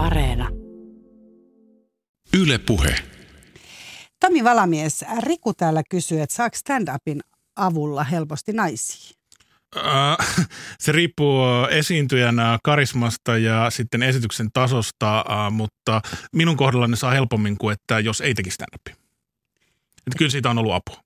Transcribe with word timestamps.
Areena. 0.00 0.48
Yle 2.38 2.58
Puhe. 2.58 2.94
Tomi 4.20 4.44
Valamies, 4.44 5.04
Riku 5.22 5.54
täällä 5.54 5.82
kysyy, 5.90 6.20
että 6.20 6.34
saako 6.34 6.56
stand-upin 6.56 7.20
avulla 7.56 8.04
helposti 8.04 8.52
naisia? 8.52 9.16
Äh, 9.76 10.46
se 10.80 10.92
riippuu 10.92 11.44
esiintyjän 11.70 12.38
äh, 12.38 12.58
karismasta 12.64 13.38
ja 13.38 13.70
sitten 13.70 14.02
esityksen 14.02 14.48
tasosta, 14.52 15.18
äh, 15.18 15.52
mutta 15.52 16.00
minun 16.32 16.56
kohdallani 16.56 16.96
saa 16.96 17.10
helpommin 17.10 17.58
kuin, 17.58 17.72
että 17.72 17.98
jos 17.98 18.20
ei 18.20 18.34
tekisi 18.34 18.54
stand 18.54 18.74
Että 18.76 20.18
kyllä 20.18 20.30
siitä 20.30 20.50
on 20.50 20.58
ollut 20.58 20.74
apua. 20.74 21.00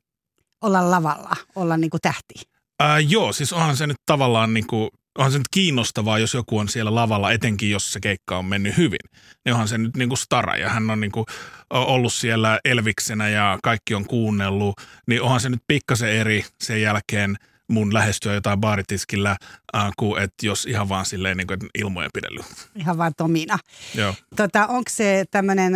Olla 0.61 0.91
lavalla, 0.91 1.37
olla 1.55 1.77
niin 1.77 1.91
kuin 1.91 2.01
tähti. 2.01 2.35
Ää, 2.81 2.99
joo, 2.99 3.33
siis 3.33 3.53
onhan 3.53 3.77
se 3.77 3.87
nyt 3.87 3.97
tavallaan 4.07 4.55
niin 4.55 4.67
kuin, 4.67 4.91
onhan 5.19 5.33
se 5.33 5.39
nyt 5.39 5.49
kiinnostavaa, 5.51 6.19
jos 6.19 6.35
joku 6.35 6.59
on 6.59 6.69
siellä 6.69 6.95
lavalla, 6.95 7.33
etenkin 7.33 7.71
jos 7.71 7.93
se 7.93 8.01
keikka 8.01 8.39
on 8.39 8.45
mennyt 8.45 8.77
hyvin. 8.77 9.11
Niin 9.45 9.53
onhan 9.53 9.69
se 9.69 9.79
nyt 9.79 9.97
niin 9.97 10.09
kuin 10.09 10.19
stara 10.19 10.57
ja 10.57 10.69
hän 10.69 10.91
on 10.91 11.01
niin 11.01 11.13
kuin 11.13 11.27
ollut 11.71 12.13
siellä 12.13 12.61
elviksenä 12.65 13.29
ja 13.29 13.59
kaikki 13.63 13.95
on 13.95 14.05
kuunnellut. 14.05 14.81
Niin 15.07 15.23
onhan 15.23 15.41
se 15.41 15.49
nyt 15.49 15.63
pikkasen 15.67 16.11
eri 16.11 16.45
sen 16.61 16.83
jälkeen 16.83 17.37
mun 17.69 17.95
lähestyä 17.95 18.35
jotain 18.35 18.61
baaritiskillä, 18.61 19.37
äh, 19.77 19.91
kuin 19.99 20.23
että 20.23 20.47
jos 20.47 20.67
ihan 20.67 20.89
vaan 20.89 21.07
silleen 21.07 21.37
niin 21.37 21.47
kuin, 21.47 21.59
ilmojen 21.75 22.11
pidely. 22.15 22.41
Ihan 22.77 22.99
vaan 22.99 23.13
Tomina. 23.17 23.59
Joo. 23.95 24.15
Tota, 24.37 24.67
onko 24.67 24.91
se 24.91 25.25
tämmöinen 25.31 25.73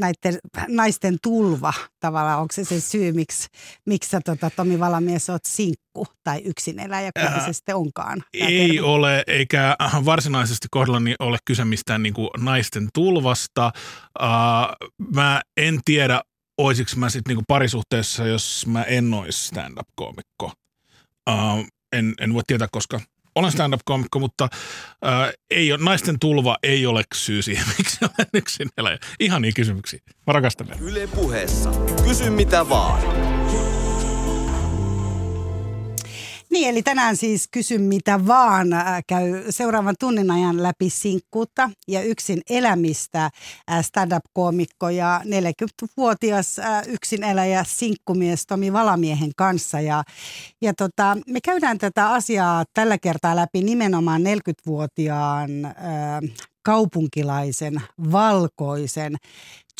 näiden 0.00 0.38
naisten 0.68 1.18
tulva 1.22 1.72
tavallaan, 2.00 2.40
onko 2.40 2.52
se 2.52 2.64
se 2.64 2.80
syy, 2.80 3.12
miksi, 3.12 3.48
miksi 3.86 4.10
sä 4.10 4.20
tota, 4.24 4.50
Tomi 4.50 4.80
Valamies 4.80 5.30
oot 5.30 5.44
sinkku 5.48 6.06
tai 6.24 6.42
yksin 6.44 6.78
eläjä, 6.78 7.10
kun 7.12 7.28
äh, 7.28 7.46
se 7.46 7.52
sitten 7.52 7.76
onkaan? 7.76 8.24
Ei 8.34 8.58
termi. 8.58 8.80
ole, 8.80 9.24
eikä 9.26 9.76
varsinaisesti 10.04 10.68
kohdallani 10.70 11.14
ole 11.18 11.38
kyse 11.44 11.64
mistään 11.64 12.02
niin 12.02 12.14
naisten 12.38 12.88
tulvasta. 12.94 13.72
Uh, 14.22 14.88
mä 15.16 15.40
en 15.56 15.80
tiedä, 15.84 16.20
oisiko 16.58 16.90
mä 16.96 17.08
sitten 17.08 17.36
niin 17.36 17.44
parisuhteessa, 17.48 18.26
jos 18.26 18.66
mä 18.66 18.82
en 18.82 19.14
olisi 19.14 19.46
stand-up-koomikko. 19.46 20.52
Uh, 21.30 21.66
en, 21.92 22.14
en 22.20 22.34
voi 22.34 22.42
tietää, 22.46 22.68
koska 22.72 23.00
olen 23.34 23.52
stand-up-komikko, 23.52 24.18
mutta 24.18 24.48
äh, 25.06 25.32
ei 25.50 25.72
ole, 25.72 25.84
naisten 25.84 26.18
tulva 26.18 26.56
ei 26.62 26.86
ole 26.86 27.02
syy 27.14 27.42
siihen, 27.42 27.66
miksi 27.78 27.98
olen 28.02 28.28
yksin 28.34 28.68
eläjä. 28.78 28.98
Ihan 29.20 29.42
niin 29.42 29.54
kysymyksiä. 29.54 30.00
Mä 30.26 30.32
rakastan 30.32 30.66
Yle 30.80 31.06
puheessa. 31.06 31.70
Kysy 32.04 32.30
mitä 32.30 32.68
vaan. 32.68 33.02
Niin, 36.50 36.68
eli 36.68 36.82
tänään 36.82 37.16
siis 37.16 37.48
kysy 37.50 37.78
mitä 37.78 38.26
vaan. 38.26 38.72
Äh, 38.72 39.02
käy 39.06 39.44
seuraavan 39.50 39.94
tunnin 40.00 40.30
ajan 40.30 40.62
läpi 40.62 40.90
sinkkuutta 40.90 41.70
ja 41.88 42.02
yksin 42.02 42.40
elämistä 42.50 43.24
äh, 43.24 43.84
stand-up-koomikko 43.84 44.88
ja 44.88 45.20
40-vuotias 45.24 46.58
äh, 46.58 46.82
yksin 46.86 47.24
eläjä 47.24 47.64
sinkkumies 47.66 48.46
Tomi 48.46 48.72
Valamiehen 48.72 49.30
kanssa. 49.36 49.80
Ja, 49.80 50.02
ja 50.60 50.74
tota, 50.74 51.16
me 51.26 51.40
käydään 51.44 51.78
tätä 51.78 52.10
asiaa 52.10 52.64
tällä 52.74 52.98
kertaa 52.98 53.36
läpi 53.36 53.62
nimenomaan 53.62 54.22
40-vuotiaan 54.22 55.50
kaupunkilaisen, 56.62 57.82
valkoisen, 58.12 59.16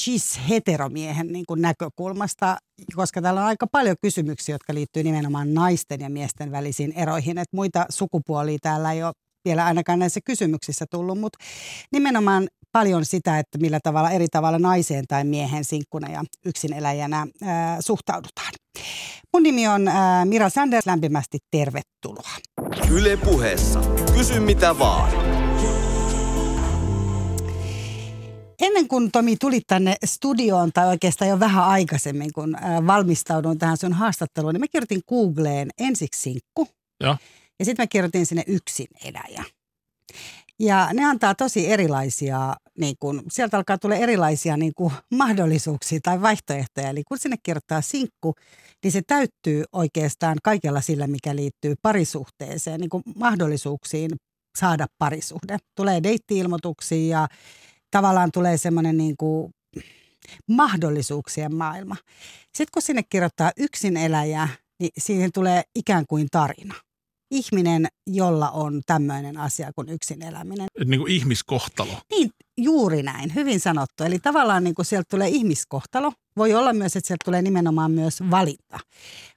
cis-heteromiehen 0.01 1.33
niin 1.33 1.47
kuin 1.47 1.63
näkökulmasta, 1.63 2.57
koska 2.97 3.23
täällä 3.23 3.41
on 3.41 3.47
aika 3.47 3.67
paljon 3.67 3.97
kysymyksiä, 4.03 4.55
jotka 4.55 4.75
liittyy 4.75 5.03
nimenomaan 5.03 5.55
naisten 5.55 6.01
ja 6.01 6.11
miesten 6.11 6.53
välisiin 6.53 6.93
eroihin. 6.93 7.39
Että 7.39 7.57
muita 7.57 7.87
sukupuolia 7.89 8.59
täällä 8.63 8.93
ei 8.93 9.03
ole 9.03 9.13
vielä 9.45 9.65
ainakaan 9.65 9.99
näissä 9.99 10.21
kysymyksissä 10.25 10.85
tullut, 10.91 11.21
mutta 11.21 11.39
nimenomaan 11.93 12.49
paljon 12.73 13.05
sitä, 13.05 13.39
että 13.39 13.59
millä 13.59 13.81
tavalla 13.83 14.11
eri 14.11 14.27
tavalla 14.29 14.59
naiseen 14.59 15.05
tai 15.09 15.25
miehen 15.25 15.65
sinkkuna 15.65 16.13
ja 16.13 16.25
yksineläjänä 16.47 17.27
ää, 17.43 17.81
suhtaudutaan. 17.81 18.53
Mun 19.33 19.43
nimi 19.43 19.69
on 19.69 19.89
ää, 19.89 20.25
Mira 20.25 20.49
Sanders, 20.49 20.87
lämpimästi 20.87 21.39
tervetuloa. 21.51 22.31
Yle 22.91 23.17
puheessa. 23.17 23.81
Kysy 24.17 24.41
mitä 24.41 24.79
vaan. 24.79 25.30
Ennen 28.61 28.89
kuin 28.89 29.11
Tomi 29.11 29.37
tuli 29.37 29.61
tänne 29.67 29.97
studioon, 30.05 30.73
tai 30.73 30.87
oikeastaan 30.89 31.29
jo 31.29 31.41
vähän 31.41 31.65
aikaisemmin, 31.65 32.33
kun 32.33 32.57
valmistaudun 32.87 33.59
tähän 33.59 33.77
sun 33.77 33.93
haastatteluun, 33.93 34.55
niin 34.55 34.61
mä 34.61 34.69
kirjoitin 34.73 35.03
Googleen 35.09 35.71
ensiksi 35.79 36.23
sinkku. 36.23 36.69
Ja, 37.01 37.17
ja 37.59 37.65
sitten 37.65 37.83
mä 37.83 37.87
kirjoitin 37.87 38.27
sinne 38.27 38.45
yksin 38.47 38.87
eläjä. 39.05 39.45
Ja 40.59 40.89
ne 40.93 41.05
antaa 41.05 41.35
tosi 41.35 41.73
erilaisia, 41.73 42.57
niin 42.79 42.97
kun, 43.01 43.23
sieltä 43.31 43.57
alkaa 43.57 43.79
tulla 43.79 43.95
erilaisia 43.95 44.57
niin 44.57 44.73
kun, 44.77 44.93
mahdollisuuksia 45.11 45.99
tai 46.03 46.23
vaihtoehtoja. 46.23 46.89
Eli 46.89 47.03
kun 47.09 47.19
sinne 47.19 47.37
kirjoittaa 47.43 47.81
sinkku, 47.81 48.35
niin 48.85 48.93
se 48.93 49.03
täyttyy 49.07 49.65
oikeastaan 49.73 50.39
kaikella 50.43 50.81
sillä, 50.81 51.07
mikä 51.07 51.37
liittyy 51.37 51.75
parisuhteeseen, 51.83 52.81
niin 52.81 52.91
kun 52.91 53.03
mahdollisuuksiin 53.17 54.11
saada 54.59 54.87
parisuhde. 54.99 55.59
Tulee 55.77 56.03
deitti-ilmoituksia 56.03 57.19
ja 57.19 57.29
tavallaan 57.91 58.33
tulee 58.33 58.57
semmoinen 58.57 58.97
niin 58.97 59.15
kuin 59.17 59.53
mahdollisuuksien 60.47 61.55
maailma. 61.55 61.97
Sitten 62.45 62.73
kun 62.73 62.83
sinne 62.83 63.03
kirjoittaa 63.03 63.53
yksin 63.57 63.97
eläjä, 63.97 64.49
niin 64.81 64.91
siihen 64.99 65.33
tulee 65.35 65.63
ikään 65.75 66.05
kuin 66.09 66.27
tarina. 66.31 66.75
Ihminen, 67.31 67.87
jolla 68.07 68.51
on 68.51 68.83
tämmöinen 68.87 69.37
asia 69.37 69.73
kuin 69.73 69.89
yksin 69.89 70.23
eläminen. 70.23 70.67
Niin 70.85 71.01
kuin 71.01 71.13
ihmiskohtalo. 71.13 71.93
Niin, 72.11 72.31
juuri 72.59 73.03
näin. 73.03 73.35
Hyvin 73.35 73.61
sanottu. 73.61 74.05
Eli 74.05 74.19
tavallaan 74.19 74.65
niin 74.65 74.75
kuin 74.75 74.87
sieltä 74.87 75.07
tulee 75.11 75.29
ihmiskohtalo. 75.29 76.13
Voi 76.37 76.55
olla 76.55 76.73
myös, 76.73 76.97
että 76.97 77.07
sieltä 77.09 77.25
tulee 77.25 77.43
nimenomaan 77.43 77.91
myös 77.91 78.23
valinta. 78.31 78.81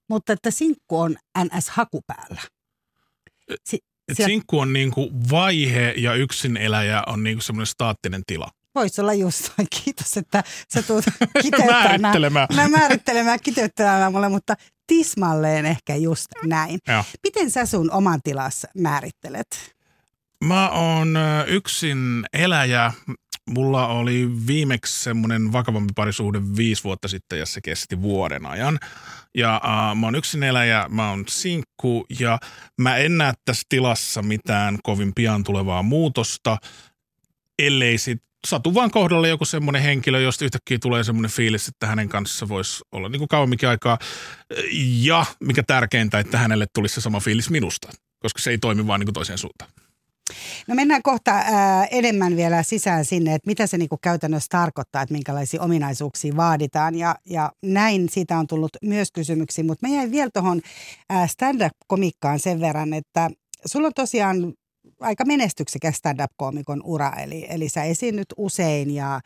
Mutta 0.09 0.33
että 0.33 0.51
sinkku 0.51 0.99
on 0.99 1.17
NS-haku 1.43 2.01
päällä. 2.07 2.41
Si- 3.65 3.83
et 4.07 4.17
Sieltä... 4.17 4.29
sinkku 4.29 4.59
on 4.59 4.73
niinku 4.73 5.11
vaihe 5.31 5.93
ja 5.97 6.13
yksin 6.13 6.57
eläjä 6.57 7.03
on 7.07 7.23
niinku 7.23 7.41
semmoinen 7.41 7.67
staattinen 7.67 8.21
tila. 8.27 8.49
Voisi 8.75 9.01
olla 9.01 9.13
just 9.13 9.49
noin. 9.57 9.67
Kiitos, 9.83 10.17
että 10.17 10.43
sä 10.73 10.81
tulet 10.81 11.05
määrittelemään. 11.71 12.47
Mä 12.55 12.67
määrittelemään, 12.67 13.39
kiteyttämään 13.43 14.11
mulle, 14.11 14.29
mutta 14.29 14.55
tismalleen 14.87 15.65
ehkä 15.65 15.95
just 15.95 16.27
näin. 16.45 16.79
Ja. 16.87 17.03
Miten 17.23 17.51
sä 17.51 17.65
sun 17.65 17.91
oman 17.91 18.19
tilassa 18.23 18.67
määrittelet? 18.77 19.75
Mä 20.43 20.69
oon 20.69 21.17
yksin 21.47 22.25
eläjä. 22.33 22.91
Mulla 23.49 23.87
oli 23.87 24.29
viimeksi 24.47 25.03
semmoinen 25.03 25.51
vakavampi 25.51 25.93
parisuhde 25.95 26.41
viisi 26.57 26.83
vuotta 26.83 27.07
sitten 27.07 27.39
ja 27.39 27.45
se 27.45 27.61
kesti 27.61 28.01
vuoden 28.01 28.45
ajan. 28.45 28.79
Ja 29.35 29.61
uh, 29.63 29.97
mä 29.97 30.07
oon 30.07 30.15
yksin 30.15 30.43
eläjä, 30.43 30.85
mä 30.89 31.09
oon 31.09 31.25
sinkku 31.27 32.05
ja 32.19 32.39
mä 32.81 32.97
en 32.97 33.17
näe 33.17 33.33
tässä 33.45 33.63
tilassa 33.69 34.21
mitään 34.21 34.77
kovin 34.83 35.11
pian 35.15 35.43
tulevaa 35.43 35.83
muutosta, 35.83 36.57
ellei 37.59 37.97
sit 37.97 38.23
satu 38.47 38.73
vaan 38.73 38.91
kohdalle 38.91 39.29
joku 39.29 39.45
semmoinen 39.45 39.81
henkilö, 39.81 40.21
josta 40.21 40.45
yhtäkkiä 40.45 40.79
tulee 40.79 41.03
semmoinen 41.03 41.31
fiilis, 41.31 41.67
että 41.67 41.87
hänen 41.87 42.09
kanssa 42.09 42.49
voisi 42.49 42.83
olla 42.91 43.09
niin 43.09 43.19
kuin 43.19 43.27
kauemminkin 43.27 43.69
aikaa. 43.69 43.97
Ja 45.01 45.25
mikä 45.39 45.63
tärkeintä, 45.63 46.19
että 46.19 46.37
hänelle 46.37 46.65
tulisi 46.73 46.95
se 46.95 47.01
sama 47.01 47.19
fiilis 47.19 47.49
minusta, 47.49 47.87
koska 48.19 48.41
se 48.41 48.49
ei 48.49 48.57
toimi 48.57 48.87
vaan 48.87 48.99
niin 48.99 49.07
kuin 49.07 49.13
toiseen 49.13 49.37
suuntaan. 49.37 49.71
No 50.67 50.75
mennään 50.75 51.01
kohta 51.03 51.31
ää, 51.31 51.85
enemmän 51.85 52.35
vielä 52.35 52.63
sisään 52.63 53.05
sinne, 53.05 53.35
että 53.35 53.47
mitä 53.47 53.67
se 53.67 53.77
niinku 53.77 53.97
käytännössä 54.01 54.47
tarkoittaa, 54.49 55.01
että 55.01 55.13
minkälaisia 55.13 55.61
ominaisuuksia 55.61 56.35
vaaditaan. 56.35 56.95
Ja, 56.95 57.15
ja 57.25 57.51
näin 57.61 58.09
siitä 58.09 58.37
on 58.37 58.47
tullut 58.47 58.77
myös 58.81 59.11
kysymyksiä, 59.11 59.63
mutta 59.63 59.87
mä 59.87 59.95
jäin 59.95 60.11
vielä 60.11 60.29
tuohon 60.33 60.61
stand-up-komikkaan 61.27 62.39
sen 62.39 62.59
verran, 62.59 62.93
että 62.93 63.29
sulla 63.65 63.87
on 63.87 63.93
tosiaan 63.95 64.53
aika 64.99 65.25
menestyksekäs 65.25 65.95
stand-up-koomikon 65.95 66.81
ura, 66.83 67.11
eli, 67.23 67.45
eli 67.49 67.69
sä 67.69 67.83
esiinnyt 67.83 68.27
usein 68.37 68.91
ja, 68.91 69.21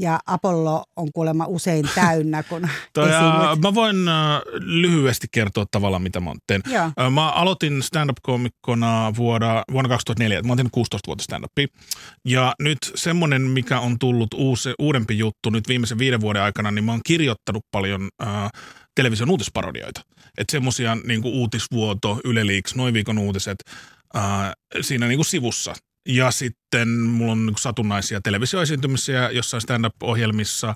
ja 0.00 0.20
Apollo 0.26 0.84
on 0.96 1.08
kuulemma 1.14 1.46
usein 1.46 1.88
täynnä, 1.94 2.42
kun 2.42 2.60
Toi, 2.92 3.08
esiinnyt. 3.08 3.60
Mä 3.62 3.74
voin 3.74 4.08
äh, 4.08 4.40
lyhyesti 4.60 5.26
kertoa 5.32 5.64
tavallaan, 5.70 6.02
mitä 6.02 6.20
mä 6.20 6.32
teen. 6.46 6.62
Joo. 6.66 7.10
Mä 7.10 7.30
aloitin 7.30 7.82
stand-up-koomikkona 7.82 9.12
vuonna, 9.16 9.62
vuonna 9.72 9.88
2004. 9.88 10.42
Mä 10.42 10.48
oon 10.48 10.56
tehnyt 10.56 10.72
16 10.72 11.06
vuotta 11.06 11.24
stand-upia. 11.24 11.66
Ja 12.24 12.54
nyt 12.58 12.78
semmoinen, 12.94 13.42
mikä 13.42 13.80
on 13.80 13.98
tullut 13.98 14.34
uusi, 14.34 14.74
uudempi 14.78 15.18
juttu 15.18 15.50
nyt 15.50 15.68
viimeisen 15.68 15.98
viiden 15.98 16.20
vuoden 16.20 16.42
aikana, 16.42 16.70
niin 16.70 16.84
mä 16.84 16.92
oon 16.92 17.00
kirjoittanut 17.06 17.62
paljon 17.70 18.08
äh, 18.22 18.50
television 18.94 19.30
uutisparodioita. 19.30 20.00
Että 20.38 20.52
semmosia 20.52 20.94
niin 20.94 21.20
uutisvuoto, 21.24 22.20
Yle 22.24 22.46
Leaks, 22.46 22.74
noin 22.74 22.94
viikon 22.94 23.18
uutiset, 23.18 23.56
äh, 24.16 24.22
siinä 24.80 25.08
niin 25.08 25.18
kuin 25.18 25.26
sivussa– 25.26 25.74
ja 26.08 26.30
sitten 26.30 26.88
mulla 26.88 27.32
on 27.32 27.46
niin 27.46 27.56
satunnaisia 27.58 28.20
televisioesiintymisiä 28.20 29.30
jossain 29.30 29.60
stand-up-ohjelmissa 29.60 30.74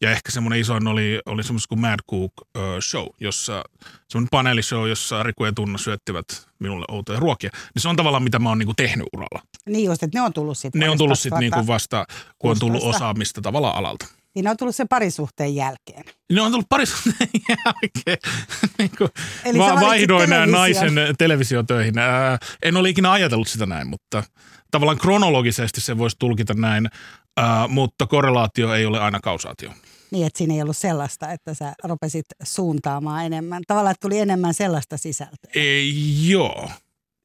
Ja 0.00 0.10
ehkä 0.10 0.32
semmoinen 0.32 0.60
isoin 0.60 0.86
oli, 0.86 1.20
oli 1.26 1.42
semmoinen 1.42 1.66
kuin 1.68 1.80
Mad 1.80 2.00
Cook 2.10 2.32
uh, 2.38 2.62
Show, 2.80 3.06
jossa 3.20 3.64
semmoinen 4.08 4.28
paneelishow, 4.30 4.88
jossa 4.88 5.22
Riku 5.22 5.44
ja 5.44 5.52
Tunna 5.52 5.78
syöttivät 5.78 6.48
minulle 6.58 6.84
outoja 6.88 7.20
ruokia. 7.20 7.50
Niin 7.74 7.82
se 7.82 7.88
on 7.88 7.96
tavallaan 7.96 8.22
mitä 8.22 8.38
mä 8.38 8.48
oon 8.48 8.58
niinku 8.58 8.74
tehnyt 8.76 9.06
uralla. 9.12 9.42
Niin 9.66 9.84
just, 9.84 10.02
että 10.02 10.18
ne 10.18 10.22
on 10.22 10.32
tullut 10.32 10.58
sitten. 10.58 10.80
Ne 10.80 10.90
on 10.90 10.98
tullut 10.98 11.18
sitten 11.18 11.40
niinku 11.40 11.66
vasta, 11.66 12.06
kun 12.38 12.50
on 12.50 12.58
tullut 12.58 12.82
osaamista 12.82 13.40
tavallaan 13.40 13.76
alalta. 13.76 14.06
Niin 14.36 14.44
ne 14.44 14.50
on 14.50 14.56
tullut 14.56 14.76
sen 14.76 14.88
parisuhteen 14.88 15.54
jälkeen. 15.54 16.04
Ne 16.32 16.40
on 16.40 16.52
tullut 16.52 16.68
parisuhteen 16.68 17.30
jälkeen. 17.48 18.18
niin 18.78 18.90
kuin 18.98 19.10
Eli 19.44 19.58
va- 19.58 19.80
vaihdoin 19.80 20.30
naisen 20.30 20.92
televisiotöihin. 21.18 21.98
Ää, 21.98 22.38
en 22.62 22.76
ole 22.76 22.88
ikinä 22.88 23.12
ajatellut 23.12 23.48
sitä 23.48 23.66
näin, 23.66 23.88
mutta 23.88 24.22
tavallaan 24.70 24.98
kronologisesti 24.98 25.80
se 25.80 25.98
voisi 25.98 26.16
tulkita 26.18 26.54
näin, 26.54 26.88
ää, 27.36 27.68
mutta 27.68 28.06
korrelaatio 28.06 28.74
ei 28.74 28.86
ole 28.86 29.00
aina 29.00 29.20
kausaatio. 29.20 29.70
Niin, 30.10 30.26
että 30.26 30.38
siinä 30.38 30.54
ei 30.54 30.62
ollut 30.62 30.76
sellaista, 30.76 31.32
että 31.32 31.54
sä 31.54 31.74
rupesit 31.84 32.26
suuntaamaan 32.42 33.26
enemmän. 33.26 33.62
Tavallaan, 33.66 33.90
että 33.90 34.08
tuli 34.08 34.18
enemmän 34.18 34.54
sellaista 34.54 34.96
sisältöä. 34.96 35.50
Ei, 35.54 35.92
joo. 36.30 36.70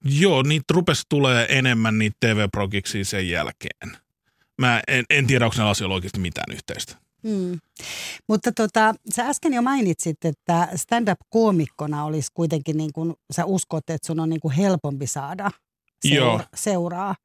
Joo, 0.05 0.43
niitä 0.43 0.73
rupesi 0.73 1.03
tulee 1.09 1.45
enemmän 1.49 1.97
niitä 1.97 2.17
TV-progiksi 2.19 3.03
sen 3.03 3.29
jälkeen. 3.29 3.97
Mä 4.61 4.81
en, 4.87 5.05
en 5.09 5.27
tiedä, 5.27 5.45
onko 5.45 5.55
näillä 5.57 5.71
asioilla 5.71 5.95
oikeasti 5.95 6.19
mitään 6.19 6.53
yhteistä. 6.53 6.95
Mm. 7.23 7.59
Mutta 8.27 8.51
tota, 8.51 8.93
sä 9.15 9.27
äsken 9.27 9.53
jo 9.53 9.61
mainitsit, 9.61 10.25
että 10.25 10.67
stand-up-koomikkona 10.75 12.03
olisi 12.03 12.29
kuitenkin 12.33 12.77
niin 12.77 12.93
kuin, 12.93 13.13
sä 13.35 13.45
uskot, 13.45 13.89
että 13.89 14.07
sun 14.07 14.19
on 14.19 14.29
niin 14.29 14.39
kuin 14.39 14.53
helpompi 14.53 15.07
saada 15.07 15.51
seura- 16.07 16.15
Joo. 16.15 16.41
seuraa. 16.55 17.15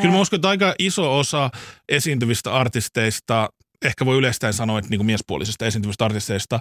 Kyllä 0.00 0.14
mä 0.14 0.20
uskon, 0.20 0.36
että 0.36 0.48
aika 0.48 0.74
iso 0.78 1.18
osa 1.18 1.50
esiintyvistä 1.88 2.54
artisteista, 2.54 3.48
ehkä 3.84 4.06
voi 4.06 4.16
yleistäen 4.16 4.54
sanoa, 4.54 4.78
että 4.78 4.90
niin 4.90 4.98
kuin 4.98 5.06
miespuolisista 5.06 5.66
esiintyvistä 5.66 6.04
artisteista, 6.04 6.60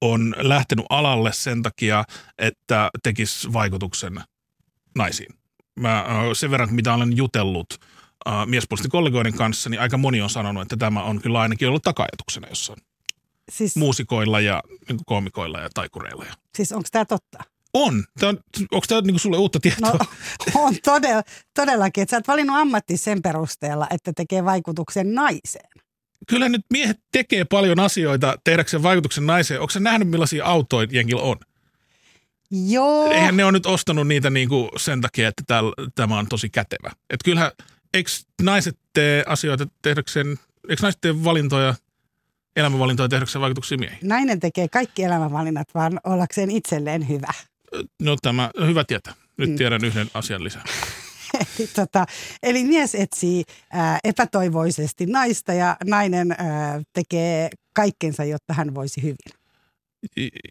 on 0.00 0.34
lähtenyt 0.38 0.86
alalle 0.90 1.32
sen 1.32 1.62
takia, 1.62 2.04
että 2.38 2.90
tekisi 3.02 3.52
vaikutuksen 3.52 4.20
naisiin. 4.94 5.34
Mä, 5.80 6.04
sen 6.32 6.50
verran, 6.50 6.74
mitä 6.74 6.94
olen 6.94 7.16
jutellut– 7.16 7.66
uh, 8.26 8.46
miespuolisten 8.46 8.90
kollegoiden 8.90 9.34
kanssa, 9.34 9.70
niin 9.70 9.80
aika 9.80 9.96
moni 9.96 10.20
on 10.20 10.30
sanonut, 10.30 10.62
että 10.62 10.76
tämä 10.76 11.02
on 11.02 11.20
kyllä 11.20 11.40
ainakin 11.40 11.68
ollut 11.68 11.82
takajatuksena 11.82 12.48
jossain 12.48 12.78
siis, 13.50 13.76
muusikoilla 13.76 14.40
ja 14.40 14.62
niin 14.88 14.98
koomikoilla 15.06 15.60
ja 15.60 15.68
taikureilla. 15.74 16.24
Ja. 16.24 16.32
Siis 16.56 16.72
onko 16.72 16.88
tämä 16.92 17.04
totta? 17.04 17.38
On. 17.74 18.04
Tämä 18.18 18.30
on 18.30 18.38
onko 18.70 18.86
tämä 18.88 19.00
niin 19.00 19.18
sulle 19.18 19.38
uutta 19.38 19.60
tietoa? 19.60 19.90
No, 19.90 19.98
on 20.54 20.74
todella, 20.84 21.22
todellakin. 21.54 22.02
Että 22.02 22.10
sä 22.10 22.16
oot 22.16 22.28
valinnut 22.28 22.56
ammatti 22.56 22.96
sen 22.96 23.22
perusteella, 23.22 23.86
että 23.90 24.12
tekee 24.12 24.44
vaikutuksen 24.44 25.14
naiseen. 25.14 25.70
Kyllä 26.28 26.48
nyt 26.48 26.62
miehet 26.70 27.00
tekee 27.12 27.44
paljon 27.44 27.80
asioita 27.80 28.38
tehdäkseen 28.44 28.82
vaikutuksen 28.82 29.26
naiseen. 29.26 29.60
Onko 29.60 29.70
sä 29.70 29.80
nähnyt 29.80 30.08
millaisia 30.08 30.44
autoja 30.44 30.88
jengillä 30.90 31.22
on? 31.22 31.36
Joo. 32.50 33.10
Eihän 33.10 33.36
ne 33.36 33.44
ole 33.44 33.52
nyt 33.52 33.66
ostanut 33.66 34.08
niitä 34.08 34.30
niin 34.30 34.48
kuin 34.48 34.68
sen 34.76 35.00
takia, 35.00 35.28
että 35.28 35.42
tämä 35.94 36.18
on 36.18 36.26
tosi 36.26 36.48
kätevä. 36.48 36.90
Et 37.10 37.20
kyllähän 37.24 37.50
eikö 37.96 38.10
naiset 38.42 38.78
tee 38.92 39.24
asioita 39.26 39.66
tehdäkseen, 39.82 40.38
eikö 40.68 40.82
naiset 40.82 41.00
tee 41.00 41.24
valintoja, 41.24 41.74
elämänvalintoja 42.56 43.08
tehdäkseen 43.08 43.42
vaikutuksia 43.42 43.78
miehiin? 43.78 44.00
Nainen 44.02 44.40
tekee 44.40 44.68
kaikki 44.68 45.02
elämänvalinnat 45.02 45.68
vaan 45.74 46.00
ollakseen 46.04 46.50
itselleen 46.50 47.08
hyvä. 47.08 47.32
No 48.02 48.16
tämä, 48.22 48.50
hyvä 48.66 48.84
tietää. 48.84 49.14
Nyt 49.36 49.50
mm. 49.50 49.56
tiedän 49.56 49.84
yhden 49.84 50.10
asian 50.14 50.44
lisää. 50.44 50.64
eli, 51.58 51.68
tota, 51.74 52.06
eli 52.42 52.64
mies 52.64 52.94
etsii 52.94 53.44
ää, 53.72 53.98
epätoivoisesti 54.04 55.06
naista 55.06 55.52
ja 55.52 55.76
nainen 55.84 56.32
ää, 56.32 56.82
tekee 56.92 57.50
kaikkensa, 57.72 58.24
jotta 58.24 58.54
hän 58.54 58.74
voisi 58.74 59.02
hyvin. 59.02 59.16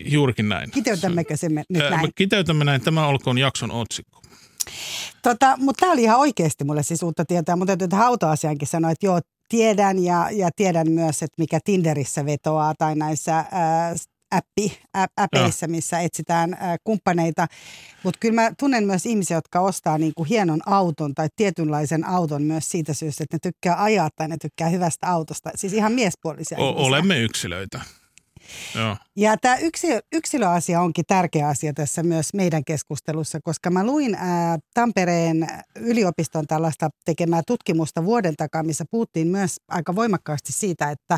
Juurikin 0.06 0.50
näin. 0.50 0.72
Kiteytämmekö 0.72 1.38
se 1.38 1.50
me 1.50 1.64
nyt 1.70 1.90
näin? 1.90 2.02
Me 2.02 2.10
kiteytämme 2.16 2.66
näin. 2.66 2.82
Tämä 2.82 3.08
olkoon 3.08 3.38
jakson 3.38 3.72
otsikko. 3.72 4.22
Tota, 5.22 5.58
mutta 5.58 5.80
tämä 5.80 5.92
oli 5.92 6.04
ihan 6.04 6.20
oikeasti 6.20 6.64
mulle 6.64 6.84
siis 6.84 7.04
uutta 7.04 7.26
tietoa. 7.26 7.56
Mutta 7.56 7.72
täytyy 7.72 7.88
tähän 7.88 8.08
autoasiankin 8.08 8.68
sanoa, 8.68 8.92
että 8.92 9.06
joo, 9.06 9.20
tiedän 9.50 10.04
ja, 10.04 10.30
ja 10.32 10.50
tiedän 10.56 10.92
myös, 10.92 11.24
että 11.24 11.36
mikä 11.38 11.60
Tinderissä 11.66 12.26
vetoaa 12.26 12.74
tai 12.78 12.96
näissä 12.96 13.46
ää, 13.52 13.96
appi, 14.32 14.80
appeissa, 15.18 15.68
missä 15.68 16.00
etsitään 16.00 16.58
ää, 16.60 16.78
kumppaneita. 16.84 17.48
Mutta 18.04 18.18
kyllä 18.20 18.42
mä 18.42 18.52
tunnen 18.60 18.84
myös 18.88 19.06
ihmisiä, 19.06 19.38
jotka 19.38 19.60
ostaa 19.60 19.98
niinku 19.98 20.24
hienon 20.24 20.62
auton 20.66 21.16
tai 21.16 21.28
tietynlaisen 21.36 22.08
auton 22.08 22.44
myös 22.44 22.72
siitä 22.72 22.94
syystä, 22.94 23.24
että 23.24 23.36
ne 23.36 23.40
tykkää 23.44 23.84
ajaa 23.84 24.10
tai 24.16 24.28
ne 24.28 24.38
tykkää 24.42 24.70
hyvästä 24.70 25.08
autosta. 25.08 25.50
Siis 25.56 25.74
ihan 25.74 25.92
miespuolisia 25.92 26.58
o- 26.58 26.86
Olemme 26.86 27.20
yksilöitä. 27.20 27.82
Joo. 28.76 28.96
Ja 29.18 29.38
tämä 29.38 29.56
yksi, 29.56 29.88
yksilöasia 30.14 30.82
onkin 30.82 31.06
tärkeä 31.08 31.48
asia 31.48 31.74
tässä 31.74 32.04
myös 32.04 32.34
meidän 32.34 32.66
keskustelussa, 32.66 33.40
koska 33.44 33.70
mä 33.70 33.86
luin 33.86 34.16
ää, 34.16 34.58
Tampereen 34.74 35.48
yliopiston 35.76 36.48
tällaista 36.48 36.90
tekemää 37.06 37.42
tutkimusta 37.48 38.06
vuoden 38.06 38.36
takaa, 38.36 38.64
missä 38.64 38.86
puhuttiin 38.92 39.28
myös 39.28 39.56
aika 39.68 39.96
voimakkaasti 39.96 40.52
siitä, 40.52 40.92
että, 40.92 41.18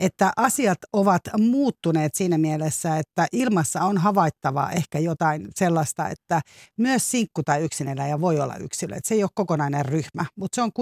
että 0.00 0.32
asiat 0.36 0.78
ovat 0.92 1.22
muuttuneet 1.38 2.14
siinä 2.14 2.38
mielessä, 2.38 2.96
että 2.96 3.26
ilmassa 3.32 3.80
on 3.80 3.98
havaittavaa 3.98 4.70
ehkä 4.70 4.98
jotain 4.98 5.48
sellaista, 5.54 6.08
että 6.08 6.40
myös 6.76 7.10
sinkku 7.10 7.42
tai 7.42 7.62
yksineläjä 7.62 8.20
voi 8.20 8.40
olla 8.40 8.56
yksilö. 8.56 8.94
Että 8.96 9.08
se 9.08 9.14
ei 9.14 9.22
ole 9.22 9.30
kokonainen 9.34 9.86
ryhmä, 9.86 10.24
mutta 10.36 10.54
se 10.54 10.62
on 10.62 10.72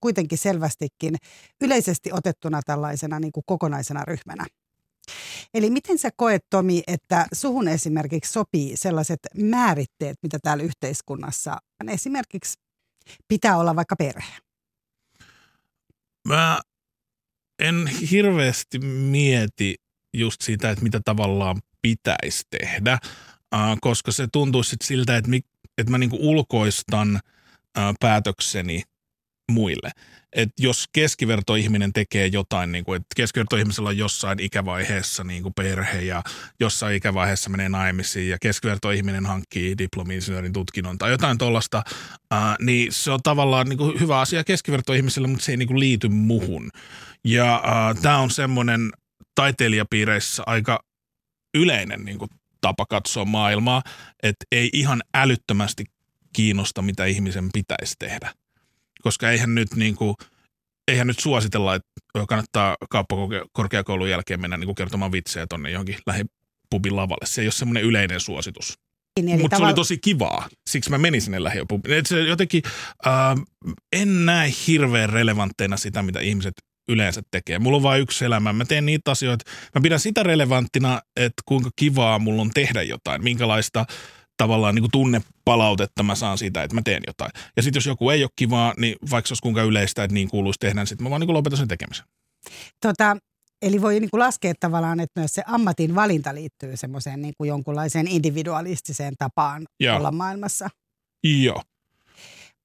kuitenkin 0.00 0.38
selvästikin 0.38 1.16
yleisesti 1.60 2.12
otettuna 2.12 2.60
tällaisena 2.66 3.20
niin 3.20 3.32
kuin 3.32 3.44
kokonaisena 3.46 4.04
ryhmänä. 4.04 4.44
Eli 5.54 5.70
miten 5.70 5.98
sä 5.98 6.10
koet, 6.16 6.44
Tomi, 6.50 6.82
että 6.86 7.26
suhun 7.32 7.68
esimerkiksi 7.68 8.32
sopii 8.32 8.76
sellaiset 8.76 9.20
määritteet, 9.36 10.16
mitä 10.22 10.38
täällä 10.42 10.64
yhteiskunnassa 10.64 11.56
esimerkiksi 11.88 12.58
pitää 13.28 13.56
olla 13.56 13.76
vaikka 13.76 13.96
perhe? 13.96 14.32
Mä 16.28 16.60
en 17.58 17.86
hirveästi 18.10 18.78
mieti 18.78 19.74
just 20.14 20.40
sitä, 20.40 20.70
että 20.70 20.82
mitä 20.82 21.00
tavallaan 21.04 21.60
pitäisi 21.82 22.42
tehdä, 22.50 22.98
koska 23.80 24.12
se 24.12 24.26
tuntuu 24.32 24.62
sitten 24.62 24.86
siltä, 24.86 25.16
että, 25.16 25.30
että 25.78 25.90
mä 25.90 25.98
niinku 25.98 26.18
ulkoistan 26.20 27.20
päätökseni 28.00 28.82
muille 29.52 29.90
että 30.32 30.62
jos 30.62 30.84
keskivertoihminen 30.92 31.92
tekee 31.92 32.26
jotain, 32.26 32.72
niin 32.72 32.84
kuin, 32.84 32.96
että 32.96 33.06
keskivertoihmisellä 33.16 33.88
on 33.88 33.98
jossain 33.98 34.40
ikävaiheessa 34.40 35.24
niin 35.24 35.42
kuin 35.42 35.54
perhe 35.54 36.00
ja 36.00 36.22
jossain 36.60 36.96
ikävaiheessa 36.96 37.50
menee 37.50 37.68
naimisiin 37.68 38.28
ja 38.28 38.38
keskivertoihminen 38.40 39.26
hankkii 39.26 39.78
diplomi-insinöörin 39.78 40.52
tutkinnon 40.52 40.98
tai 40.98 41.10
jotain 41.10 41.38
tuollaista, 41.38 41.82
niin 42.60 42.92
se 42.92 43.10
on 43.10 43.20
tavallaan 43.22 43.68
niin 43.68 43.78
kuin 43.78 44.00
hyvä 44.00 44.20
asia 44.20 44.44
keskivertoihmiselle, 44.44 45.28
mutta 45.28 45.44
se 45.44 45.52
ei 45.52 45.56
niin 45.56 45.68
kuin 45.68 45.80
liity 45.80 46.08
muhun. 46.08 46.70
Ja 47.24 47.62
tämä 48.02 48.18
on 48.18 48.30
semmoinen 48.30 48.90
taiteilijapiireissä 49.34 50.42
aika 50.46 50.80
yleinen 51.54 52.04
niin 52.04 52.18
kuin 52.18 52.30
tapa 52.60 52.86
katsoa 52.86 53.24
maailmaa, 53.24 53.82
että 54.22 54.44
ei 54.52 54.70
ihan 54.72 55.02
älyttömästi 55.14 55.84
kiinnosta, 56.32 56.82
mitä 56.82 57.04
ihmisen 57.04 57.48
pitäisi 57.52 57.94
tehdä 57.98 58.32
koska 59.02 59.30
eihän 59.30 59.54
nyt 59.54 59.74
niin 59.74 59.96
kuin, 59.96 60.14
eihän 60.90 61.06
nyt 61.06 61.18
suositella, 61.18 61.74
että 61.74 61.88
kannattaa 62.28 62.76
kauppakorkeakoulun 62.90 64.10
jälkeen 64.10 64.40
mennä 64.40 64.56
niin 64.56 64.66
kuin 64.66 64.74
kertomaan 64.76 65.12
vitsejä 65.12 65.46
tuonne 65.46 65.70
johonkin 65.70 65.98
lähipubin 66.06 66.96
lavalle. 66.96 67.26
Se 67.26 67.40
ei 67.40 67.46
ole 67.46 67.52
semmoinen 67.52 67.82
yleinen 67.82 68.20
suositus. 68.20 68.74
Niin, 69.22 69.40
Mutta 69.40 69.56
tavall- 69.56 69.60
se 69.60 69.64
oli 69.64 69.74
tosi 69.74 69.98
kivaa, 69.98 70.48
siksi 70.70 70.90
mä 70.90 70.98
menin 70.98 71.22
sinne 71.22 71.44
lähipubiin. 71.44 72.06
se 72.06 72.20
jotenkin, 72.20 72.62
äh, 73.06 73.12
en 73.92 74.26
näe 74.26 74.52
hirveän 74.66 75.10
relevantteina 75.10 75.76
sitä, 75.76 76.02
mitä 76.02 76.20
ihmiset 76.20 76.54
yleensä 76.88 77.22
tekee. 77.30 77.58
Mulla 77.58 77.76
on 77.76 77.82
vain 77.82 78.02
yksi 78.02 78.24
elämä. 78.24 78.52
Mä 78.52 78.64
teen 78.64 78.86
niitä 78.86 79.10
asioita. 79.10 79.50
Mä 79.74 79.80
pidän 79.80 80.00
sitä 80.00 80.22
relevanttina, 80.22 81.00
että 81.16 81.42
kuinka 81.44 81.70
kivaa 81.76 82.18
mulla 82.18 82.42
on 82.42 82.50
tehdä 82.54 82.82
jotain. 82.82 83.24
Minkälaista 83.24 83.86
tavallaan 84.38 84.74
niin 84.74 84.82
kuin 84.82 84.90
tunnepalautetta 84.90 86.02
mä 86.02 86.14
saan 86.14 86.38
siitä, 86.38 86.62
että 86.62 86.74
mä 86.74 86.82
teen 86.84 87.02
jotain. 87.06 87.30
Ja 87.56 87.62
sitten 87.62 87.78
jos 87.78 87.86
joku 87.86 88.10
ei 88.10 88.22
ole 88.24 88.30
kivaa, 88.36 88.74
niin 88.76 88.96
vaikka 89.10 89.28
se 89.28 89.32
olisi 89.32 89.42
kuinka 89.42 89.62
yleistä, 89.62 90.04
että 90.04 90.14
niin 90.14 90.28
kuuluisi 90.28 90.58
tehdä, 90.58 90.80
niin 90.80 90.86
sitten 90.86 91.04
mä 91.04 91.10
vaan 91.10 91.20
niin 91.20 91.32
lopetan 91.32 91.58
sen 91.58 91.68
tekemisen. 91.68 92.06
Tota, 92.86 93.16
eli 93.62 93.82
voi 93.82 94.00
niin 94.00 94.10
kuin 94.10 94.20
laskea 94.20 94.52
tavallaan, 94.60 95.00
että 95.00 95.20
myös 95.20 95.34
se 95.34 95.42
ammatin 95.46 95.94
valinta 95.94 96.34
liittyy 96.34 96.76
semmoiseen 96.76 97.22
niin 97.22 97.34
kuin 97.38 97.48
jonkunlaiseen 97.48 98.08
individualistiseen 98.08 99.14
tapaan 99.18 99.66
Joo. 99.80 99.96
olla 99.96 100.10
maailmassa. 100.10 100.68
Joo. 101.24 101.62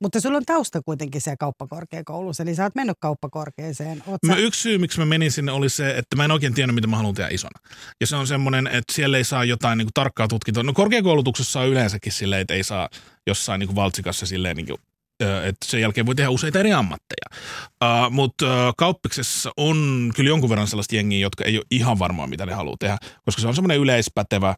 Mutta 0.04 0.22
sulla 0.22 0.38
on 0.38 0.46
tausta 0.46 0.82
kuitenkin 0.82 1.22
siellä 1.22 1.38
kauppakorkeakoulussa, 1.38 2.44
eli 2.44 2.56
sä 2.56 2.64
oot 2.64 2.76
mennyt 2.76 2.98
kauppakorkeeseen. 3.00 4.04
Oot 4.08 4.24
mä 4.26 4.36
yksi 4.36 4.62
syy, 4.62 4.78
miksi 4.78 5.00
mä 5.00 5.06
menin 5.06 5.32
sinne, 5.32 5.52
oli 5.52 5.70
se, 5.70 5.98
että 5.98 6.16
mä 6.16 6.26
en 6.26 6.32
oikein 6.32 6.54
tiennyt, 6.54 6.76
mitä 6.76 6.88
mä 6.88 6.98
haluan 6.98 7.16
tehdä 7.16 7.30
isona. 7.30 7.60
Ja 8.02 8.08
se 8.08 8.16
on 8.16 8.28
semmoinen, 8.28 8.68
että 8.68 8.94
siellä 8.94 9.18
ei 9.18 9.24
saa 9.24 9.44
jotain 9.44 9.78
niin 9.78 9.86
kuin, 9.86 9.94
tarkkaa 9.94 10.28
tutkintoa. 10.28 10.64
No 10.64 10.74
korkeakoulutuksessa 10.74 11.60
on 11.60 11.68
yleensäkin 11.68 12.12
silleen, 12.12 12.42
että 12.42 12.54
ei 12.54 12.64
saa 12.64 12.90
jossain 13.28 13.60
niin 13.60 13.68
kuin 13.68 13.76
valtsikassa 13.76 14.26
silleen, 14.26 14.56
niin 14.56 14.66
kuin, 14.66 14.78
että 15.44 15.66
sen 15.66 15.82
jälkeen 15.82 16.06
voi 16.06 16.16
tehdä 16.16 16.30
useita 16.30 16.60
eri 16.60 16.74
ammatteja. 16.74 17.28
Uh, 17.84 18.12
Mutta 18.12 18.46
uh, 18.46 18.74
kauppiksessa 18.78 19.52
on 19.58 20.12
kyllä 20.16 20.28
jonkun 20.28 20.50
verran 20.50 20.68
sellaista 20.68 20.96
jengiä, 20.96 21.20
jotka 21.20 21.44
ei 21.44 21.58
ole 21.58 21.66
ihan 21.72 22.00
varmaa, 22.00 22.28
mitä 22.28 22.46
ne 22.46 22.54
haluaa 22.54 22.78
tehdä, 22.80 22.98
koska 23.26 23.42
se 23.42 23.48
on 23.48 23.56
semmoinen 23.56 23.80
yleispätevä 23.80 24.56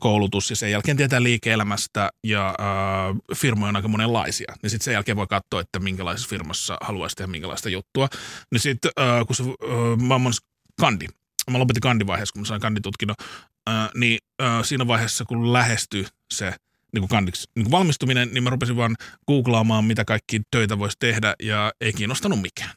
koulutus 0.00 0.50
ja 0.50 0.56
sen 0.56 0.70
jälkeen 0.70 0.96
tietää 0.96 1.22
liike-elämästä 1.22 2.10
ja 2.24 2.54
uh, 2.58 3.36
firmoja 3.36 3.68
on 3.68 3.76
aika 3.76 3.88
monenlaisia. 3.88 4.54
Niin 4.62 4.70
sitten 4.70 4.84
sen 4.84 4.92
jälkeen 4.92 5.16
voi 5.16 5.26
katsoa, 5.26 5.60
että 5.60 5.78
minkälaisessa 5.78 6.28
firmassa 6.28 6.78
haluaisi 6.80 7.16
tehdä 7.16 7.30
minkälaista 7.30 7.68
juttua. 7.68 8.08
Niin 8.52 8.60
sitten 8.60 8.90
uh, 9.00 9.26
kun 9.26 9.36
se, 9.36 9.42
uh, 9.42 9.56
mä 9.96 10.14
kandi, 10.80 11.06
mä 11.50 11.58
lopetin 11.58 11.80
kandivaiheessa, 11.80 12.32
kun 12.32 12.42
mä 12.42 12.46
sain 12.46 12.60
kanditutkinnon, 12.60 13.16
uh, 13.70 13.74
niin 13.94 14.18
uh, 14.42 14.64
siinä 14.64 14.86
vaiheessa, 14.86 15.24
kun 15.24 15.52
lähestyi 15.52 16.06
se– 16.34 16.54
niin 16.92 17.00
kuin 17.00 17.08
kandiksi, 17.08 17.48
niin 17.56 17.64
kuin 17.64 17.72
valmistuminen, 17.72 18.28
niin 18.32 18.44
mä 18.44 18.50
rupesin 18.50 18.76
vaan 18.76 18.96
googlaamaan, 19.26 19.84
mitä 19.84 20.04
kaikki 20.04 20.40
töitä 20.50 20.78
voisi 20.78 20.96
tehdä 21.00 21.34
ja 21.42 21.72
ei 21.80 21.92
kiinnostanut 21.92 22.42
mikään. 22.42 22.70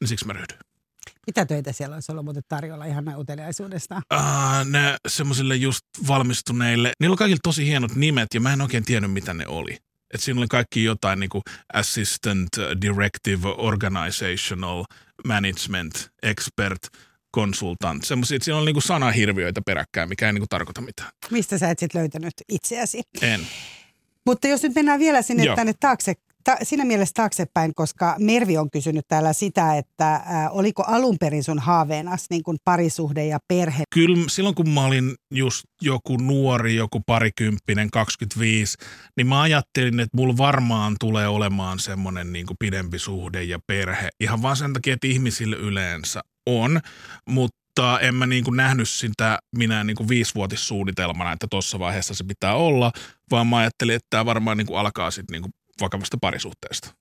Niin 0.00 0.08
siksi 0.08 0.26
mä 0.26 0.32
ryhdyin. 0.32 0.73
Mitä 1.26 1.46
töitä 1.46 1.72
siellä 1.72 1.94
olisi 1.94 2.12
ollut 2.12 2.24
muuten 2.24 2.42
tarjolla 2.48 2.84
ihan 2.84 3.04
uteliaisuudesta? 3.16 4.02
Uh, 4.14 4.70
ne 4.70 4.96
semmoisille 5.08 5.56
just 5.56 5.82
valmistuneille, 6.08 6.92
niillä 7.00 7.14
on 7.14 7.18
kaikilla 7.18 7.40
tosi 7.42 7.66
hienot 7.66 7.94
nimet 7.94 8.34
ja 8.34 8.40
mä 8.40 8.52
en 8.52 8.60
oikein 8.60 8.84
tiennyt, 8.84 9.12
mitä 9.12 9.34
ne 9.34 9.46
oli. 9.46 9.76
Et 10.14 10.20
siinä 10.20 10.40
oli 10.40 10.48
kaikki 10.48 10.84
jotain 10.84 11.20
niin 11.20 11.30
kuin 11.30 11.42
assistant, 11.72 12.48
directive, 12.82 13.48
organizational, 13.48 14.84
management, 15.24 16.08
expert– 16.22 16.78
konsultant. 17.34 18.04
Semmoisia, 18.04 18.36
että 18.36 18.44
siinä 18.44 18.58
on 18.58 18.64
niinku 18.64 18.80
sanahirviöitä 18.80 19.60
peräkkäin, 19.66 20.08
mikä 20.08 20.26
ei 20.26 20.32
niinku 20.32 20.46
tarkoita 20.50 20.80
mitään. 20.80 21.10
Mistä 21.30 21.58
sä 21.58 21.70
et 21.70 21.78
sitten 21.78 22.00
löytänyt 22.00 22.32
itseäsi? 22.48 23.02
En. 23.22 23.40
Mutta 24.26 24.48
jos 24.48 24.62
nyt 24.62 24.74
mennään 24.74 25.00
vielä 25.00 25.22
sinne 25.22 25.44
Joo. 25.44 25.56
tänne 25.56 25.72
taakse, 25.80 26.14
ta, 26.44 26.56
siinä 26.62 26.84
mielessä 26.84 27.12
taaksepäin, 27.14 27.74
koska 27.74 28.16
Mervi 28.18 28.58
on 28.58 28.70
kysynyt 28.70 29.04
täällä 29.08 29.32
sitä, 29.32 29.76
että 29.76 30.14
ä, 30.14 30.50
oliko 30.50 30.82
alun 30.82 31.16
perin 31.20 31.44
sun 31.44 31.58
haaveenas 31.58 32.26
niin 32.30 32.42
kuin 32.42 32.56
parisuhde 32.64 33.26
ja 33.26 33.38
perhe? 33.48 33.82
Kyllä 33.94 34.24
silloin 34.28 34.54
kun 34.54 34.68
mä 34.68 34.84
olin 34.84 35.14
just 35.34 35.64
joku 35.82 36.16
nuori, 36.16 36.76
joku 36.76 37.00
parikymppinen, 37.06 37.90
25, 37.90 38.76
niin 39.16 39.26
mä 39.26 39.40
ajattelin, 39.40 40.00
että 40.00 40.16
mulla 40.16 40.36
varmaan 40.36 40.96
tulee 41.00 41.28
olemaan 41.28 41.78
semmoinen 41.78 42.32
niin 42.32 42.46
kuin 42.46 42.56
pidempi 42.60 42.98
suhde 42.98 43.42
ja 43.42 43.58
perhe. 43.66 44.08
Ihan 44.20 44.42
vaan 44.42 44.56
sen 44.56 44.72
takia, 44.72 44.94
että 44.94 45.06
ihmisille 45.06 45.56
yleensä 45.56 46.20
on, 46.46 46.80
mutta 47.28 48.00
en 48.00 48.14
mä 48.14 48.26
niin 48.26 48.44
kuin 48.44 48.56
nähnyt 48.56 48.88
sitä 48.88 49.38
minä 49.56 49.84
niin 49.84 49.96
kuin 49.96 50.08
viisivuotissuunnitelmana, 50.08 51.32
että 51.32 51.46
tuossa 51.50 51.78
vaiheessa 51.78 52.14
se 52.14 52.24
pitää 52.24 52.54
olla, 52.54 52.92
vaan 53.30 53.46
mä 53.46 53.56
ajattelin, 53.56 53.94
että 53.94 54.06
tämä 54.10 54.24
varmaan 54.24 54.56
niin 54.56 54.66
kuin 54.66 54.78
alkaa 54.78 55.10
sitten 55.10 55.42
niin 55.42 55.52
vakavasta 55.80 56.16
parisuhteesta. 56.20 56.94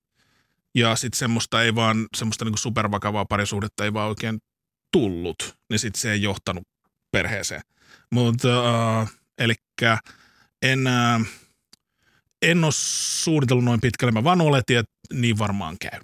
Ja 0.75 0.95
sitten 0.95 1.17
semmoista 1.17 1.63
ei 1.63 1.75
vaan, 1.75 2.07
semmoista 2.15 2.45
niin 2.45 2.51
kuin 2.51 2.59
supervakavaa 2.59 3.25
parisuhdetta 3.25 3.83
ei 3.83 3.93
vaan 3.93 4.09
oikein 4.09 4.39
tullut, 4.91 5.55
niin 5.69 5.79
sitten 5.79 6.01
se 6.01 6.11
ei 6.11 6.21
johtanut 6.21 6.63
perheeseen. 7.11 7.61
Mutta 8.11 8.49
äh, 8.99 9.11
eli 9.37 9.53
en, 10.61 10.87
äh, 10.87 11.21
en 12.41 12.63
ole 12.63 12.71
suunnitellut 12.75 13.65
noin 13.65 13.81
pitkälle, 13.81 14.11
mä 14.11 14.23
vaan 14.23 14.41
oletin, 14.41 14.77
että 14.77 14.91
niin 15.13 15.37
varmaan 15.37 15.77
käy. 15.79 15.99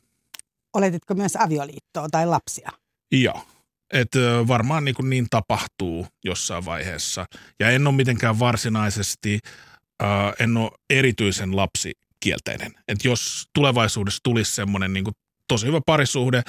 Oletitko 0.73 1.13
myös 1.13 1.35
avioliittoa 1.35 2.09
tai 2.11 2.25
lapsia? 2.25 2.71
Joo. 3.11 3.45
Että 3.93 4.19
varmaan 4.47 4.85
niin, 4.85 4.95
niin 5.03 5.27
tapahtuu 5.29 6.07
jossain 6.23 6.65
vaiheessa. 6.65 7.25
Ja 7.59 7.69
en 7.69 7.87
ole 7.87 7.95
mitenkään 7.95 8.39
varsinaisesti, 8.39 9.39
äh, 10.03 10.33
en 10.39 10.57
ole 10.57 10.71
erityisen 10.89 11.55
lapsikielteinen. 12.19 12.83
Että 12.87 13.07
jos 13.07 13.47
tulevaisuudessa 13.53 14.19
tulisi 14.23 14.55
semmoinen 14.55 14.93
niin 14.93 15.05
tosi 15.47 15.67
hyvä 15.67 15.81
parisuhde, 15.85 16.41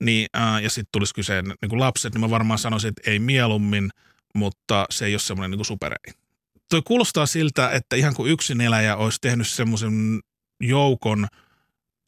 niin, 0.00 0.26
äh, 0.36 0.62
ja 0.62 0.70
sitten 0.70 0.92
tulisi 0.92 1.14
kyseen 1.14 1.44
niin 1.44 1.80
lapset, 1.80 2.14
niin 2.14 2.20
mä 2.20 2.30
varmaan 2.30 2.58
sanoisin, 2.58 2.88
että 2.88 3.10
ei 3.10 3.18
mieluummin, 3.18 3.90
mutta 4.34 4.86
se 4.90 5.06
ei 5.06 5.14
ole 5.14 5.20
semmoinen 5.20 5.50
niin 5.50 5.64
superei. 5.64 6.14
Toi 6.70 6.82
kuulostaa 6.84 7.26
siltä, 7.26 7.70
että 7.70 7.96
ihan 7.96 8.14
kuin 8.14 8.32
yksin 8.32 8.60
eläjä 8.60 8.96
olisi 8.96 9.18
tehnyt 9.20 9.48
semmoisen 9.48 10.20
joukon 10.60 11.26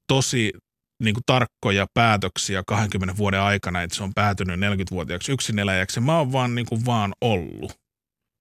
tosi 0.08 0.52
niin 1.02 1.14
kuin 1.14 1.24
tarkkoja 1.26 1.86
päätöksiä 1.94 2.62
20 2.66 3.16
vuoden 3.16 3.40
aikana, 3.40 3.82
että 3.82 3.96
se 3.96 4.02
on 4.02 4.14
päätynyt 4.14 4.60
40-vuotiaaksi 4.60 5.32
eläjäksi. 5.60 6.00
Mä 6.00 6.18
oon 6.18 6.32
vaan, 6.32 6.54
niin 6.54 6.66
kuin 6.66 6.86
vaan 6.86 7.12
ollut. 7.20 7.72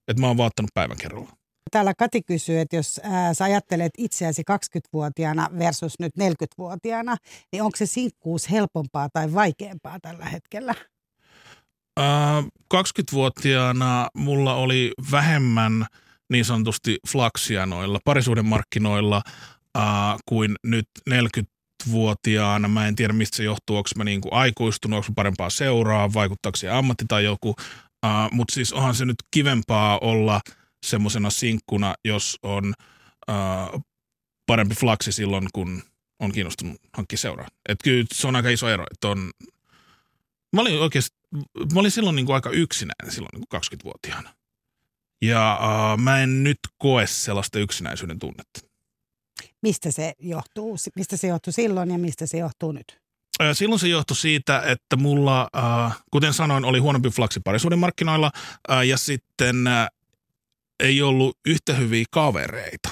Että 0.08 0.22
mä 0.22 0.28
oon 0.28 0.38
vaan 0.38 0.48
ottanut 0.48 0.72
päivän 0.74 0.98
kerralla. 0.98 1.43
Täällä 1.74 1.94
Kati 1.98 2.22
kysyy, 2.22 2.60
että 2.60 2.76
jos 2.76 3.02
ää, 3.04 3.34
sä 3.34 3.44
ajattelet 3.44 3.92
itseäsi 3.98 4.44
20-vuotiaana 4.52 5.50
versus 5.60 5.94
nyt 6.00 6.12
40-vuotiaana, 6.20 7.18
niin 7.52 7.64
onko 7.64 7.78
se 7.78 7.86
sinkkuus 7.86 8.52
helpompaa 8.52 9.10
tai 9.14 9.34
vaikeampaa 9.34 10.00
tällä 10.00 10.26
hetkellä? 10.26 10.76
Äh, 12.00 12.46
20-vuotiaana 12.74 14.08
mulla 14.16 14.56
oli 14.56 14.92
vähemmän 15.12 15.86
niin 16.32 16.46
sanotusti 16.46 16.98
flaksia 17.08 17.66
noilla 17.66 18.00
parisuuden 18.06 18.46
markkinoilla 18.46 19.22
kuin 20.26 20.56
nyt 20.64 20.88
40 21.10 21.54
vuotiaana 21.92 22.68
Mä 22.68 22.88
en 22.88 22.96
tiedä, 22.96 23.14
mistä 23.14 23.38
se 23.38 23.44
johtuu. 23.44 23.78
Onko 23.78 23.90
mä 23.96 24.04
niinku 24.04 24.30
aikuistunut, 24.32 24.98
onko 24.98 25.10
parempaa 25.16 25.50
seuraa, 25.50 26.14
vaikuttaako 26.14 26.56
se 26.56 26.70
ammatti 26.70 27.06
tai 27.08 27.24
joku. 27.24 27.56
Mutta 28.32 28.54
siis 28.54 28.74
onhan 28.74 28.96
se 28.96 29.06
nyt 29.06 29.16
kivempaa 29.32 30.00
olla 30.00 30.42
semmoisena 30.84 31.30
sinkkuna, 31.30 31.96
jos 32.06 32.40
on 32.44 32.74
uh, 33.30 33.82
parempi 34.46 34.76
flaksi 34.76 35.12
silloin, 35.12 35.48
kun 35.54 35.84
on 36.20 36.32
kiinnostunut 36.32 36.82
hankkia 36.94 37.18
seuraa. 37.18 37.48
Et 37.70 37.78
kyllä 37.84 38.06
se 38.14 38.28
on 38.28 38.36
aika 38.36 38.50
iso 38.50 38.70
ero. 38.70 38.86
Että 38.92 39.08
on, 39.08 39.32
mä 40.54 40.62
olin 40.62 40.82
oikeasti, 40.82 41.18
mä 41.74 41.80
olin 41.80 41.92
silloin 41.92 42.16
niinku 42.16 42.32
aika 42.32 42.50
yksinäinen 42.50 43.12
silloin 43.12 43.30
niinku 43.34 43.58
20-vuotiaana. 43.58 44.34
Ja 45.22 45.60
uh, 45.62 46.02
mä 46.02 46.20
en 46.20 46.44
nyt 46.44 46.60
koe 46.78 47.08
sellaista 47.08 47.60
yksinäisyyden 47.60 48.20
tunnetta 48.20 48.74
mistä 49.64 49.92
se 49.92 50.14
johtuu, 50.20 50.78
mistä 50.96 51.18
se 51.18 51.28
johtuu 51.28 51.54
silloin 51.54 51.92
ja 51.92 51.98
mistä 51.98 52.26
se 52.26 52.38
johtuu 52.38 52.72
nyt? 52.72 53.04
Silloin 53.54 53.80
se 53.80 53.88
johtui 53.88 54.18
siitä, 54.18 54.62
että 54.66 54.96
mulla, 54.96 55.50
kuten 56.12 56.34
sanoin, 56.34 56.66
oli 56.66 56.80
huonompi 56.80 57.10
flaksi 57.10 57.40
parisuuden 57.40 57.80
markkinoilla 57.80 58.32
ja 58.86 58.98
sitten 58.98 59.56
ei 60.80 61.02
ollut 61.02 61.38
yhtä 61.46 61.74
hyviä 61.74 62.06
kavereita. 62.12 62.90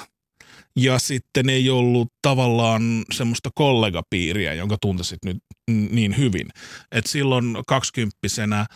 Ja 0.76 0.98
sitten 0.98 1.48
ei 1.48 1.70
ollut 1.70 2.08
tavallaan 2.22 3.04
semmoista 3.12 3.50
kollegapiiriä, 3.54 4.54
jonka 4.54 4.76
tuntesit 4.80 5.18
nyt 5.24 5.36
niin 5.70 6.16
hyvin. 6.16 6.48
Et 6.92 7.06
silloin 7.06 7.56
kaksikymppisenä, 7.66 8.66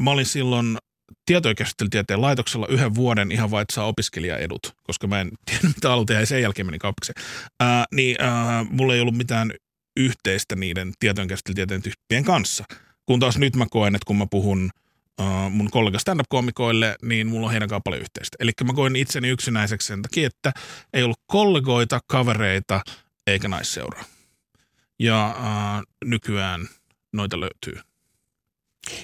mä 0.00 0.10
olin 0.10 0.26
silloin 0.26 0.78
tietojenkäsittelytieteen 1.26 2.20
laitoksella 2.20 2.66
yhden 2.66 2.94
vuoden 2.94 3.32
ihan 3.32 3.50
vain, 3.50 3.62
että 3.62 3.74
saa 3.74 3.86
opiskelijaedut, 3.86 4.72
koska 4.82 5.06
mä 5.06 5.20
en 5.20 5.30
tiedä, 5.50 5.68
mitä 5.74 5.88
haluan 5.88 6.06
tehdä 6.06 6.20
ja 6.20 6.26
sen 6.26 6.42
jälkeen 6.42 6.66
meni 6.66 6.78
kauppikseen. 6.78 7.24
Ää, 7.60 7.84
niin 7.94 8.16
ää, 8.20 8.64
mulla 8.70 8.94
ei 8.94 9.00
ollut 9.00 9.16
mitään 9.16 9.52
yhteistä 9.96 10.56
niiden 10.56 10.92
tietojenkäsittelytieteen 10.98 11.82
tyyppien 11.82 12.24
kanssa. 12.24 12.64
Kun 13.06 13.20
taas 13.20 13.38
nyt 13.38 13.56
mä 13.56 13.66
koen, 13.70 13.94
että 13.94 14.06
kun 14.06 14.18
mä 14.18 14.26
puhun 14.30 14.70
ää, 15.18 15.48
mun 15.48 15.70
kollega 15.70 15.98
stand-up-koomikoille, 15.98 16.96
niin 17.02 17.26
mulla 17.26 17.46
on 17.46 17.52
heidän 17.52 17.68
kanssaan 17.68 17.82
paljon 17.84 18.02
yhteistä. 18.02 18.36
Eli 18.40 18.52
mä 18.64 18.72
koen 18.72 18.96
itseni 18.96 19.28
yksinäiseksi 19.28 19.86
sen 19.86 20.02
takia, 20.02 20.26
että 20.26 20.52
ei 20.92 21.02
ollut 21.02 21.20
kollegoita, 21.26 22.00
kavereita 22.06 22.80
eikä 23.26 23.48
naisseuraa. 23.48 24.04
Ja 24.98 25.36
ää, 25.38 25.82
nykyään 26.04 26.68
noita 27.12 27.40
löytyy. 27.40 27.80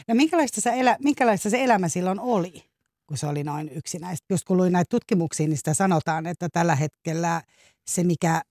No 0.09 0.14
minkälaista 0.14 0.61
se, 0.61 0.71
elä, 0.75 0.97
minkälaista 1.00 1.50
se 1.50 1.64
elämä 1.64 1.88
silloin 1.88 2.21
oli, 2.21 2.64
kun 3.07 3.19
se 3.19 3.26
oli 3.26 3.45
noin 3.45 3.69
yksinäistä? 3.69 4.26
Just 4.31 4.45
kun 4.45 4.57
luin 4.57 4.73
näitä 4.73 4.90
tutkimuksia, 4.90 5.49
niin 5.49 5.57
sitä 5.57 5.75
sanotaan, 5.75 6.26
että 6.26 6.49
tällä 6.52 6.75
hetkellä 6.75 7.43
se, 7.87 8.05
mikä 8.05 8.43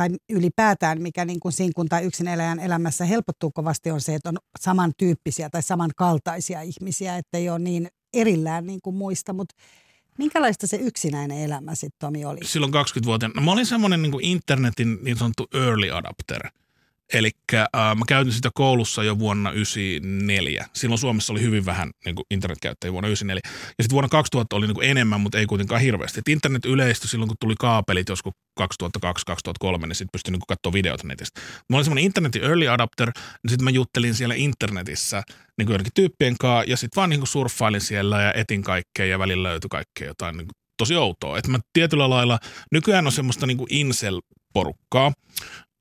tai 0.00 0.08
ylipäätään 0.30 1.02
mikä 1.02 1.24
niin 1.24 1.40
kuin 1.40 1.52
sinkun 1.52 1.88
tai 1.88 2.08
eläjän 2.32 2.60
elämässä 2.60 3.04
helpottuu 3.04 3.50
kovasti 3.50 3.90
on 3.90 4.00
se, 4.00 4.14
että 4.14 4.28
on 4.28 4.36
samantyyppisiä 4.60 5.50
tai 5.50 5.62
samankaltaisia 5.62 6.62
ihmisiä, 6.62 7.16
että 7.16 7.38
ei 7.38 7.48
ole 7.48 7.58
niin 7.58 7.88
erillään 8.14 8.66
niin 8.66 8.80
kuin 8.80 8.96
muista, 8.96 9.32
mutta 9.32 9.54
minkälaista 10.18 10.66
se 10.66 10.76
yksinäinen 10.76 11.38
elämä 11.38 11.74
sitten 11.74 11.98
Tomi 11.98 12.24
oli? 12.24 12.38
Silloin 12.42 12.72
20-vuotiaana. 12.72 13.40
No, 13.40 13.44
mä 13.44 13.52
olin 13.52 13.66
semmoinen 13.66 14.02
niin 14.02 14.24
internetin 14.24 14.98
niin 15.02 15.16
sanottu 15.16 15.48
early 15.54 15.90
adapter– 15.90 16.48
Eli 17.14 17.30
äh, 17.54 17.68
mä 17.72 18.04
käytin 18.08 18.32
sitä 18.32 18.50
koulussa 18.54 19.04
jo 19.04 19.18
vuonna 19.18 19.50
1994. 19.50 20.66
Silloin 20.72 20.98
Suomessa 20.98 21.32
oli 21.32 21.40
hyvin 21.40 21.66
vähän 21.66 21.90
niin 22.04 22.14
kuin 22.14 22.26
internetkäyttäjiä 22.30 22.92
vuonna 22.92 23.08
1994. 23.08 23.72
Ja 23.78 23.84
sitten 23.84 23.94
vuonna 23.94 24.08
2000 24.08 24.56
oli 24.56 24.66
niin 24.66 24.74
kuin 24.74 24.88
enemmän, 24.88 25.20
mutta 25.20 25.38
ei 25.38 25.46
kuitenkaan 25.46 25.80
hirveästi. 25.80 26.20
Et 26.20 26.28
internet 26.28 26.64
yleistyi 26.64 27.08
silloin, 27.08 27.28
kun 27.28 27.36
tuli 27.40 27.54
kaapelit 27.58 28.08
joskus 28.08 28.32
2002-2003, 28.60 28.66
niin 29.86 29.94
sitten 29.94 30.12
pystyi 30.12 30.32
niin 30.32 30.42
katsoa 30.48 30.72
videota 30.72 31.06
netistä. 31.06 31.40
Mä 31.68 31.76
olin 31.76 31.84
semmoinen 31.84 32.04
internetin 32.04 32.44
early 32.44 32.68
adapter, 32.68 33.10
niin 33.42 33.50
sitten 33.50 33.64
mä 33.64 33.70
juttelin 33.70 34.14
siellä 34.14 34.34
internetissä 34.34 35.22
niin 35.58 35.66
kuin 35.66 35.80
tyyppien 35.94 36.36
kanssa, 36.38 36.70
ja 36.70 36.76
sitten 36.76 37.00
vaan 37.00 37.10
niin 37.10 37.20
kuin 37.20 37.28
surffailin 37.28 37.80
siellä 37.80 38.22
ja 38.22 38.32
etin 38.32 38.62
kaikkea, 38.62 39.06
ja 39.06 39.18
välillä 39.18 39.48
löytyi 39.48 39.68
kaikkea 39.68 40.06
jotain 40.06 40.36
niin 40.36 40.46
kuin 40.46 40.56
tosi 40.76 40.96
outoa. 40.96 41.38
Että 41.38 41.50
mä 41.50 41.58
tietyllä 41.72 42.10
lailla, 42.10 42.38
nykyään 42.72 43.06
on 43.06 43.12
semmoista 43.12 43.46
niin 43.46 43.56
kuin 43.56 43.68
incel-porukkaa, 43.70 45.12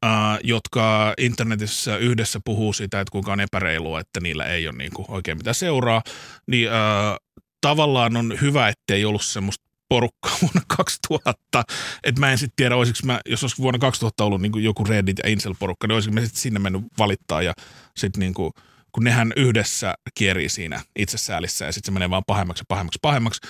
uh, 0.05 0.39
jotka 0.43 1.13
internetissä 1.17 1.97
yhdessä 1.97 2.39
puhuu 2.45 2.73
sitä, 2.73 2.99
että 2.99 3.11
kuinka 3.11 3.33
on 3.33 3.39
epäreilua, 3.39 3.99
että 3.99 4.19
niillä 4.19 4.45
ei 4.45 4.67
ole 4.67 4.77
niin 4.77 4.91
kuin 4.93 5.05
oikein 5.09 5.37
mitä 5.37 5.53
seuraa, 5.53 6.01
niin 6.47 6.69
uh, 6.69 7.29
tavallaan 7.61 8.17
on 8.17 8.37
hyvä, 8.41 8.67
ettei 8.67 9.05
ollut 9.05 9.23
semmoista 9.23 9.69
porukkaa 9.89 10.37
vuonna 10.41 10.61
2000. 10.77 11.63
Että 12.03 12.19
mä 12.19 12.31
en 12.31 12.37
sitten 12.37 12.55
tiedä, 12.55 12.75
olisiko 12.75 12.99
mä, 13.03 13.19
jos 13.25 13.43
olisi 13.43 13.57
vuonna 13.57 13.79
2000 13.79 14.23
ollut 14.23 14.41
niin 14.41 14.63
joku 14.63 14.83
Reddit 14.83 15.19
ja 15.23 15.29
Incel-porukka, 15.29 15.87
niin 15.87 15.95
olisiko 15.95 16.13
mä 16.13 16.21
sitten 16.21 16.41
sinne 16.41 16.59
mennyt 16.59 16.83
valittaa 16.97 17.41
ja 17.41 17.53
sitten 17.97 18.19
niin 18.19 18.33
kuin, 18.33 18.51
kun 18.91 19.03
nehän 19.03 19.33
yhdessä 19.35 19.93
kierii 20.15 20.49
siinä 20.49 20.81
itsesäälissä 20.99 21.65
ja 21.65 21.71
sitten 21.71 21.85
se 21.85 21.93
menee 21.93 22.09
vaan 22.09 22.23
pahemmaksi 22.27 22.61
ja 22.61 22.65
pahemmaksi 22.67 22.99
pahemmaksi. 23.01 23.41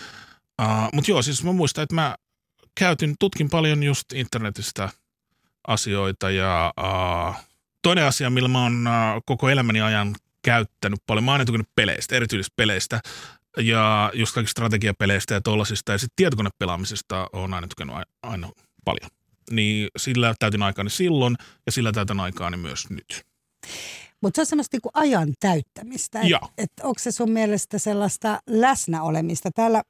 Uh, 0.62 0.90
Mutta 0.94 1.12
joo, 1.12 1.22
siis 1.22 1.44
mä 1.44 1.52
muistan, 1.52 1.84
että 1.84 1.96
mä 1.96 2.16
käytin, 2.80 3.16
tutkin 3.20 3.50
paljon 3.50 3.84
just 3.84 4.14
internetistä 4.14 4.90
asioita 5.68 6.32
ja 6.32 6.74
uh, 6.80 7.36
toinen 7.82 8.06
asia, 8.06 8.30
millä 8.30 8.50
mä 8.50 8.64
oon 8.64 8.88
uh, 8.88 9.24
koko 9.26 9.50
elämäni 9.50 9.82
ajan 9.82 10.16
käyttänyt 10.42 11.00
paljon, 11.08 11.24
mä 11.24 11.32
oon 11.32 11.42
aina 11.42 11.64
peleistä, 11.76 12.16
erityisesti 12.16 12.54
peleistä 12.56 13.00
ja 13.58 14.12
just 14.14 14.34
kaikista 14.34 14.52
strategiapeleistä 14.52 15.34
ja 15.34 15.42
tollasista 15.42 15.92
ja 15.92 15.98
sitten 15.98 16.16
tietokonepelaamisesta 16.16 17.28
on 17.34 17.54
aina 17.54 17.68
tykännyt 17.68 17.96
aina 18.24 18.50
paljon. 18.86 19.10
Niin 19.52 19.90
sillä 19.98 20.34
täytin 20.40 20.64
aikaani 20.64 20.90
silloin 20.90 21.36
ja 21.66 21.72
sillä 21.72 21.92
täytän 21.92 22.20
aikaani 22.20 22.58
myös 22.58 22.90
nyt. 22.90 23.26
Mutta 24.22 24.36
se 24.36 24.42
on 24.42 24.46
semmoista 24.46 24.76
niinku 24.76 24.90
ajan 24.94 25.34
täyttämistä. 25.40 26.20
Että 26.22 26.48
et 26.58 26.72
onko 26.84 27.00
se 27.00 27.12
sun 27.12 27.32
mielestä 27.32 27.80
sellaista 27.80 28.40
läsnäolemista? 28.48 29.50
Täällä 29.56 29.82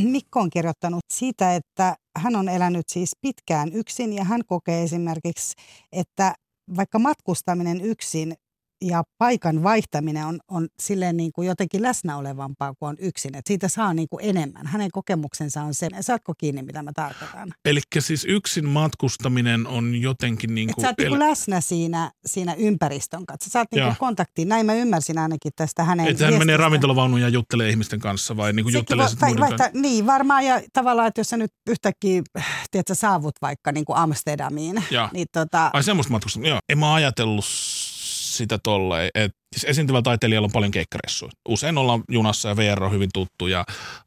Mikko 0.00 0.40
on 0.40 0.50
kirjoittanut 0.50 1.04
siitä, 1.12 1.54
että 1.54 1.96
hän 2.16 2.36
on 2.36 2.48
elänyt 2.48 2.88
siis 2.88 3.16
pitkään 3.20 3.72
yksin 3.72 4.12
ja 4.12 4.24
hän 4.24 4.40
kokee 4.46 4.82
esimerkiksi, 4.82 5.54
että 5.92 6.34
vaikka 6.76 6.98
matkustaminen 6.98 7.80
yksin 7.80 8.34
ja 8.82 9.02
paikan 9.18 9.62
vaihtaminen 9.62 10.26
on, 10.26 10.40
on 10.48 10.68
silleen 10.80 11.16
niin 11.16 11.32
kuin 11.32 11.48
jotenkin 11.48 11.82
läsnä 11.82 12.16
olevampaa 12.16 12.74
kuin 12.74 12.88
on 12.88 12.96
yksin. 12.98 13.36
Että 13.36 13.48
siitä 13.48 13.68
saa 13.68 13.94
niin 13.94 14.08
kuin 14.08 14.24
enemmän. 14.24 14.66
Hänen 14.66 14.90
kokemuksensa 14.90 15.62
on 15.62 15.74
se. 15.74 15.88
Saatko 16.00 16.34
kiinni, 16.38 16.62
mitä 16.62 16.82
mä 16.82 16.90
tarkoitan? 16.94 17.54
Eli 17.64 17.80
siis 17.98 18.24
yksin 18.24 18.68
matkustaminen 18.68 19.66
on 19.66 19.94
jotenkin 19.94 20.54
niin 20.54 20.68
kuin... 20.68 20.72
Että 20.72 20.82
sä 20.82 20.88
oot 20.88 21.00
el- 21.00 21.04
niin 21.04 21.18
kuin 21.18 21.28
läsnä 21.28 21.60
siinä, 21.60 22.10
siinä 22.26 22.54
ympäristön 22.54 23.26
kanssa. 23.26 23.50
Sä 23.50 23.58
oot 23.58 23.68
niin 23.74 23.84
kuin 23.84 23.96
kontaktiin. 23.98 24.48
Näin 24.48 24.66
mä 24.66 24.74
ymmärsin 24.74 25.18
ainakin 25.18 25.52
tästä 25.56 25.84
hänen 25.84 26.08
Että 26.08 26.24
hän 26.24 26.38
menee 26.38 26.56
ravintolavaunuun 26.56 27.20
ja 27.20 27.28
juttelee 27.28 27.70
ihmisten 27.70 28.00
kanssa 28.00 28.36
vai 28.36 28.52
niin 28.52 28.64
kuin 28.64 28.74
juttelee 28.74 29.06
vo, 29.06 29.10
tai, 29.18 29.34
vaihtaa, 29.38 29.68
Niin, 29.74 30.06
varmaan. 30.06 30.46
Ja 30.46 30.62
tavallaan, 30.72 31.08
että 31.08 31.20
jos 31.20 31.28
sä 31.28 31.36
nyt 31.36 31.52
yhtäkkiä 31.70 32.22
tiedät, 32.70 32.86
saavut 32.92 33.34
vaikka 33.42 33.72
niin 33.72 33.84
kuin 33.84 33.96
Amsterdamiin. 33.96 34.84
Ja. 34.90 35.08
Niin 35.12 35.26
tota... 35.32 35.70
Ai 35.72 35.82
semmoista 35.82 36.12
matkustamista. 36.12 36.48
Joo. 36.48 36.58
En 36.68 36.78
mä 36.78 36.94
ajatellut 36.94 37.44
sitä 38.32 38.58
tolleen, 38.62 39.10
että 39.14 39.38
siis 39.52 39.64
esiintyvällä 39.64 40.02
taiteilijalla 40.02 40.46
on 40.46 40.52
paljon 40.52 40.70
keikkaressuja. 40.70 41.32
Usein 41.48 41.78
ollaan 41.78 42.04
junassa 42.08 42.48
ja 42.48 42.56
VR 42.56 42.84
on 42.84 42.92
hyvin 42.92 43.10
tuttu, 43.14 43.46
ja, 43.46 43.64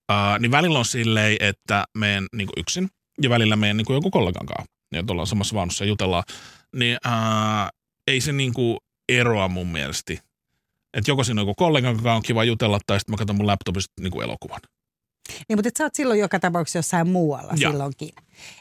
ää, 0.10 0.40
niin 0.40 0.52
välillä 0.52 0.80
on 0.80 0.86
silleen, 0.86 1.38
että 1.40 1.84
meen 1.98 2.26
niin 2.36 2.50
yksin 2.58 2.90
ja 3.22 3.30
välillä 3.30 3.56
meen 3.56 3.78
niin 3.78 3.86
joku 3.90 4.12
kollegan 4.12 4.46
kanssa. 4.46 4.72
Ja 4.94 5.04
ollaan 5.10 5.28
samassa 5.28 5.56
vaunussa 5.56 5.84
ja 5.84 5.88
jutellaan. 5.88 6.24
Niin 6.76 6.98
ää, 7.04 7.70
ei 8.08 8.22
se 8.22 8.32
niin 8.32 8.54
kuin 8.54 8.78
eroa 9.10 9.48
mun 9.48 9.68
mielestä. 9.68 10.14
Että 10.94 11.12
joko 11.12 11.24
siinä 11.24 11.42
on 11.42 11.48
joku 11.48 11.56
kollegan 11.58 11.94
kanssa 11.94 12.14
on 12.14 12.24
kiva 12.24 12.44
jutella, 12.44 12.80
tai 12.88 13.00
sitten 13.00 13.14
mä 13.14 13.18
katson 13.18 13.36
mun 13.36 13.48
laptopista 13.48 13.94
niin 14.02 14.12
kuin 14.12 14.24
elokuvan. 14.24 14.60
Niin, 15.50 15.58
mutta 15.58 15.68
et 15.68 15.76
sä 15.76 15.84
oot 15.84 15.96
silloin 15.96 16.20
joka 16.20 16.40
tapauksessa 16.40 16.80
jossain 16.80 17.10
muualla 17.10 17.54
ja. 17.58 17.70
silloinkin. 17.70 18.10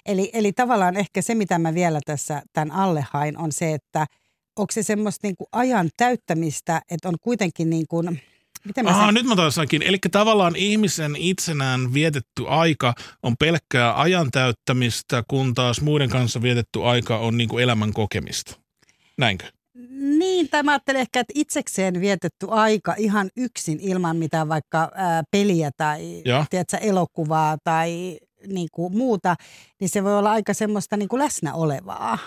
Eli, 0.06 0.30
eli 0.33 0.52
tavallaan 0.52 0.97
ehkä 0.97 1.23
se, 1.23 1.35
mitä 1.35 1.59
mä 1.59 1.75
vielä 1.75 2.00
tässä 2.04 2.42
tämän 2.52 2.71
alle 2.71 3.06
hain, 3.11 3.38
on 3.38 3.52
se, 3.52 3.75
että– 3.75 4.06
onko 4.56 4.73
se 4.73 4.82
semmoista 4.82 5.26
niin 5.26 5.37
kuin 5.37 5.49
ajan 5.52 5.90
täyttämistä, 5.96 6.82
että 6.90 7.08
on 7.08 7.14
kuitenkin 7.20 7.70
niin 7.70 7.87
kuin, 7.88 8.20
Miten 8.64 8.88
Aha, 8.88 9.06
sen... 9.06 9.14
nyt 9.14 9.26
mä 9.26 9.37
taas 9.37 9.58
Eli 9.84 9.99
tavallaan 10.11 10.56
ihmisen 10.56 11.16
itsenään 11.16 11.94
vietetty 11.94 12.44
aika 12.49 12.94
on 13.23 13.37
pelkkää 13.37 14.00
ajan 14.00 14.30
täyttämistä, 14.30 15.25
kun 15.28 15.54
taas 15.54 15.80
muiden 15.80 16.11
kanssa 16.11 16.42
vietetty 16.42 16.82
aika 16.82 17.18
on 17.18 17.37
niin 17.37 17.49
kuin 17.49 17.62
elämän 17.62 17.92
kokemista. 17.92 18.56
Näinkö? 19.18 19.44
Niin, 20.18 20.49
tai 20.49 20.62
mä 20.62 20.70
ajattelen 20.70 21.00
ehkä, 21.00 21.20
että 21.20 21.32
itsekseen 21.37 22.00
vietetty 22.00 22.46
aika 22.50 22.95
ihan 22.99 23.30
yksin 23.36 23.80
ilman 23.80 24.17
mitään 24.17 24.49
vaikka 24.49 24.90
ää, 24.95 25.23
peliä 25.30 25.71
tai 25.76 26.23
tiedätkö, 26.50 26.76
elokuvaa 26.76 27.58
tai 27.64 28.19
niin 28.47 28.69
kuin 28.73 28.97
muuta, 28.97 29.36
niin 29.80 29.88
se 29.88 30.04
voi 30.04 30.19
olla 30.19 30.30
aika 30.30 30.54
semmoista 30.54 30.97
niin 30.97 31.08
kuin 31.08 31.21
läsnä 31.21 31.54
olevaa. 31.54 32.19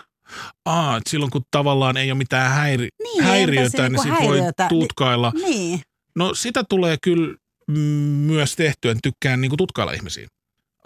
Aa, 0.65 0.97
että 0.97 1.09
silloin 1.09 1.31
kun 1.31 1.41
tavallaan 1.51 1.97
ei 1.97 2.11
ole 2.11 2.17
mitään 2.17 2.51
häiri- 2.51 2.87
niin, 3.03 3.23
häiriötä, 3.23 3.89
niin 3.89 4.01
sitten 4.01 4.27
voi 4.27 4.39
tutkailla. 4.69 5.31
Niin. 5.35 5.81
No 6.15 6.33
sitä 6.33 6.63
tulee 6.69 6.97
kyllä 7.01 7.35
myös 7.67 8.55
tehtyä, 8.55 8.95
tykkään 9.03 9.41
niin 9.41 9.57
tutkailla 9.57 9.93
ihmisiä. 9.93 10.27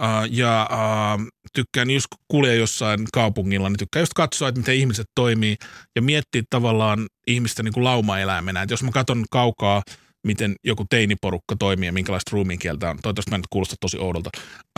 Uh, 0.02 0.08
ja 0.30 0.70
uh, 0.72 1.28
tykkään, 1.54 1.90
just 1.90 2.08
kun 2.10 2.26
kulje 2.28 2.56
jossain 2.56 3.08
kaupungilla, 3.14 3.70
niin 3.70 3.78
tykkään 3.78 4.02
just 4.02 4.14
katsoa, 4.14 4.48
että 4.48 4.60
miten 4.60 4.76
ihmiset 4.76 5.08
toimii 5.16 5.58
ja 5.96 6.02
miettiä 6.02 6.44
tavallaan 6.50 7.08
ihmistä 7.28 7.64
niin 7.64 7.74
kuin 7.74 7.84
laumaeläimenä. 7.84 8.62
Että 8.62 8.74
jos 8.74 8.84
mä 8.84 8.92
katson 8.92 9.26
kaukaa 9.32 9.82
miten 10.28 10.56
joku 10.64 10.86
teiniporukka 10.90 11.56
toimii 11.60 11.88
ja 11.88 11.94
minkälaista 11.94 12.30
ruumiin 12.32 12.60
kieltä 12.60 12.90
on. 12.90 13.00
Toivottavasti 13.02 13.32
mä 13.32 13.38
nyt 13.38 13.48
kuulosta 13.50 13.76
tosi 13.80 13.98
oudolta. 13.98 14.30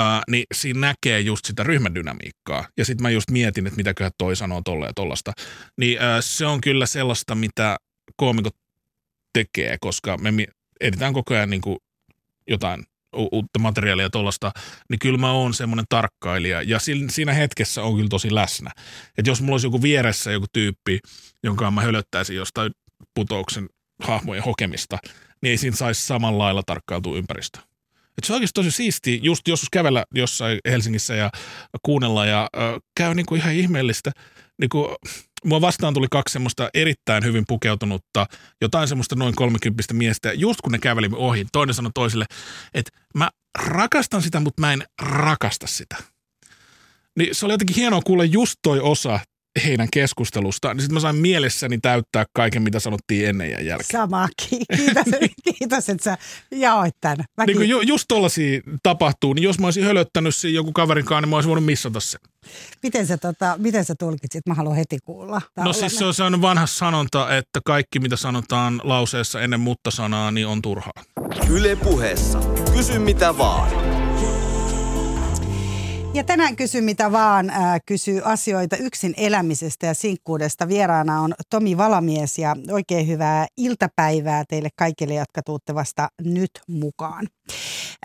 Uh, 0.02 0.06
niin 0.30 0.44
siinä 0.54 0.80
näkee 0.80 1.20
just 1.20 1.46
sitä 1.46 1.64
ryhmädynamiikkaa. 1.64 2.68
Ja 2.78 2.86
sitten 2.86 3.04
mä 3.04 3.10
just 3.10 3.32
mietin, 3.32 3.68
että 3.68 3.78
mitäköhän 3.78 4.12
toi 4.18 4.36
sanoo 4.36 4.62
tolle 4.66 4.86
ja 4.86 4.94
tollasta. 4.96 5.32
Niin 5.80 5.98
uh, 5.98 6.06
se 6.20 6.46
on 6.46 6.62
kyllä 6.62 6.86
sellaista, 6.86 7.36
mitä 7.36 7.78
koomikot 8.18 8.56
tekee, 9.34 9.78
koska 9.82 10.18
me 10.18 10.48
editään 10.82 11.14
koko 11.14 11.34
ajan 11.34 11.50
niin 11.50 11.62
kuin 11.62 11.78
jotain 12.48 12.84
u- 13.16 13.30
uutta 13.32 13.60
materiaalia 13.60 14.10
tuollaista, 14.10 14.52
niin 14.90 15.00
kyllä 15.00 15.18
mä 15.18 15.32
oon 15.32 15.54
semmoinen 15.54 15.86
tarkkailija. 15.90 16.62
Ja 16.62 16.80
siinä 17.10 17.34
hetkessä 17.34 17.84
on 17.84 17.96
kyllä 17.96 18.10
tosi 18.10 18.36
läsnä. 18.36 18.72
Että 19.18 19.30
jos 19.30 19.42
mulla 19.42 19.54
olisi 19.54 19.68
joku 19.68 19.82
vieressä 19.82 20.32
joku 20.32 20.46
tyyppi, 20.54 21.00
jonka 21.44 21.72
mä 21.72 21.82
hölöttäisin 21.82 22.36
jostain 22.36 22.72
putouksen 23.16 23.70
hahmojen 24.04 24.44
hokemista, 24.44 24.98
niin 25.42 25.52
ei 25.52 25.58
siinä 25.58 25.76
saisi 25.76 26.06
samalla 26.08 26.44
lailla 26.44 26.64
tarkkailtua 26.66 27.18
ympäristö. 27.18 27.60
Et 28.18 28.24
se 28.24 28.34
on 28.34 28.36
oikeasti 28.36 28.54
tosi 28.54 28.72
siisti 28.72 29.20
just 29.24 29.48
joskus 29.48 29.70
kävellä 29.72 30.06
jossain 30.16 30.60
Helsingissä 30.68 31.16
ja 31.16 31.30
kuunnella 31.84 32.26
ja 32.26 32.42
äh, 32.58 32.80
käy 32.98 33.14
niinku 33.14 33.36
ihan 33.36 33.54
ihmeellistä. 33.54 34.12
Niinku, 34.60 34.96
mua 35.44 35.62
vastaan 35.62 35.94
tuli 35.94 36.08
kaksi 36.12 36.34
semmoista 36.34 36.70
erittäin 36.74 37.24
hyvin 37.24 37.44
pukeutunutta, 37.48 38.26
jotain 38.62 38.88
semmoista 38.88 39.16
noin 39.16 39.36
kolmekymppistä 39.36 39.94
miestä. 39.94 40.34
Just 40.34 40.62
kun 40.62 40.72
ne 40.72 40.78
käveli 40.78 41.10
ohi, 41.16 41.46
toinen 41.52 41.74
sanoi 41.74 41.92
toiselle, 41.94 42.26
että 42.74 42.92
mä 43.16 43.30
rakastan 43.60 44.22
sitä, 44.22 44.40
mutta 44.40 44.62
mä 44.62 44.74
en 44.74 44.84
rakasta 45.02 45.68
sitä. 45.68 45.96
Niin 47.18 47.36
se 47.36 47.46
oli 47.46 47.54
jotenkin 47.54 47.76
hienoa 47.76 48.02
kuulla 48.02 48.24
just 48.24 48.56
toi 48.64 48.80
osa 48.80 49.20
heidän 49.66 49.88
keskustelustaan, 49.94 50.78
niin 50.78 50.82
sitten 50.82 50.94
mä 50.94 51.00
sain 51.00 51.16
mielessäni 51.16 51.78
täyttää 51.78 52.26
kaiken, 52.34 52.62
mitä 52.62 52.80
sanottiin 52.80 53.30
ennen 53.30 53.52
ja 53.52 53.62
jälkeen. 53.62 54.02
Sama, 54.02 54.28
kiitos, 54.50 55.06
kiitos 55.60 55.90
että 55.90 56.04
sä 56.04 56.18
jaoit 56.52 56.96
tämän. 57.02 57.26
Niin 57.48 57.58
kun 57.58 57.70
ju, 57.70 57.82
just 57.82 58.06
tollasia 58.08 58.62
tapahtuu, 58.84 59.34
niin 59.34 59.44
jos 59.44 59.60
mä 59.60 59.68
olisin 59.68 59.84
hölöttänyt 59.84 60.36
siinä 60.36 60.56
joku 60.56 60.72
kaverinkaan, 60.72 61.24
niin 61.24 61.30
mä 61.30 61.36
olisin 61.36 61.50
voinut 61.50 61.66
missata 61.66 62.00
sen. 62.00 62.20
Miten 62.84 63.08
sä, 63.08 63.18
tota, 63.18 63.56
miten 63.58 63.86
sä 63.86 63.96
tulkitsit? 64.00 64.48
Mä 64.48 64.54
haluan 64.54 64.76
heti 64.76 64.98
kuulla. 65.04 65.42
Tää 65.56 65.66
no 65.66 65.74
siis 65.74 65.98
se 65.98 66.06
on 66.06 66.14
sellainen 66.14 66.42
vanha 66.42 66.66
sanonta, 66.66 67.38
että 67.38 67.60
kaikki 67.66 68.00
mitä 68.00 68.16
sanotaan 68.16 68.82
lauseessa 68.84 69.42
ennen 69.42 69.60
mutta-sanaa, 69.60 70.32
niin 70.32 70.48
on 70.48 70.62
turhaa. 70.62 71.04
Yle 71.50 71.76
puheessa. 71.76 72.40
Kysy 72.74 73.00
mitä 73.00 73.38
vaan. 73.38 74.03
Ja 76.14 76.24
tänään 76.24 76.56
kysy 76.56 76.82
mitä 76.82 77.12
vaan, 77.12 77.50
äh, 77.50 77.82
kysyy 77.86 78.22
asioita 78.26 78.78
yksin 78.78 79.14
elämisestä 79.18 79.88
ja 79.88 79.94
sinkkuudesta. 79.94 80.68
Vieraana 80.68 81.22
on 81.22 81.34
Tomi 81.50 81.78
Valamies 81.78 82.38
ja 82.38 82.56
oikein 82.72 83.08
hyvää 83.08 83.48
iltapäivää 83.58 84.44
teille 84.50 84.70
kaikille, 84.76 85.14
jotka 85.14 85.42
tuutte 85.44 85.76
vasta 85.76 86.10
nyt 86.22 86.52
mukaan. 86.68 87.28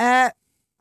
Äh, 0.00 0.32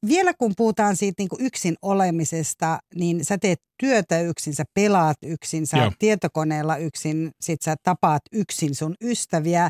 vielä 0.07 0.33
kun 0.33 0.53
puhutaan 0.57 0.95
siitä 0.95 1.21
niin 1.21 1.29
kuin 1.29 1.45
yksin 1.45 1.75
olemisesta, 1.81 2.79
niin 2.95 3.25
sä 3.25 3.37
teet 3.37 3.61
työtä 3.77 4.21
yksin, 4.21 4.55
sä 4.55 4.63
pelaat 4.73 5.17
yksin, 5.23 5.67
sä 5.67 5.83
oot 5.83 5.93
tietokoneella 5.99 6.77
yksin, 6.77 7.31
sit 7.41 7.61
sä 7.61 7.75
tapaat 7.83 8.21
yksin 8.31 8.75
sun 8.75 8.95
ystäviä. 9.01 9.69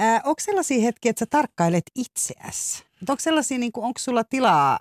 Äh, 0.00 0.20
onko 0.24 0.40
sellaisia 0.40 0.82
hetkiä, 0.82 1.10
että 1.10 1.20
sä 1.20 1.26
tarkkailet 1.30 1.84
itseäsi? 1.94 2.84
Onko 3.08 3.20
sellaisia, 3.20 3.58
niin 3.58 3.72
kuin, 3.72 3.84
onko 3.84 3.98
sulla 3.98 4.24
tilaa 4.24 4.78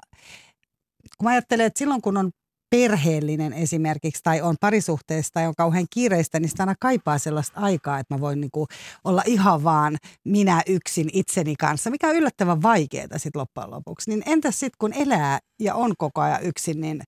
kun 1.24 1.30
mä 1.30 1.34
ajattelen, 1.34 1.66
että 1.66 1.80
silloin 1.80 2.02
kun 2.02 2.18
on 2.18 2.32
perheellinen 2.70 3.54
esimerkiksi 3.54 4.24
tai 4.24 4.42
on 4.42 4.56
parisuhteesta 4.62 5.34
tai 5.34 5.48
on 5.48 5.56
kauhean 5.58 5.86
kiireistä, 5.94 6.40
niin 6.40 6.50
sitä 6.50 6.64
aina 6.64 6.76
kaipaa 6.80 7.18
sellaista 7.18 7.60
aikaa, 7.60 8.00
että 8.00 8.14
mä 8.16 8.20
voin 8.20 8.42
niinku 8.42 8.68
olla 9.04 9.24
ihan 9.26 9.64
vaan 9.64 9.98
minä 10.26 10.62
yksin 10.68 11.10
itseni 11.14 11.56
kanssa, 11.56 11.90
mikä 11.90 12.08
on 12.08 12.16
yllättävän 12.16 12.62
vaikeaa 12.62 13.18
sitten 13.18 13.40
loppujen 13.40 13.72
lopuksi. 13.72 14.10
Niin 14.10 14.24
entäs 14.26 14.60
sitten 14.60 14.78
kun 14.80 14.94
elää 14.94 15.40
ja 15.60 15.76
on 15.76 15.94
koko 15.98 16.22
ajan 16.22 16.44
yksin, 16.44 16.82
niin... 16.82 17.02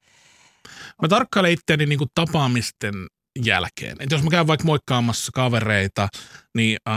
Mä 1.01 1.08
tarkkailen 1.08 1.51
itseäni 1.51 1.86
niinku 1.86 2.06
tapaamisten 2.15 2.93
jälkeen. 3.45 3.97
Et 3.99 4.12
jos 4.12 4.23
mä 4.23 4.30
käyn 4.30 4.47
vaikka 4.47 4.65
moikkaamassa 4.65 5.32
kavereita, 5.34 6.08
niin 6.56 6.78
äh, 6.89 6.95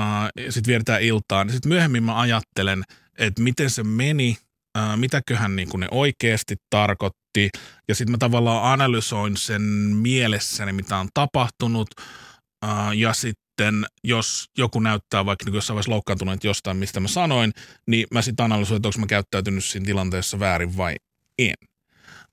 sitten 0.50 0.70
vietetään 0.70 1.02
iltaa, 1.02 1.44
niin 1.44 1.52
sitten 1.52 1.68
myöhemmin 1.68 2.02
mä 2.02 2.20
ajattelen, 2.20 2.82
että 3.18 3.42
miten 3.42 3.70
se 3.70 3.82
meni, 3.82 4.36
äh, 4.78 4.96
mitäköhän 4.96 5.56
niin 5.56 5.68
ne 5.76 5.88
oikeasti 5.90 6.56
tarkoitti, 6.70 7.50
ja 7.88 7.94
sitten 7.94 8.10
mä 8.10 8.18
tavallaan 8.18 8.72
analysoin 8.72 9.36
sen 9.36 9.62
mielessäni, 10.02 10.72
mitä 10.72 10.96
on 10.96 11.08
tapahtunut, 11.14 11.88
äh, 12.64 12.92
ja 12.94 13.12
sitten 13.12 13.86
jos 14.04 14.46
joku 14.58 14.80
näyttää 14.80 15.26
vaikka 15.26 15.44
niin 15.44 15.54
jossain 15.54 15.74
vaiheessa 15.74 15.92
loukkaantunut 15.92 16.44
jostain, 16.44 16.76
mistä 16.76 17.00
mä 17.00 17.08
sanoin, 17.08 17.52
niin 17.86 18.06
mä 18.10 18.22
sitten 18.22 18.44
analysoin, 18.44 18.76
että 18.76 18.88
onko 18.88 18.98
mä 19.00 19.06
käyttäytynyt 19.06 19.64
siinä 19.64 19.86
tilanteessa 19.86 20.38
väärin 20.38 20.76
vai 20.76 20.96
en. 21.38 21.54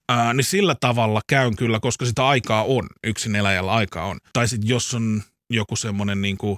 Ää, 0.10 0.34
niin 0.34 0.46
sillä 0.46 0.76
tavalla 0.80 1.22
käyn 1.28 1.56
kyllä, 1.56 1.80
koska 1.80 2.06
sitä 2.06 2.28
aikaa 2.28 2.64
on, 2.64 2.88
yksin 3.04 3.36
eläjällä 3.36 3.72
aikaa 3.72 4.06
on. 4.06 4.18
Tai 4.34 4.48
sitten 4.48 4.70
jos 4.70 4.94
on 4.94 5.24
joku 5.50 5.76
semmoinen 5.76 6.22
niin 6.22 6.38
kuin, 6.38 6.58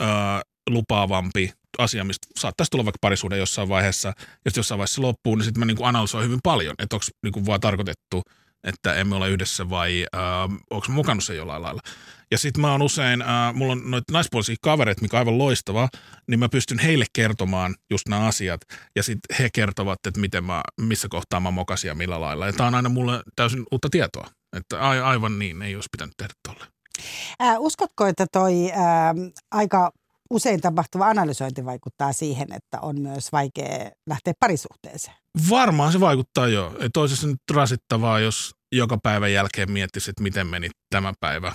ää, 0.00 0.42
lupaavampi 0.70 1.52
asia, 1.78 2.04
mistä 2.04 2.26
saattaisi 2.36 2.70
tulla 2.70 2.84
vaikka 2.84 2.98
parisuuden 3.00 3.38
jossain 3.38 3.68
vaiheessa, 3.68 4.12
sitten 4.18 4.52
jossain 4.56 4.78
vaiheessa 4.78 5.02
loppuu, 5.02 5.34
niin 5.34 5.44
sitten 5.44 5.60
mä 5.60 5.64
niin 5.64 5.76
kuin 5.76 5.86
analysoin 5.86 6.24
hyvin 6.24 6.40
paljon, 6.42 6.74
että 6.78 6.96
onko 6.96 7.06
niin 7.22 7.46
vaan 7.46 7.60
tarkoitettu, 7.60 8.22
että 8.64 8.94
emme 8.94 9.16
ole 9.16 9.30
yhdessä 9.30 9.70
vai 9.70 10.06
äh, 10.14 10.20
onko 10.70 10.86
mä 10.88 10.94
mukannut 10.94 11.24
sen 11.24 11.36
jollain 11.36 11.62
lailla. 11.62 11.80
Ja 12.30 12.38
sitten 12.38 12.60
mä 12.60 12.72
oon 12.72 12.82
usein, 12.82 13.22
äh, 13.22 13.54
mulla 13.54 13.72
on 13.72 13.90
noita 13.90 14.12
naispuolisia 14.12 14.56
kavereita, 14.62 15.02
mikä 15.02 15.16
on 15.16 15.18
aivan 15.18 15.38
loistava, 15.38 15.88
niin 16.28 16.38
mä 16.40 16.48
pystyn 16.48 16.78
heille 16.78 17.04
kertomaan 17.12 17.74
just 17.90 18.08
nämä 18.08 18.26
asiat. 18.26 18.60
Ja 18.96 19.02
sitten 19.02 19.36
he 19.38 19.48
kertovat, 19.52 19.98
että 20.06 20.20
miten 20.20 20.44
mä, 20.44 20.62
missä 20.80 21.08
kohtaa 21.10 21.40
mä 21.40 21.50
mokasin 21.50 21.88
ja 21.88 21.94
millä 21.94 22.20
lailla. 22.20 22.46
Ja 22.46 22.52
tää 22.52 22.66
on 22.66 22.74
aina 22.74 22.88
mulle 22.88 23.22
täysin 23.36 23.64
uutta 23.72 23.88
tietoa. 23.90 24.26
Että 24.56 24.80
aivan 24.80 25.38
niin, 25.38 25.62
ei 25.62 25.74
olisi 25.74 25.88
pitänyt 25.92 26.14
tehdä 26.16 26.34
tolle. 26.48 26.66
Äh, 27.42 27.60
uskotko, 27.60 28.06
että 28.06 28.26
toi 28.32 28.72
äh, 28.72 28.80
aika 29.50 29.92
usein 30.30 30.60
tapahtuva 30.60 31.06
analysointi 31.06 31.64
vaikuttaa 31.64 32.12
siihen, 32.12 32.52
että 32.52 32.80
on 32.80 33.00
myös 33.00 33.32
vaikea 33.32 33.90
lähteä 34.08 34.34
parisuhteeseen? 34.40 35.16
Varmaan 35.50 35.92
se 35.92 36.00
vaikuttaa 36.00 36.48
jo. 36.48 36.72
Se 37.06 37.26
nyt 37.26 37.38
rasittavaa, 37.52 38.20
jos 38.20 38.54
joka 38.72 38.98
päivän 39.02 39.32
jälkeen 39.32 39.72
miettisi, 39.72 40.10
että 40.10 40.22
miten 40.22 40.46
meni 40.46 40.70
tämä 40.90 41.12
päivä, 41.20 41.52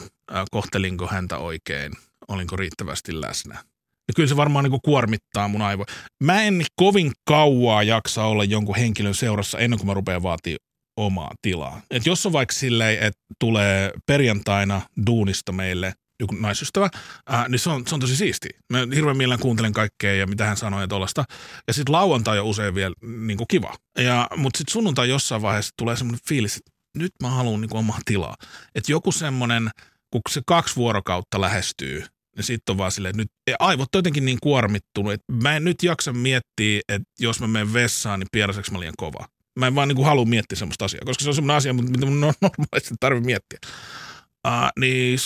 kohtelinko 0.52 1.08
häntä 1.08 1.38
oikein, 1.38 1.94
olinko 2.28 2.56
riittävästi 2.56 3.22
läsnä. 3.22 3.64
Ja 4.08 4.14
kyllä 4.16 4.30
se 4.30 4.38
varmaan 4.38 4.66
niin 4.66 4.82
kuormittaa 4.86 5.48
mun 5.48 5.62
aivoja. 5.62 5.86
Mä 6.24 6.44
en 6.44 6.64
kovin 6.76 7.12
kauaa 7.28 7.84
jaksa 7.84 8.24
olla 8.24 8.44
jonkun 8.44 8.76
henkilön 8.76 9.16
seurassa 9.16 9.60
ennen 9.60 9.80
kuin 9.80 9.88
mä 9.88 9.94
rupean 9.94 10.24
vaatii 10.24 10.58
omaa 10.98 11.32
tilaa. 11.42 11.82
Et 11.92 12.06
jos 12.06 12.26
on 12.26 12.34
vaikka 12.34 12.54
silleen, 12.54 12.94
että 13.04 13.22
tulee 13.40 13.92
perjantaina 14.06 14.82
duunista 15.08 15.52
meille 15.52 15.94
joku 16.20 16.36
naisystävä, 16.36 16.90
ää, 17.28 17.50
niin 17.50 17.60
se 17.60 17.70
on, 17.70 17.88
se 17.88 17.96
on 17.96 18.02
tosi 18.02 18.16
siisti. 18.16 18.50
Mä 18.70 18.80
hirveän 18.96 19.18
mielellään 19.18 19.42
kuuntelen 19.42 19.74
kaikkea 19.74 20.14
ja 20.14 20.28
mitä 20.28 20.46
hän 20.46 20.58
sanoo 20.58 20.82
ja 20.82 20.88
tollasta. 20.88 21.24
Ja 21.68 21.74
sitten 21.74 21.94
lauantai 21.94 22.40
on 22.40 22.46
usein 22.46 22.76
vielä 22.76 22.96
niin 23.02 23.38
kuin 23.38 23.48
kiva. 23.48 23.76
Ja, 23.98 24.28
mutta 24.36 24.58
sitten 24.58 24.74
sunnuntai 24.74 25.10
jossain 25.10 25.42
vaiheessa 25.42 25.74
tulee 25.78 25.96
semmoinen 25.96 26.20
fiilis, 26.28 26.58
että 26.58 26.72
nyt 26.98 27.12
mä 27.24 27.30
haluan 27.30 27.62
niin 27.62 27.76
omaa 27.76 28.00
tilaa. 28.06 28.36
Että 28.76 28.92
joku 28.92 29.12
semmoinen, 29.12 29.70
kun 30.12 30.22
se 30.30 30.42
kaksi 30.46 30.76
vuorokautta 30.76 31.42
lähestyy, 31.42 32.04
niin 32.36 32.44
sitten 32.44 32.74
on 32.74 32.78
vaan 32.78 32.92
silleen, 32.92 33.20
että 33.20 33.22
nyt 33.22 33.56
aivot 33.60 33.96
on 33.96 34.00
jotenkin 34.00 34.26
niin 34.26 34.38
kuormittunut, 34.42 35.14
että 35.14 35.34
mä 35.34 35.56
en 35.56 35.64
nyt 35.64 35.84
jaksa 35.84 36.14
miettiä, 36.14 36.82
että 36.90 37.10
jos 37.20 37.40
mä 37.40 37.48
menen 37.48 37.74
vessaan, 37.74 38.20
niin 38.20 38.28
pieräseekö 38.32 38.72
mä 38.72 38.80
liian 38.80 38.94
kova. 38.98 39.28
Mä 39.60 39.68
en 39.68 39.76
vaan 39.76 39.88
niin 39.88 39.96
kuin 39.96 40.06
halua 40.06 40.26
miettiä 40.26 40.56
semmoista 40.56 40.86
asiaa, 40.86 41.02
koska 41.06 41.24
se 41.24 41.30
on 41.30 41.36
semmoinen 41.36 41.58
asia, 41.58 41.74
mitä 41.74 42.06
mun 42.06 42.20
normaalisti 42.42 42.96
tarvitse 43.00 43.26
miettiä. 43.26 43.60
Uh, 44.48 44.70
niin 44.80 45.20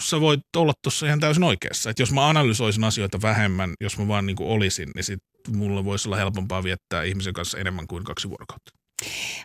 sä 0.00 0.20
voit 0.20 0.40
olla 0.56 0.72
tuossa 0.82 1.06
ihan 1.06 1.20
täysin 1.20 1.44
oikeassa. 1.44 1.90
Että 1.90 2.02
jos 2.02 2.12
mä 2.12 2.28
analysoisin 2.28 2.84
asioita 2.84 3.22
vähemmän, 3.22 3.74
jos 3.80 3.98
mä 3.98 4.08
vaan 4.08 4.26
niin 4.26 4.36
olisin, 4.40 4.88
niin 4.94 5.04
sit 5.04 5.20
mulla 5.48 5.84
voisi 5.84 6.08
olla 6.08 6.16
helpompaa 6.16 6.62
viettää 6.62 7.02
ihmisen 7.02 7.32
kanssa 7.32 7.58
enemmän 7.58 7.86
kuin 7.86 8.04
kaksi 8.04 8.28
vuorokautta. 8.28 8.83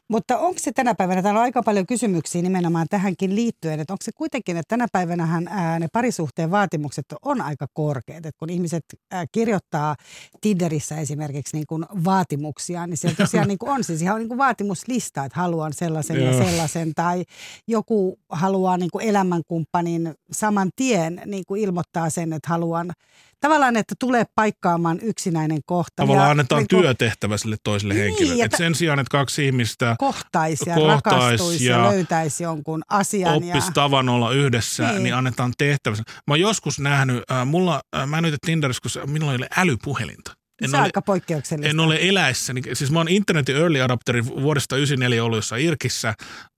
Mutta 0.07 0.37
onko 0.37 0.59
se 0.59 0.71
tänä 0.71 0.95
päivänä, 0.95 1.21
täällä 1.21 1.39
on 1.39 1.43
aika 1.43 1.63
paljon 1.63 1.85
kysymyksiä 1.85 2.41
nimenomaan 2.41 2.87
tähänkin 2.89 3.35
liittyen, 3.35 3.79
että 3.79 3.93
onko 3.93 4.03
se 4.03 4.11
kuitenkin, 4.11 4.57
että 4.57 4.75
tänä 4.75 4.87
päivänä 4.91 5.41
ne 5.79 5.87
parisuhteen 5.93 6.51
vaatimukset 6.51 7.05
on 7.21 7.41
aika 7.41 7.67
korkeat, 7.73 8.25
että 8.25 8.39
kun 8.39 8.49
ihmiset 8.49 8.83
ää, 9.11 9.25
kirjoittaa 9.31 9.95
Tinderissä 10.41 10.97
esimerkiksi 10.97 11.57
niin 11.57 11.67
kuin 11.67 11.85
vaatimuksia, 12.05 12.87
niin 12.87 12.97
siellä 12.97 13.15
tosiaan 13.15 13.47
niin 13.47 13.59
kuin 13.59 13.71
on 13.71 13.83
siis 13.83 14.01
ihan 14.01 14.19
niin 14.19 14.27
kuin 14.27 14.37
vaatimuslista, 14.37 15.25
että 15.25 15.39
haluan 15.39 15.73
sellaisen 15.73 16.23
ja 16.23 16.45
sellaisen, 16.45 16.93
tai 16.95 17.23
joku 17.67 18.19
haluaa 18.29 18.77
niin 18.77 18.91
kuin 18.91 19.05
elämänkumppanin 19.05 20.13
saman 20.31 20.69
tien 20.75 21.21
niin 21.25 21.43
kuin 21.47 21.61
ilmoittaa 21.61 22.09
sen, 22.09 22.33
että 22.33 22.49
haluan 22.49 22.91
tavallaan, 23.39 23.77
että 23.77 23.95
tulee 23.99 24.23
paikkaamaan 24.35 24.99
yksinäinen 25.01 25.59
kohta. 25.65 25.93
Tavallaan 25.95 26.27
ja, 26.27 26.31
annetaan 26.31 26.59
niin 26.59 26.67
kuin, 26.67 26.81
työtehtävä 26.81 27.37
sille 27.37 27.57
toiselle 27.63 27.93
niin, 27.93 28.03
henkilölle. 28.03 28.43
Et 28.43 28.51
sen 28.57 28.75
sijaan, 28.75 28.99
että 28.99 29.11
kaksi 29.11 29.45
ihmistä 29.45 29.95
kohtaisi 29.99 30.69
ja 30.69 30.75
kohtais 30.75 31.13
rakastuisi 31.13 31.65
ja, 31.65 31.77
ja 31.77 31.91
löytäisi 31.91 32.43
jonkun 32.43 32.83
asian. 32.89 33.35
Oppisi 33.35 33.67
ja... 33.67 33.73
tavan 33.73 34.09
olla 34.09 34.31
yhdessä, 34.31 34.91
niin. 34.91 35.03
niin 35.03 35.15
annetaan 35.15 35.53
tehtävä. 35.57 35.95
Mä 35.97 36.03
oon 36.27 36.39
joskus 36.39 36.79
nähnyt, 36.79 37.23
äh, 37.31 37.45
mulla, 37.45 37.81
äh, 37.97 38.07
mä 38.07 38.21
nyt 38.21 38.35
Tinderissä, 38.45 38.99
kun 38.99 39.11
minulla 39.11 39.31
ei 39.31 39.37
ole 39.37 39.47
älypuhelinta. 39.57 40.31
En 40.61 40.69
se 40.69 40.75
ole, 40.75 40.83
aika 40.83 41.01
poikkeuksellista. 41.01 41.69
En 41.69 41.79
ole 41.79 41.97
eläissäni. 42.01 42.61
Siis 42.73 42.91
mä 42.91 42.99
oon 42.99 43.07
internetin 43.07 43.55
early 43.55 43.81
adopteri 43.81 44.25
vuodesta 44.25 44.75
94 44.75 45.23
ollut 45.23 45.37
jossain 45.37 45.65
Irkissä, 45.65 46.13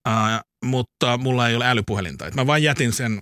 äh, 0.07 0.41
mutta 0.65 1.17
mulla 1.17 1.47
ei 1.47 1.55
ole 1.55 1.67
älypuhelinta. 1.67 2.27
Et 2.27 2.35
mä 2.35 2.47
vaan 2.47 2.63
jätin 2.63 2.93
sen 2.93 3.21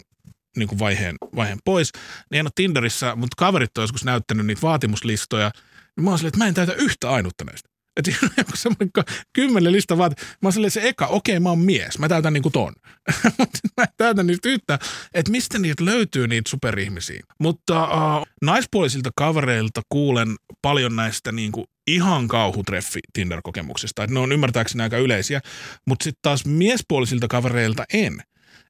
niin 0.58 0.68
kuin 0.68 0.80
vaiheen, 0.80 1.16
vaiheen 1.36 1.60
pois. 1.66 1.92
Niin 2.32 2.40
en 2.40 2.46
ole 2.46 2.52
Tinderissä, 2.56 3.16
mutta 3.16 3.36
kaverit 3.38 3.78
on 3.78 3.84
joskus 3.84 4.06
näyttänyt 4.06 4.46
niitä 4.46 4.62
vaatimuslistoja. 4.62 5.52
Niin 5.96 6.04
mä 6.04 6.10
oon 6.10 6.20
silleen, 6.20 6.30
että 6.30 6.38
mä 6.38 6.48
en 6.48 6.54
täytä 6.54 6.74
yhtä 6.74 7.10
ainutta 7.10 7.44
näistä. 7.44 7.70
Että 7.98 8.12
joku 8.38 8.52
semmoinen 8.56 8.92
kymmenen 9.34 9.72
lista 9.72 9.98
vaati. 9.98 10.16
Mä 10.22 10.48
oon 10.48 10.54
silleen, 10.54 10.72
se 10.72 10.88
eka, 10.88 11.08
okei, 11.08 11.34
okay, 11.34 11.44
mä 11.44 11.50
oon 11.50 11.60
mies. 11.60 12.00
Mä 12.00 12.10
täytän 12.10 12.34
niinku 12.34 12.50
ton. 12.50 12.74
Mutta 13.38 13.60
mä 13.78 13.84
en 13.84 13.90
täytä 13.98 14.24
niistä 14.24 14.50
yhtä, 14.50 14.80
että 15.14 15.32
mistä 15.32 15.60
niitä 15.60 15.86
löytyy 15.86 16.28
niitä 16.28 16.50
superihmisiä. 16.50 17.24
Mutta 17.40 17.84
uh, 17.84 18.26
naispuolisilta 18.42 19.10
kavereilta 19.16 19.82
kuulen 19.90 20.36
paljon 20.62 20.96
näistä 20.96 21.32
niinku 21.32 21.66
ihan 21.88 22.28
kauhutreffi 22.28 23.00
Tinder-kokemuksista. 23.14 24.04
Että 24.04 24.14
ne 24.14 24.20
on 24.20 24.32
ymmärtääkseni 24.32 24.84
aika 24.84 24.98
yleisiä. 24.98 25.42
Mutta 25.88 26.04
sitten 26.04 26.20
taas 26.22 26.46
miespuolisilta 26.46 27.28
kavereilta 27.28 27.86
en. 27.94 28.24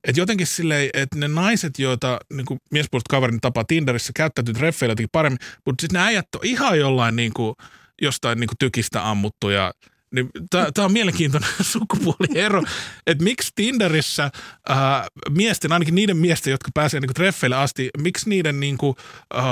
Et 0.08 0.18
jotenkin 0.18 0.48
silleen, 0.48 0.90
että 0.94 1.20
ne 1.20 1.28
naiset, 1.28 1.80
joita 1.80 2.20
niin 2.34 2.46
miespuoliset 2.72 3.08
kaverin 3.08 3.42
tapaa 3.42 3.64
Tinderissä, 3.64 4.14
käyttäytyy 4.16 4.54
treffeillä 4.54 4.92
jotenkin 4.92 5.10
paremmin, 5.12 5.40
mutta 5.66 5.82
sitten 5.82 6.00
ne 6.00 6.06
äijät 6.06 6.28
on 6.36 6.42
ihan 6.44 6.80
jollain 6.80 7.16
niin 7.16 7.34
kuin, 7.34 7.56
jostain 8.02 8.40
niin 8.40 8.48
kuin 8.48 8.58
tykistä 8.60 9.10
ammuttu 9.10 9.50
ja 9.50 9.74
niin 10.12 10.30
Tämä 10.50 10.86
on 10.86 10.94
mielenkiintoinen 10.94 11.50
sukupuoliero, 11.74 12.64
että 13.08 13.24
miksi 13.24 13.52
Tinderissä 13.56 14.32
ää, 14.70 15.08
miesten, 15.30 15.72
ainakin 15.72 15.96
niiden 15.96 16.18
miesten, 16.18 16.52
jotka 16.52 16.72
pääsee 16.74 17.00
niin 17.00 17.14
treffeille 17.14 17.56
asti, 17.56 17.90
miksi 17.98 18.30
niiden 18.30 18.60
niin 18.60 18.78
kuin, 18.78 18.96
ää, 19.34 19.44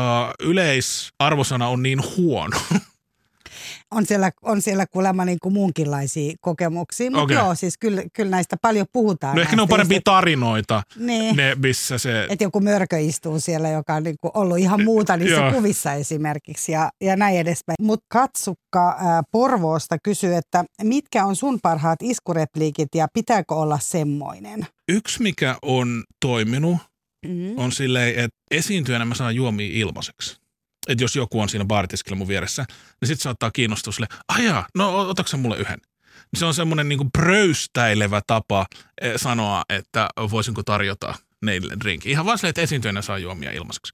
yleisarvosana 0.44 1.68
on 1.68 1.84
niin 1.84 2.00
huono? 2.18 2.60
on 3.92 4.06
siellä, 4.06 4.32
on 4.42 4.62
siellä 4.62 4.86
kuulemma 4.88 5.26
niin 5.26 5.38
kuin 5.42 5.54
muunkinlaisia 5.54 6.34
kokemuksia. 6.42 7.12
Mutta 7.12 7.24
okay. 7.24 7.38
joo, 7.38 7.56
siis 7.56 7.78
kyllä, 7.78 8.04
kyllä 8.14 8.32
näistä 8.32 8.58
paljon 8.62 8.86
puhutaan. 8.94 9.36
No 9.36 9.42
ehkä 9.42 9.56
ne 9.56 9.62
on 9.62 9.68
parempia 9.68 10.00
tarinoita, 10.04 10.84
niin. 10.96 11.36
ne, 11.36 11.56
missä 11.56 11.98
se... 11.98 12.28
Että 12.30 12.44
joku 12.44 12.60
mörkö 12.60 13.00
istuu 13.00 13.40
siellä, 13.40 13.70
joka 13.70 13.94
on 13.94 14.04
niin 14.04 14.16
kuin 14.22 14.32
ollut 14.34 14.58
ihan 14.58 14.84
muuta 14.84 15.18
niissä 15.18 15.52
kuvissa 15.54 15.94
esimerkiksi 15.94 16.72
ja, 16.72 16.90
ja 17.02 17.16
näin 17.16 17.38
edespäin. 17.38 17.76
Mutta 17.82 18.06
Katsukka 18.10 18.98
ää, 19.00 19.22
Porvoosta 19.32 19.98
kysyy, 20.04 20.36
että 20.36 20.66
mitkä 20.84 21.26
on 21.26 21.36
sun 21.36 21.60
parhaat 21.62 22.00
iskurepliikit 22.04 22.96
ja 22.96 23.08
pitääkö 23.14 23.56
olla 23.56 23.80
semmoinen? 23.82 24.68
Yksi, 24.88 25.24
mikä 25.24 25.58
on 25.62 26.04
toiminut, 26.26 26.78
mm-hmm. 27.26 27.54
on 27.58 27.72
silleen, 27.72 28.10
että 28.10 28.38
esiintyjänä 28.52 29.06
mä 29.06 29.16
saan 29.16 29.36
juomia 29.36 29.70
ilmaiseksi 29.74 30.47
että 30.88 31.04
jos 31.04 31.16
joku 31.16 31.42
on 31.42 31.50
siinä 31.50 31.66
baaritiskillä 31.66 32.18
mun 32.18 32.28
vieressä, 32.28 32.66
niin 33.02 33.08
sitten 33.08 33.24
saattaa 33.24 33.52
kiinnostua 33.52 33.94
sille, 33.94 34.08
ajaa, 34.28 34.68
no 34.76 35.10
otatko 35.10 35.38
mulle 35.38 35.58
yhden? 35.58 35.78
Se 36.38 36.46
on 36.46 36.54
semmoinen 36.54 36.90
niin 36.90 37.12
pröystäilevä 37.12 38.22
tapa 38.28 38.66
eh, 39.02 39.14
sanoa, 39.16 39.64
että 39.70 40.10
voisinko 40.32 40.64
tarjota 40.64 41.16
neille 41.42 41.74
drinkin. 41.80 42.12
Ihan 42.12 42.26
vaan 42.26 42.38
silleen, 42.38 42.50
että 42.50 42.62
esiintyjänä 42.62 43.02
saa 43.02 43.18
juomia 43.18 43.52
ilmaiseksi. 43.52 43.94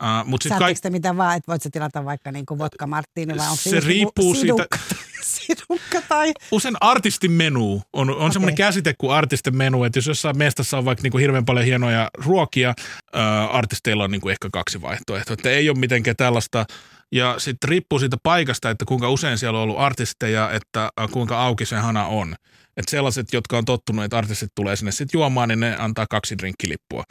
Uh, 0.00 0.28
mut 0.28 0.42
sit 0.42 0.52
kaik... 0.58 0.78
mitä 0.88 1.16
vaan, 1.16 1.36
että 1.36 1.52
voit 1.52 1.62
sä 1.62 1.70
tilata 1.72 2.04
vaikka 2.04 2.32
niin 2.32 2.44
vodka 2.58 2.86
martini 2.86 3.36
vai 3.36 3.46
onko 3.46 3.56
se, 3.56 3.70
se 3.70 3.80
riippuu 3.80 4.34
siitä, 4.34 4.66
sidukka 5.22 6.02
tai... 6.08 6.32
Usein 6.50 6.76
artistin 6.80 7.32
menu 7.32 7.82
on, 7.92 8.10
on 8.10 8.16
okay. 8.16 8.32
semmoinen 8.32 8.56
käsite 8.56 8.94
kuin 8.98 9.12
artistin 9.12 9.56
menu, 9.56 9.84
että 9.84 9.98
jos 9.98 10.06
jossain 10.06 10.38
mestassa 10.38 10.78
on 10.78 10.84
vaikka 10.84 11.02
niin 11.02 11.10
kuin 11.10 11.20
hirveän 11.20 11.44
paljon 11.44 11.66
hienoja 11.66 12.10
ruokia, 12.18 12.74
äh, 13.16 13.54
artisteilla 13.54 14.04
on 14.04 14.10
niin 14.10 14.20
kuin 14.20 14.32
ehkä 14.32 14.48
kaksi 14.52 14.82
vaihtoehtoa, 14.82 15.34
että 15.34 15.50
ei 15.50 15.70
ole 15.70 15.78
mitenkään 15.78 16.16
tällaista 16.16 16.66
ja 17.12 17.34
sitten 17.38 17.68
riippuu 17.68 17.98
siitä 17.98 18.16
paikasta, 18.22 18.70
että 18.70 18.84
kuinka 18.84 19.10
usein 19.10 19.38
siellä 19.38 19.58
on 19.58 19.62
ollut 19.62 19.78
artisteja, 19.78 20.50
että 20.50 20.90
kuinka 21.10 21.42
auki 21.42 21.66
se 21.66 21.76
hana 21.76 22.06
on. 22.06 22.34
Että 22.76 22.90
sellaiset, 22.90 23.32
jotka 23.32 23.58
on 23.58 23.64
tottunut, 23.64 24.04
että 24.04 24.18
artistit 24.18 24.50
tulee 24.54 24.76
sinne 24.76 24.92
sitten 24.92 25.18
juomaan, 25.18 25.48
niin 25.48 25.60
ne 25.60 25.76
antaa 25.78 26.06
kaksi 26.10 26.38
drinkkilippua. 26.38 27.04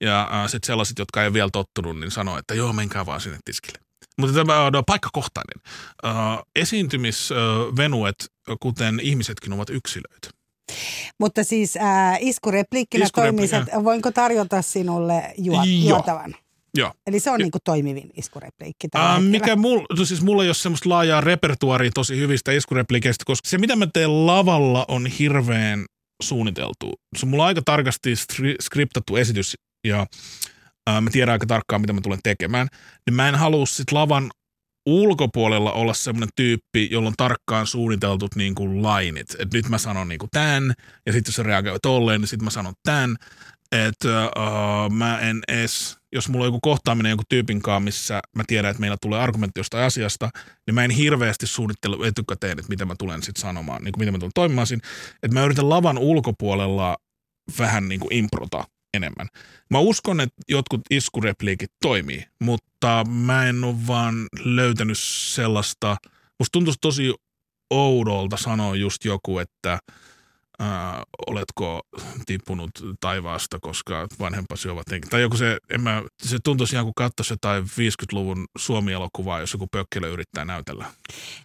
Ja 0.00 0.22
äh, 0.22 0.50
sitten 0.50 0.66
sellaiset, 0.66 0.98
jotka 0.98 1.20
ei 1.20 1.26
ole 1.26 1.34
vielä 1.34 1.50
tottunut, 1.52 2.00
niin 2.00 2.10
sanoo, 2.10 2.38
että 2.38 2.54
joo, 2.54 2.72
menkää 2.72 3.06
vaan 3.06 3.20
sinne 3.20 3.38
tiskille. 3.44 3.81
Mutta 4.18 4.34
tämä 4.34 4.60
on 4.60 4.72
no, 4.72 4.82
paikkakohtainen. 4.82 5.60
Äh, 6.06 6.14
esiintymisvenuet, 6.56 8.26
kuten 8.60 9.00
ihmisetkin, 9.00 9.52
ovat 9.52 9.70
yksilöitä. 9.70 10.28
Mutta 11.18 11.44
siis 11.44 11.76
äh, 11.76 12.18
iskurepliikkinä 12.20 13.06
että 13.60 13.84
voinko 13.84 14.12
tarjota 14.12 14.62
sinulle 14.62 15.34
juo, 15.38 15.62
juotavan? 15.64 16.34
Joo. 16.74 16.92
Eli 17.06 17.20
se 17.20 17.30
on 17.30 17.38
niin 17.38 17.50
kuin 17.50 17.62
toimivin 17.64 18.10
iskurepliikki 18.16 18.88
tällä 18.88 19.08
hetkellä. 19.08 19.30
mikä 19.30 19.56
mul, 19.56 19.80
no 19.98 20.04
siis 20.04 20.22
mulla 20.22 20.42
ei 20.42 20.48
ole 20.48 20.54
semmoista 20.54 20.88
laajaa 20.88 21.20
repertuaria 21.20 21.90
tosi 21.94 22.16
hyvistä 22.16 22.52
iskureplikeistä, 22.52 23.24
koska 23.26 23.48
se 23.48 23.58
mitä 23.58 23.76
mä 23.76 23.86
teen 23.86 24.26
lavalla 24.26 24.84
on 24.88 25.06
hirveän 25.06 25.84
suunniteltu. 26.22 26.92
Se 27.16 27.26
on 27.26 27.30
mulla 27.30 27.46
aika 27.46 27.62
tarkasti 27.64 28.16
stri, 28.16 28.56
skriptattu 28.60 29.16
esitys 29.16 29.54
ja 29.84 30.06
uh, 30.90 31.00
mä 31.00 31.10
tiedän 31.10 31.32
aika 31.32 31.46
tarkkaan 31.46 31.80
mitä 31.80 31.92
mä 31.92 32.00
tulen 32.00 32.18
tekemään. 32.22 32.68
Niin 33.06 33.14
mä 33.14 33.28
en 33.28 33.34
halua 33.34 33.66
sit 33.66 33.92
lavan 33.92 34.30
ulkopuolella 34.86 35.72
olla 35.72 35.94
semmoinen 35.94 36.28
tyyppi, 36.36 36.88
jolla 36.90 37.08
on 37.08 37.14
tarkkaan 37.16 37.66
suunniteltut 37.66 38.36
niin 38.36 38.54
kuin 38.54 38.82
lainit. 38.82 39.36
Et 39.38 39.52
nyt 39.52 39.68
mä 39.68 39.78
sanon 39.78 40.08
niin 40.08 40.18
kuin 40.18 40.30
tämän, 40.30 40.74
ja 41.06 41.12
sitten 41.12 41.30
jos 41.30 41.36
se 41.36 41.42
reagoi 41.42 41.78
tolleen, 41.82 42.20
niin 42.20 42.28
sitten 42.28 42.44
mä 42.44 42.50
sanon 42.50 42.74
tämän. 42.82 43.16
Että 43.72 44.30
uh, 44.36 44.92
mä 44.92 45.18
en 45.18 45.40
edes, 45.48 45.98
jos 46.12 46.28
mulla 46.28 46.44
on 46.44 46.48
joku 46.48 46.60
kohtaaminen 46.62 47.10
joku 47.10 47.22
tyypin 47.28 47.62
kanssa, 47.62 47.80
missä 47.80 48.20
mä 48.36 48.44
tiedän, 48.46 48.70
että 48.70 48.80
meillä 48.80 48.96
tulee 49.00 49.20
argumentti 49.20 49.60
jostain 49.60 49.84
asiasta, 49.84 50.30
niin 50.66 50.74
mä 50.74 50.84
en 50.84 50.90
hirveästi 50.90 51.46
suunnittele 51.46 52.08
etukäteen, 52.08 52.58
että 52.58 52.68
mitä 52.68 52.84
mä 52.84 52.94
tulen 52.98 53.22
sitten 53.22 53.42
sanomaan, 53.42 53.84
niin 53.84 53.92
kuin 53.92 54.00
mitä 54.00 54.12
mä 54.12 54.18
tulen 54.18 54.32
toimimaan 54.34 54.66
siinä. 54.66 54.88
Että 55.22 55.34
mä 55.34 55.44
yritän 55.44 55.68
lavan 55.68 55.98
ulkopuolella 55.98 56.96
vähän 57.58 57.88
niin 57.88 58.00
kuin 58.00 58.12
improta 58.12 58.64
enemmän. 58.94 59.28
Mä 59.70 59.78
uskon, 59.78 60.20
että 60.20 60.42
jotkut 60.48 60.80
iskurepliikit 60.90 61.72
toimii, 61.82 62.24
mutta 62.38 63.04
mä 63.04 63.46
en 63.46 63.64
ole 63.64 63.86
vaan 63.86 64.14
löytänyt 64.44 64.98
sellaista, 64.98 65.96
musta 66.38 66.52
tuntuisi 66.52 66.78
tosi 66.80 67.14
oudolta 67.70 68.36
sanoa 68.36 68.76
just 68.76 69.04
joku, 69.04 69.38
että 69.38 69.78
ää, 70.58 71.02
oletko 71.26 71.80
tippunut 72.26 72.70
taivaasta, 73.00 73.58
koska 73.60 74.08
vanhempasi 74.18 74.68
ovat 74.68 74.90
henki. 74.90 75.08
Tai 75.08 75.20
joku 75.20 75.36
se, 75.36 75.58
en 75.70 75.80
mä, 75.80 76.02
se 76.22 76.38
tuntuisi 76.44 76.74
ihan 76.76 76.86
kuin 76.86 76.94
katsoisi 76.96 77.32
jotain 77.32 77.64
50-luvun 77.64 78.46
Suomi-elokuvaa, 78.58 79.40
jos 79.40 79.52
joku 79.52 79.66
pökkelö 79.66 80.08
yrittää 80.08 80.44
näytellä. 80.44 80.86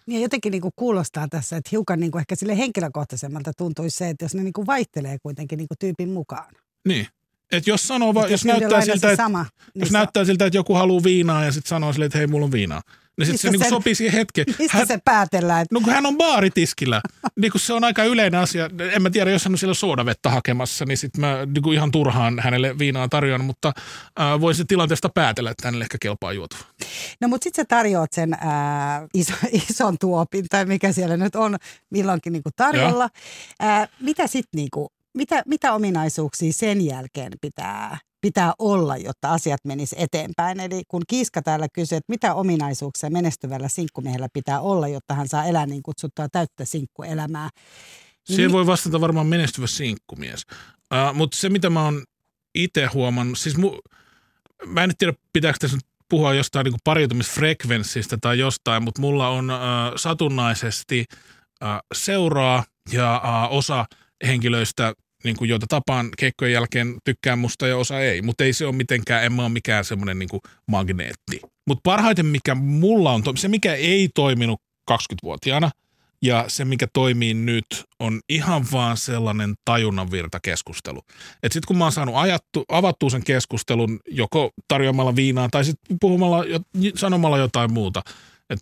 Niin 0.06 0.22
jotenkin 0.22 0.50
niin 0.50 0.62
kuin 0.62 0.72
kuulostaa 0.76 1.28
tässä, 1.28 1.56
että 1.56 1.68
hiukan 1.72 2.00
niin 2.00 2.10
kuin 2.10 2.20
ehkä 2.20 2.34
sille 2.34 2.58
henkilökohtaisemmalta 2.58 3.52
tuntuisi 3.52 3.96
se, 3.96 4.08
että 4.08 4.24
jos 4.24 4.34
ne 4.34 4.42
niin 4.42 4.52
kuin 4.52 4.66
vaihtelee 4.66 5.18
kuitenkin 5.22 5.56
niin 5.56 5.68
kuin 5.68 5.78
tyypin 5.78 6.10
mukaan. 6.10 6.54
Niin. 6.88 7.06
Et 7.52 7.66
jos 7.66 7.88
sanoo, 7.88 8.14
va, 8.14 8.26
jos, 8.28 8.44
näyttää 8.44 8.80
siltä, 8.80 9.10
että 9.10 9.16
sama, 9.22 9.38
jos 9.38 9.74
niin 9.74 9.86
se- 9.86 9.92
näyttää 9.92 10.24
siltä, 10.24 10.46
että 10.46 10.58
joku 10.58 10.74
haluaa 10.74 11.04
viinaa 11.04 11.44
ja 11.44 11.52
sitten 11.52 11.68
sanoo 11.68 11.92
silleen, 11.92 12.06
että 12.06 12.18
hei, 12.18 12.26
mulla 12.26 12.44
on 12.44 12.52
viinaa. 12.52 12.80
Niin 13.18 13.26
sitten 13.26 13.38
se 13.38 13.50
niinku 13.50 13.64
sen- 13.64 13.70
sopii 13.70 13.94
siihen 13.94 14.14
hetkeen. 14.18 14.46
Mistä 14.58 14.84
se 14.84 14.98
päätellään? 15.04 15.62
Että 15.62 15.74
No 15.74 15.80
kun 15.80 15.92
hän 15.92 16.06
on 16.06 16.16
baaritiskillä, 16.16 17.00
niin 17.40 17.52
kun 17.52 17.60
se 17.60 17.72
on 17.72 17.84
aika 17.84 18.04
yleinen 18.04 18.40
asia. 18.40 18.70
En 18.92 19.02
mä 19.02 19.10
tiedä, 19.10 19.30
jos 19.30 19.44
hän 19.44 19.54
on 19.54 19.58
siellä 19.58 19.74
soodavettä 19.74 20.30
hakemassa, 20.30 20.84
niin 20.84 20.98
sitten 20.98 21.20
mä 21.20 21.46
niin 21.46 21.62
kuin 21.62 21.74
ihan 21.74 21.90
turhaan 21.90 22.38
hänelle 22.40 22.78
viinaa 22.78 23.08
tarjoan, 23.08 23.44
mutta 23.44 23.72
äh, 24.20 24.40
voin 24.40 24.54
se 24.54 24.64
tilanteesta 24.68 25.08
päätellä, 25.08 25.50
että 25.50 25.68
hänelle 25.68 25.84
ehkä 25.84 25.98
kelpaa 26.00 26.32
juotu. 26.32 26.56
No 27.20 27.28
mutta 27.28 27.44
sitten 27.44 27.62
sä 27.62 27.66
tarjoat 27.68 28.12
sen 28.12 28.34
ää, 28.40 29.06
iso, 29.14 29.32
ison 29.70 29.96
tuopin 30.00 30.44
tai 30.50 30.64
mikä 30.64 30.92
siellä 30.92 31.16
nyt 31.16 31.36
on 31.36 31.56
milloinkin 31.90 32.32
niinku 32.32 32.50
tarjolla. 32.56 33.08
Ää, 33.60 33.88
mitä 34.00 34.26
sitten 34.26 34.58
niinku, 34.58 34.88
mitä, 35.18 35.42
mitä 35.46 35.72
ominaisuuksia 35.72 36.52
sen 36.52 36.80
jälkeen 36.80 37.32
pitää, 37.40 37.98
pitää 38.20 38.52
olla, 38.58 38.96
jotta 38.96 39.32
asiat 39.32 39.60
menis 39.64 39.94
eteenpäin? 39.98 40.60
Eli 40.60 40.82
kun 40.88 41.02
Kiiska 41.08 41.42
täällä 41.42 41.66
kysyy, 41.72 41.96
että 41.96 42.12
mitä 42.12 42.34
ominaisuuksia 42.34 43.10
menestyvällä 43.10 43.68
sinkkumiehellä 43.68 44.28
pitää 44.32 44.60
olla, 44.60 44.88
jotta 44.88 45.14
hän 45.14 45.28
saa 45.28 45.44
elää 45.44 45.66
niin 45.66 45.82
kutsuttua 45.82 46.28
täyttä 46.28 46.64
sinkkuelämää. 46.64 47.48
Niin 48.28 48.36
Siihen 48.36 48.52
voi 48.52 48.66
vastata 48.66 49.00
varmaan 49.00 49.26
menestyvä 49.26 49.66
sinkkumies. 49.66 50.46
Uh, 50.50 51.14
mutta 51.14 51.36
se, 51.36 51.48
mitä 51.48 51.70
mä 51.70 51.84
oon 51.84 52.04
itse 52.54 52.86
huomannut, 52.86 53.38
siis 53.38 53.56
mu, 53.56 53.78
mä 54.66 54.84
en 54.84 54.96
tiedä, 54.98 55.12
pitääkö 55.32 55.58
tässä 55.60 55.76
nyt 55.76 55.86
puhua 56.08 56.34
jostain 56.34 56.64
niin 56.64 56.74
pariutumisfrekvenssistä 56.84 58.18
tai 58.20 58.38
jostain, 58.38 58.82
mutta 58.82 59.00
mulla 59.00 59.28
on 59.28 59.50
uh, 59.50 59.96
satunnaisesti 59.96 61.04
uh, 61.62 61.68
seuraa 61.94 62.64
ja 62.92 63.22
uh, 63.24 63.56
osa 63.56 63.84
henkilöistä, 64.26 64.94
niin 65.24 65.36
kuin 65.36 65.50
joita 65.50 65.66
tapaan 65.68 66.08
keikkojen 66.18 66.52
jälkeen, 66.52 66.96
tykkää 67.04 67.36
musta 67.36 67.66
ja 67.66 67.76
osa 67.76 68.00
ei. 68.00 68.22
Mutta 68.22 68.44
ei 68.44 68.52
se 68.52 68.66
ole 68.66 68.76
mitenkään, 68.76 69.24
en 69.24 69.32
mä 69.32 69.42
ole 69.42 69.48
mikään 69.48 69.84
semmoinen 69.84 70.18
niin 70.18 70.28
magneetti. 70.66 71.40
Mutta 71.66 71.80
parhaiten 71.82 72.26
mikä 72.26 72.54
mulla 72.54 73.12
on, 73.12 73.22
se 73.36 73.48
mikä 73.48 73.74
ei 73.74 74.08
toiminut 74.14 74.60
20-vuotiaana, 74.90 75.70
ja 76.22 76.44
se, 76.48 76.64
mikä 76.64 76.86
toimii 76.92 77.34
nyt, 77.34 77.66
on 77.98 78.20
ihan 78.28 78.66
vaan 78.72 78.96
sellainen 78.96 79.54
tajunnanvirta 79.64 80.40
keskustelu. 80.40 81.00
Et 81.42 81.52
sitten 81.52 81.66
kun 81.66 81.78
mä 81.78 81.84
oon 81.84 81.92
saanut 81.92 82.14
ajattu, 82.16 82.64
avattua 82.68 83.10
sen 83.10 83.24
keskustelun 83.24 84.00
joko 84.08 84.50
tarjoamalla 84.68 85.16
viinaa 85.16 85.48
tai 85.50 85.64
sitten 85.64 85.96
puhumalla, 86.00 86.44
sanomalla 86.94 87.38
jotain 87.38 87.72
muuta. 87.72 88.02
Et 88.50 88.58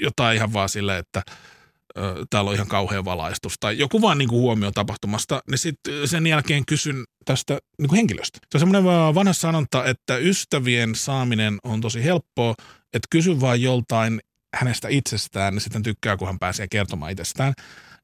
jotain 0.00 0.36
ihan 0.36 0.52
vaan 0.52 0.68
silleen, 0.68 0.98
että 0.98 1.22
täällä 2.30 2.48
on 2.48 2.54
ihan 2.54 2.68
kauhea 2.68 3.04
valaistus 3.04 3.54
tai 3.60 3.78
joku 3.78 4.02
vaan 4.02 4.18
niin 4.18 4.28
kuin 4.28 4.40
huomio 4.40 4.70
tapahtumasta, 4.70 5.42
niin 5.50 5.58
sitten 5.58 6.08
sen 6.08 6.26
jälkeen 6.26 6.66
kysyn 6.66 7.04
tästä 7.24 7.58
niin 7.78 7.88
kuin 7.88 7.96
henkilöstä. 7.96 8.38
Se 8.52 8.56
on 8.56 8.60
semmoinen 8.60 8.84
vanha 9.14 9.32
sanonta, 9.32 9.84
että 9.84 10.16
ystävien 10.16 10.94
saaminen 10.94 11.58
on 11.64 11.80
tosi 11.80 12.04
helppoa, 12.04 12.54
että 12.94 13.08
kysy 13.10 13.40
vaan 13.40 13.62
joltain 13.62 14.20
hänestä 14.54 14.88
itsestään, 14.88 15.54
niin 15.54 15.60
sitten 15.60 15.82
tykkää, 15.82 16.16
kun 16.16 16.26
hän 16.26 16.38
pääsee 16.38 16.66
kertomaan 16.70 17.12
itsestään. 17.12 17.52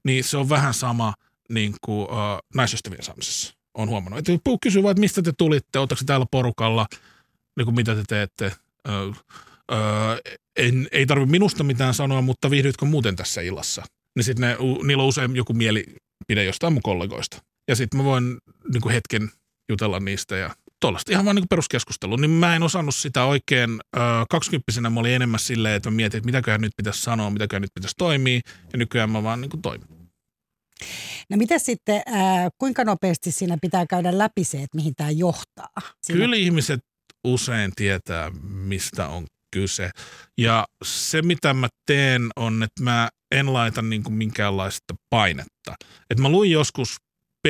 Niin 0.04 0.24
se 0.24 0.36
on 0.36 0.48
vähän 0.48 0.74
sama 0.74 1.14
niin 1.48 1.74
kuin 1.80 2.02
uh, 2.10 2.38
naisystävien 2.54 3.02
saamisessa. 3.02 3.54
on 3.74 3.88
huomannut. 3.88 4.18
Että 4.18 4.50
kysyy 4.62 4.82
vaan, 4.82 4.90
että 4.90 5.00
mistä 5.00 5.22
te 5.22 5.32
tulitte, 5.38 5.78
oletteko 5.78 6.00
täällä 6.06 6.26
porukalla, 6.30 6.86
niin 7.56 7.64
kuin 7.64 7.74
mitä 7.74 7.94
te 7.94 8.02
teette. 8.08 8.52
Öö, 8.88 9.10
öö, 9.72 9.78
en, 10.56 10.88
ei 10.92 11.06
tarvitse 11.06 11.30
minusta 11.30 11.64
mitään 11.64 11.94
sanoa, 11.94 12.22
mutta 12.22 12.50
viihdytkö 12.50 12.84
muuten 12.84 13.16
tässä 13.16 13.40
illassa? 13.40 13.82
Niin 14.16 14.24
sitten 14.24 14.56
niillä 14.86 15.02
on 15.02 15.08
usein 15.08 15.36
joku 15.36 15.52
mielipide 15.52 16.44
jostain 16.44 16.72
mun 16.72 16.82
kollegoista. 16.82 17.42
Ja 17.68 17.76
sitten 17.76 17.98
mä 17.98 18.04
voin 18.04 18.38
niin 18.72 18.80
kuin 18.80 18.92
hetken 18.92 19.30
jutella 19.68 20.00
niistä 20.00 20.36
ja 20.36 20.54
tuollaista 20.80 21.12
ihan 21.12 21.24
vaan 21.24 21.36
niin 21.36 21.48
peruskeskustelu. 21.50 22.16
Niin 22.16 22.30
mä 22.30 22.56
en 22.56 22.62
osannut 22.62 22.94
sitä 22.94 23.24
oikein. 23.24 23.70
Öö, 23.96 24.02
kaksikymppisenä 24.30 24.90
mä 24.90 25.00
olin 25.00 25.14
enemmän 25.14 25.40
silleen, 25.40 25.74
että 25.74 25.90
mä 25.90 25.96
mietin, 25.96 26.18
että 26.18 26.26
mitäköhän 26.26 26.60
nyt 26.60 26.72
pitäisi 26.76 27.02
sanoa, 27.02 27.30
mitäköhän 27.30 27.62
nyt 27.62 27.74
pitäisi 27.74 27.94
toimia. 27.98 28.40
Ja 28.72 28.78
nykyään 28.78 29.10
mä 29.10 29.22
vaan 29.22 29.40
niin 29.40 29.50
kuin 29.50 29.62
toimin. 29.62 30.04
No 31.30 31.36
mitä 31.36 31.58
sitten, 31.58 32.02
ää, 32.06 32.48
kuinka 32.58 32.84
nopeasti 32.84 33.32
siinä 33.32 33.58
pitää 33.62 33.86
käydä 33.86 34.18
läpi 34.18 34.44
se, 34.44 34.62
että 34.62 34.76
mihin 34.76 34.94
tämä 34.94 35.10
johtaa? 35.10 35.68
Siinä, 36.02 36.20
Kyllä 36.20 36.36
ihmiset 36.36 36.80
usein 37.24 37.72
tietää, 37.76 38.30
mistä 38.42 39.08
on 39.08 39.26
kyse. 39.54 39.90
Ja 40.38 40.66
se, 40.84 41.22
mitä 41.22 41.54
mä 41.54 41.68
teen, 41.86 42.30
on, 42.36 42.62
että 42.62 42.82
mä 42.82 43.08
en 43.30 43.52
laita 43.52 43.82
niin 43.82 44.02
kuin 44.02 44.14
minkäänlaista 44.14 44.94
painetta. 45.10 45.74
Et 46.10 46.18
mä 46.18 46.28
luin 46.28 46.50
joskus 46.50 46.96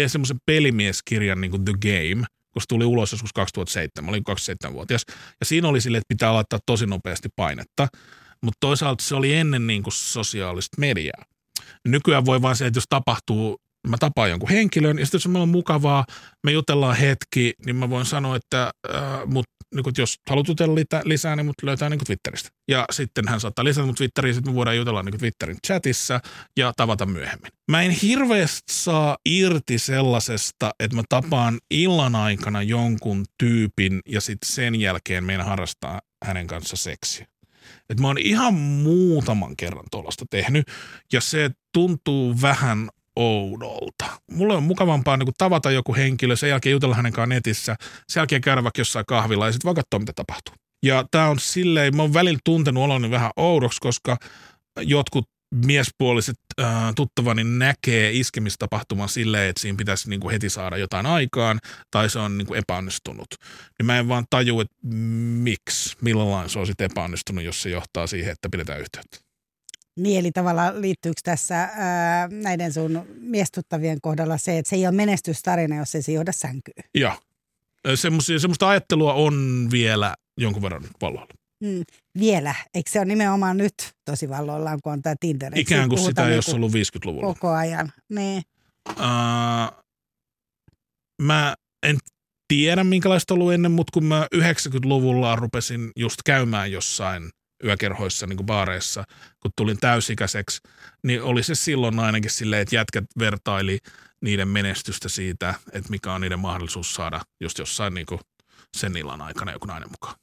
semmoisen 0.07 0.37
pelimieskirjan 0.47 1.41
niin 1.41 1.51
kuin 1.51 1.65
The 1.65 1.73
Game, 1.73 2.27
koska 2.51 2.67
tuli 2.69 2.85
ulos 2.85 3.13
joskus 3.13 3.33
2007. 3.33 4.05
Mä 4.05 4.11
olin 4.11 4.25
27-vuotias. 4.71 5.05
Ja 5.41 5.47
siinä 5.47 5.69
oli 5.69 5.81
sille, 5.81 5.99
että 5.99 6.15
pitää 6.15 6.35
laittaa 6.35 6.59
tosi 6.67 6.87
nopeasti 6.87 7.29
painetta. 7.37 7.89
Mutta 8.43 8.57
toisaalta 8.61 9.05
se 9.05 9.15
oli 9.15 9.35
ennen 9.35 9.67
niin 9.67 9.83
kuin 9.83 9.93
sosiaalista 9.93 10.81
mediaa. 10.81 11.25
Nykyään 11.89 12.25
voi 12.25 12.43
vaan 12.43 12.57
se, 12.57 12.67
että 12.67 12.79
jos 12.79 12.85
tapahtuu, 12.89 13.61
mä 13.89 13.97
tapaan 14.01 14.31
jonkun 14.31 14.49
henkilön, 14.49 14.99
ja 14.99 15.07
sitten 15.07 15.17
jos 15.19 15.27
meillä 15.27 15.43
on 15.43 15.49
mukavaa, 15.49 16.05
me 16.43 16.53
jutellaan 16.53 16.97
hetki, 16.97 17.55
niin 17.67 17.77
mä 17.77 17.91
voin 17.91 18.07
sanoa, 18.07 18.37
että 18.37 18.71
äh, 18.95 19.27
mut, 19.27 19.47
niin 19.75 19.85
kun, 19.85 19.93
jos 19.99 20.21
haluat 20.29 20.49
jutella 20.49 20.75
lisää, 21.05 21.37
niin 21.37 21.47
mut 21.47 21.63
löytää 21.63 21.89
niin 21.89 22.05
Twitteristä. 22.07 22.51
Ja 22.69 22.85
sitten 22.91 23.29
hän 23.29 23.41
saattaa 23.41 23.65
lisätä 23.65 23.87
mut 23.87 23.97
Twitteriin, 23.97 24.35
sitten 24.35 24.53
me 24.53 24.57
voidaan 24.57 24.77
jutella 24.77 25.03
niin 25.03 25.19
Twitterin 25.19 25.57
chatissa 25.67 26.21
ja 26.57 26.73
tavata 26.77 27.07
myöhemmin. 27.07 27.53
Mä 27.71 27.83
en 27.83 27.91
hirveästi 27.91 28.73
saa 28.73 29.17
irti 29.27 29.79
sellaisesta, 29.79 30.71
että 30.81 30.97
mä 30.97 31.03
tapaan 31.09 31.59
illan 31.71 32.17
aikana 32.17 32.63
jonkun 32.63 33.25
tyypin 33.39 34.01
ja 34.09 34.21
sitten 34.21 34.49
sen 34.49 34.81
jälkeen 34.81 35.25
meidän 35.25 35.47
harrastaa 35.47 36.01
hänen 36.25 36.47
kanssa 36.47 36.77
seksiä. 36.77 37.27
Et 37.91 38.01
mä 38.01 38.07
oon 38.07 38.19
ihan 38.19 38.55
muutaman 38.55 39.57
kerran 39.57 39.85
tuollaista 39.91 40.25
tehnyt 40.31 40.67
ja 41.13 41.21
se 41.21 41.51
tuntuu 41.73 42.35
vähän 42.43 42.89
oudolta. 43.17 44.21
Mulle 44.31 44.57
on 44.57 44.63
mukavampaa 44.63 45.17
niin 45.17 45.29
tavata 45.39 45.71
joku 45.71 45.95
henkilö, 45.95 46.37
sen 46.37 46.51
jälkeen 46.51 46.71
jutella 46.71 46.95
hänen 46.95 47.13
kanssaan 47.13 47.29
netissä, 47.29 47.77
sen 48.09 48.21
jälkeen 48.21 48.41
käydä 48.41 48.63
vaikka 48.63 48.81
jossain 48.81 49.07
kahvilla 49.07 49.47
ja 49.47 49.53
sitten 49.53 49.67
vaan 49.67 49.75
katsoa, 49.75 50.01
mitä 50.01 50.13
tapahtuu. 50.17 50.55
Ja 50.85 51.05
tämä 51.11 51.29
on 51.29 51.39
silleen, 51.39 51.97
mä 51.97 52.03
oon 52.03 52.15
välillä 52.15 52.39
tuntenut 52.45 52.85
oloni 52.85 53.11
vähän 53.11 53.31
oudoksi, 53.37 53.81
koska 53.81 54.17
jotkut 54.81 55.29
miespuoliset 55.55 56.37
äh, 56.61 56.95
tuttavani 56.97 57.45
näkee 57.45 58.13
iskemistapahtuman 58.13 59.09
silleen, 59.09 59.51
että 59.51 59.61
siinä 59.61 59.77
pitäisi 59.77 60.11
niin 60.11 60.21
kuin 60.21 60.33
heti 60.33 60.51
saada 60.51 60.77
jotain 60.77 61.07
aikaan, 61.07 61.61
tai 61.91 62.11
se 62.11 62.19
on 62.19 62.39
niin 62.39 62.47
kuin 62.47 62.59
epäonnistunut. 62.59 63.27
Niin 63.79 63.87
mä 63.87 63.99
en 63.99 64.09
vaan 64.09 64.25
taju, 64.31 64.61
että 64.61 64.77
miksi, 65.43 65.97
millä 66.01 66.49
se 66.49 66.59
on 66.59 66.67
sitten 66.67 66.91
epäonnistunut, 66.91 67.45
jos 67.45 67.63
se 67.63 67.71
johtaa 67.71 68.07
siihen, 68.07 68.33
että 68.33 68.49
pidetään 68.49 68.81
yhteyttä. 68.81 69.24
Niin, 69.97 70.21
eli 70.21 70.33
tavallaan 70.33 70.81
liittyykö 70.81 71.21
tässä 71.25 71.63
ää, 71.63 72.29
näiden 72.29 72.73
sun 72.73 73.07
miestuttavien 73.21 74.01
kohdalla 74.01 74.39
se, 74.39 74.59
että 74.59 74.71
se 74.71 74.77
ei 74.77 74.87
ole 74.87 74.95
menestystarina, 74.95 75.77
jos 75.77 75.95
ei 75.95 76.03
se 76.03 76.13
johda 76.13 76.33
sänkyyn? 76.33 76.85
Joo. 76.95 77.13
Semmoista 78.39 78.69
ajattelua 78.69 79.15
on 79.15 79.69
vielä 79.73 80.15
jonkun 80.39 80.63
verran 80.63 80.85
valloilla. 81.03 81.35
Mm, 81.61 81.83
vielä. 82.19 82.55
Eikö 82.75 82.91
se 82.91 82.99
ole 82.99 83.05
nimenomaan 83.07 83.57
nyt 83.57 83.75
tosi 84.05 84.29
valloillaan, 84.29 84.79
kun 84.83 84.93
on 84.93 85.03
tämä 85.03 85.15
Tinder? 85.21 85.53
Eikö 85.55 85.75
Ikään 85.75 85.89
kuin 85.89 85.99
sitä 85.99 86.29
ei 86.29 86.35
olisi 86.35 86.57
ollut 86.57 86.73
50-luvulla. 86.73 87.35
Koko 87.35 87.51
ajan, 87.51 87.93
niin. 88.09 88.43
Uh, 88.91 89.85
mä 91.23 91.55
en 91.83 91.99
tiedä, 92.49 92.85
minkälaista 92.85 93.35
ollut 93.35 93.53
ennen, 93.53 93.73
mutta 93.73 93.91
kun 93.93 94.05
mä 94.05 94.27
90-luvulla 94.35 95.37
rupesin 95.37 95.91
just 95.97 96.17
käymään 96.25 96.73
jossain 96.73 97.31
yökerhoissa, 97.65 98.27
niin 98.27 98.37
kuin 98.37 98.47
baareissa, 98.47 99.05
kun 99.41 99.51
tulin 99.57 99.79
täysikäiseksi, 99.81 100.61
niin 101.03 101.23
oli 101.23 101.43
se 101.43 101.55
silloin 101.55 101.99
ainakin 101.99 102.31
silleen, 102.31 102.63
että 102.63 102.77
jätkät 102.77 103.05
vertaili 103.19 103.79
niiden 104.21 104.49
menestystä 104.49 105.09
siitä, 105.09 105.55
että 105.73 105.91
mikä 105.91 106.13
on 106.13 106.21
niiden 106.21 106.39
mahdollisuus 106.39 106.95
saada 106.95 107.21
just 107.41 107.59
jossain 107.59 107.95
niin 107.95 108.07
kuin 108.07 108.21
sen 108.77 108.97
illan 108.97 109.23
aikana 109.23 109.53
joku 109.53 109.67
nainen 109.67 109.91
mukaan. 109.91 110.15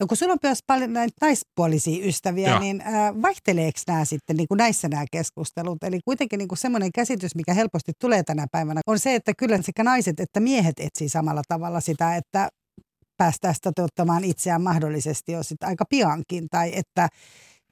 No 0.00 0.06
kun 0.06 0.16
sulla 0.16 0.32
on 0.32 0.38
myös 0.42 0.58
paljon 0.66 0.92
näitä 0.92 1.14
naispuolisia 1.20 2.06
ystäviä, 2.06 2.48
ja. 2.48 2.58
niin 2.58 2.80
äh, 2.80 3.22
vaihteleeko 3.22 3.78
nämä 3.86 4.04
sitten 4.04 4.36
niin 4.36 4.48
kuin 4.48 4.58
näissä 4.58 4.88
nämä 4.88 5.04
keskustelut? 5.12 5.84
Eli 5.84 6.00
kuitenkin 6.04 6.38
niin 6.38 6.48
kuin 6.48 6.58
semmoinen 6.58 6.92
käsitys, 6.94 7.34
mikä 7.34 7.54
helposti 7.54 7.92
tulee 7.98 8.22
tänä 8.22 8.46
päivänä, 8.52 8.80
on 8.86 8.98
se, 8.98 9.14
että 9.14 9.32
kyllä 9.38 9.62
sekä 9.62 9.84
naiset 9.84 10.20
että 10.20 10.40
miehet 10.40 10.80
etsii 10.80 11.08
samalla 11.08 11.42
tavalla 11.48 11.80
sitä, 11.80 12.16
että 12.16 12.48
päästäisiin 13.16 13.62
toteuttamaan 13.62 14.24
itseään 14.24 14.62
mahdollisesti 14.62 15.32
jo 15.32 15.42
sitten 15.42 15.68
aika 15.68 15.84
piankin. 15.84 16.48
Tai 16.50 16.72
että 16.74 17.08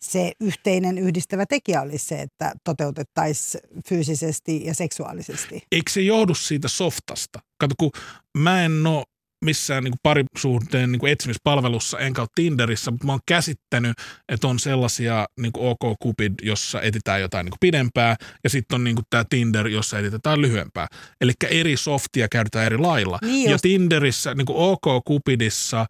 se 0.01 0.33
yhteinen 0.41 0.99
yhdistävä 0.99 1.47
tekijä 1.47 1.83
olisi 1.83 2.07
se, 2.07 2.21
että 2.21 2.53
toteutettaisiin 2.65 3.63
fyysisesti 3.89 4.65
ja 4.65 4.75
seksuaalisesti. 4.75 5.63
Eikö 5.73 5.91
se 5.91 6.01
johdu 6.01 6.35
siitä 6.35 6.69
softasta? 6.69 7.41
Kato, 7.59 7.75
kun 7.79 7.91
mä 8.39 8.65
en 8.65 8.87
ole 8.87 9.05
missään 9.45 9.85
niin 9.85 9.95
parisuhteen 10.03 10.93
niin 10.93 11.07
etsimispalvelussa, 11.07 11.99
enkä 11.99 12.23
ole 12.23 12.29
Tinderissä, 12.35 12.91
mutta 12.91 13.07
mä 13.07 13.13
oon 13.13 13.21
käsittänyt, 13.27 13.93
että 14.29 14.49
on 14.49 14.59
sellaisia 14.59 15.27
niin 15.41 15.53
OK 15.57 16.01
Cupid, 16.03 16.33
jossa 16.43 16.83
etitään 16.83 17.21
jotain 17.21 17.45
niin 17.45 17.55
pidempää, 17.61 18.17
ja 18.45 18.51
sitten 18.51 18.75
on 18.75 18.85
niin 18.85 18.97
tämä 19.11 19.25
Tinder, 19.31 19.69
jossa 19.69 19.99
etitetään 19.99 20.41
lyhyempää. 20.41 20.87
Eli 21.21 21.33
eri 21.51 21.77
softia 21.77 22.29
käytetään 22.29 22.67
eri 22.67 22.79
lailla. 22.79 23.19
Niin 23.23 23.51
ja 23.51 23.59
Tinderissä, 23.59 24.35
niin 24.35 24.47
OK 24.49 25.05
Cupidissa, 25.09 25.87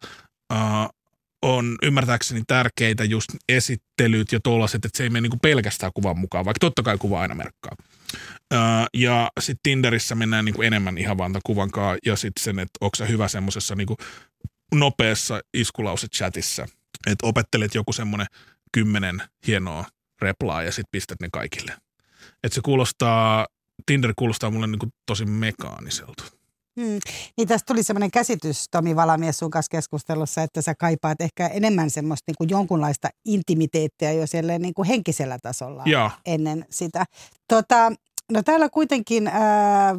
uh, 0.53 1.00
on 1.41 1.77
ymmärtääkseni 1.83 2.41
tärkeitä 2.47 3.03
just 3.03 3.29
esittelyt 3.49 4.31
ja 4.31 4.39
tuollaiset, 4.43 4.85
että 4.85 4.97
se 4.97 5.03
ei 5.03 5.09
mene 5.09 5.27
niin 5.27 5.39
pelkästään 5.39 5.91
kuvan 5.95 6.19
mukaan, 6.19 6.45
vaikka 6.45 6.59
totta 6.59 6.83
kai 6.83 6.97
kuva 6.97 7.21
aina 7.21 7.35
merkkaa. 7.35 7.75
ja 8.93 9.31
sitten 9.39 9.59
Tinderissä 9.63 10.15
mennään 10.15 10.45
niin 10.45 10.63
enemmän 10.63 10.97
ihan 10.97 11.17
vaan 11.17 11.39
kuvankaan 11.45 11.97
ja 12.05 12.15
sitten 12.15 12.43
sen, 12.43 12.59
että 12.59 12.77
onko 12.81 12.95
se 12.95 13.07
hyvä 13.07 13.27
semmoisessa 13.27 13.75
niin 13.75 13.87
nopeassa 14.75 15.41
iskulause-chatissa, 15.57 16.67
että 17.07 17.27
opettelet 17.27 17.75
joku 17.75 17.93
semmoinen 17.93 18.27
kymmenen 18.71 19.21
hienoa 19.47 19.85
replaa 20.21 20.63
ja 20.63 20.71
sitten 20.71 20.91
pistät 20.91 21.19
ne 21.19 21.29
kaikille. 21.33 21.73
Että 22.43 22.55
se 22.55 22.61
kuulostaa, 22.65 23.47
Tinder 23.85 24.13
kuulostaa 24.15 24.51
mulle 24.51 24.67
niin 24.67 24.93
tosi 25.05 25.25
mekaaniselta. 25.25 26.40
Hmm. 26.79 26.99
Niin 27.37 27.47
tästä 27.47 27.73
tuli 27.73 27.83
sellainen 27.83 28.11
käsitys 28.11 28.65
Tomi 28.71 28.95
Valamies 28.95 29.39
sun 29.39 29.51
kanssa 29.51 29.69
keskustelussa, 29.69 30.43
että 30.43 30.61
sä 30.61 30.75
kaipaat 30.75 31.21
ehkä 31.21 31.47
enemmän 31.47 31.89
semmoista 31.89 32.23
niin 32.27 32.35
kuin 32.37 32.49
jonkunlaista 32.49 33.09
intimiteettiä 33.25 34.11
jo 34.11 34.27
siellä 34.27 34.59
niin 34.59 34.73
kuin 34.73 34.87
henkisellä 34.87 35.37
tasolla 35.41 35.83
ja. 35.85 36.11
ennen 36.25 36.65
sitä. 36.69 37.05
Tota, 37.47 37.91
no 38.31 38.43
täällä 38.43 38.69
kuitenkin, 38.69 39.27
ää, 39.27 39.95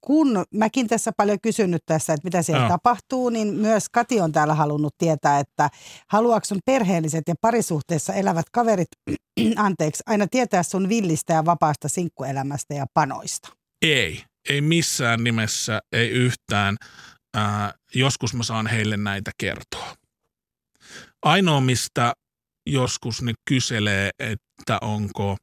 kun 0.00 0.44
mäkin 0.54 0.88
tässä 0.88 1.12
paljon 1.16 1.38
kysynyt 1.42 1.82
tässä, 1.86 2.12
että 2.12 2.26
mitä 2.26 2.42
siellä 2.42 2.62
ja. 2.64 2.68
tapahtuu, 2.68 3.28
niin 3.28 3.54
myös 3.54 3.88
Kati 3.88 4.20
on 4.20 4.32
täällä 4.32 4.54
halunnut 4.54 4.94
tietää, 4.98 5.38
että 5.38 5.68
haluaako 6.10 6.44
sun 6.44 6.58
perheelliset 6.64 7.24
ja 7.28 7.34
parisuhteessa 7.40 8.14
elävät 8.14 8.46
kaverit, 8.52 8.88
anteeksi, 9.56 10.02
aina 10.06 10.26
tietää 10.30 10.62
sun 10.62 10.88
villistä 10.88 11.32
ja 11.32 11.44
vapaasta 11.44 11.88
sinkkuelämästä 11.88 12.74
ja 12.74 12.86
panoista? 12.94 13.48
Ei 13.82 14.22
ei 14.48 14.60
missään 14.60 15.24
nimessä, 15.24 15.80
ei 15.92 16.08
yhtään. 16.08 16.76
Ää, 17.34 17.74
joskus 17.94 18.34
mä 18.34 18.42
saan 18.42 18.66
heille 18.66 18.96
näitä 18.96 19.30
kertoa. 19.38 19.96
Ainoa, 21.22 21.60
mistä 21.60 22.12
joskus 22.66 23.22
ne 23.22 23.32
kyselee, 23.48 24.10
että 24.18 24.78
onko 24.80 25.36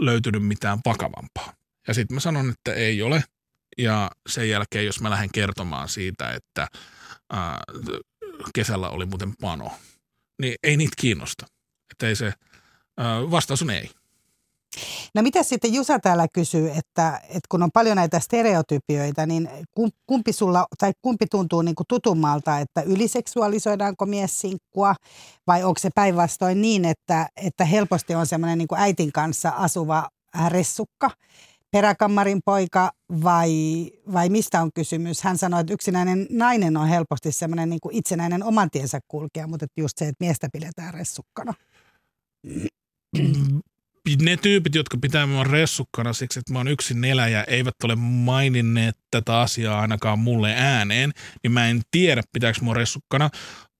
löytynyt 0.00 0.46
mitään 0.46 0.78
vakavampaa. 0.86 1.52
Ja 1.88 1.94
sitten 1.94 2.14
mä 2.14 2.20
sanon, 2.20 2.50
että 2.50 2.74
ei 2.74 3.02
ole. 3.02 3.24
Ja 3.78 4.10
sen 4.28 4.48
jälkeen, 4.48 4.86
jos 4.86 5.00
mä 5.00 5.10
lähden 5.10 5.32
kertomaan 5.32 5.88
siitä, 5.88 6.30
että 6.30 6.68
ää, 7.32 7.60
kesällä 8.54 8.88
oli 8.88 9.06
muuten 9.06 9.32
pano, 9.40 9.70
niin 10.42 10.54
ei 10.62 10.76
niitä 10.76 10.94
kiinnosta. 10.98 11.46
Että 11.90 12.08
ei 12.08 12.16
se, 12.16 12.32
ää, 12.96 13.30
vastaus 13.30 13.62
on 13.62 13.70
ei. 13.70 13.90
No 15.14 15.22
mitä 15.22 15.42
sitten 15.42 15.74
Jusa 15.74 15.98
täällä 15.98 16.26
kysyy, 16.32 16.70
että, 16.70 17.20
että 17.24 17.46
kun 17.48 17.62
on 17.62 17.70
paljon 17.70 17.96
näitä 17.96 18.20
stereotypioita, 18.20 19.26
niin 19.26 19.48
kumpi, 20.06 20.32
sulla, 20.32 20.66
tai 20.78 20.92
kumpi 21.02 21.26
tuntuu 21.30 21.62
niin 21.62 21.74
kuin 21.74 21.86
tutummalta, 21.88 22.58
että 22.58 22.82
yliseksuaalisoidaanko 22.82 24.06
mies 24.06 24.40
sinkkua 24.40 24.94
vai 25.46 25.64
onko 25.64 25.78
se 25.78 25.90
päinvastoin 25.94 26.62
niin, 26.62 26.84
että, 26.84 27.28
että 27.36 27.64
helposti 27.64 28.14
on 28.14 28.26
semmoinen 28.26 28.58
niin 28.58 28.68
äitin 28.76 29.12
kanssa 29.12 29.48
asuva 29.48 30.08
ressukka, 30.48 31.10
peräkammarin 31.70 32.40
poika 32.44 32.92
vai, 33.24 33.50
vai 34.12 34.28
mistä 34.28 34.62
on 34.62 34.70
kysymys? 34.74 35.22
Hän 35.22 35.38
sanoi, 35.38 35.60
että 35.60 35.72
yksinäinen 35.72 36.26
nainen 36.30 36.76
on 36.76 36.88
helposti 36.88 37.32
semmoinen 37.32 37.70
niin 37.70 37.80
kuin 37.80 37.94
itsenäinen 37.94 38.44
oman 38.44 38.70
tiensä 38.70 39.00
kulkija, 39.08 39.46
mutta 39.46 39.66
just 39.76 39.98
se, 39.98 40.08
että 40.08 40.24
miestä 40.24 40.48
pidetään 40.52 40.94
ressukkana. 40.94 41.54
Ne 44.22 44.36
tyypit, 44.36 44.74
jotka 44.74 44.96
pitää 45.02 45.26
minua 45.26 45.44
ressukkana 45.44 46.12
siksi, 46.12 46.38
että 46.38 46.52
mä 46.52 46.58
oon 46.58 46.68
yksin 46.68 47.04
eläjä, 47.04 47.44
eivät 47.44 47.74
ole 47.84 47.96
maininneet 47.96 48.98
tätä 49.10 49.40
asiaa 49.40 49.80
ainakaan 49.80 50.18
mulle 50.18 50.54
ääneen, 50.56 51.12
niin 51.42 51.52
mä 51.52 51.68
en 51.68 51.80
tiedä, 51.90 52.22
pitääkö 52.32 52.58
mua 52.62 52.74
ressukkana. 52.74 53.30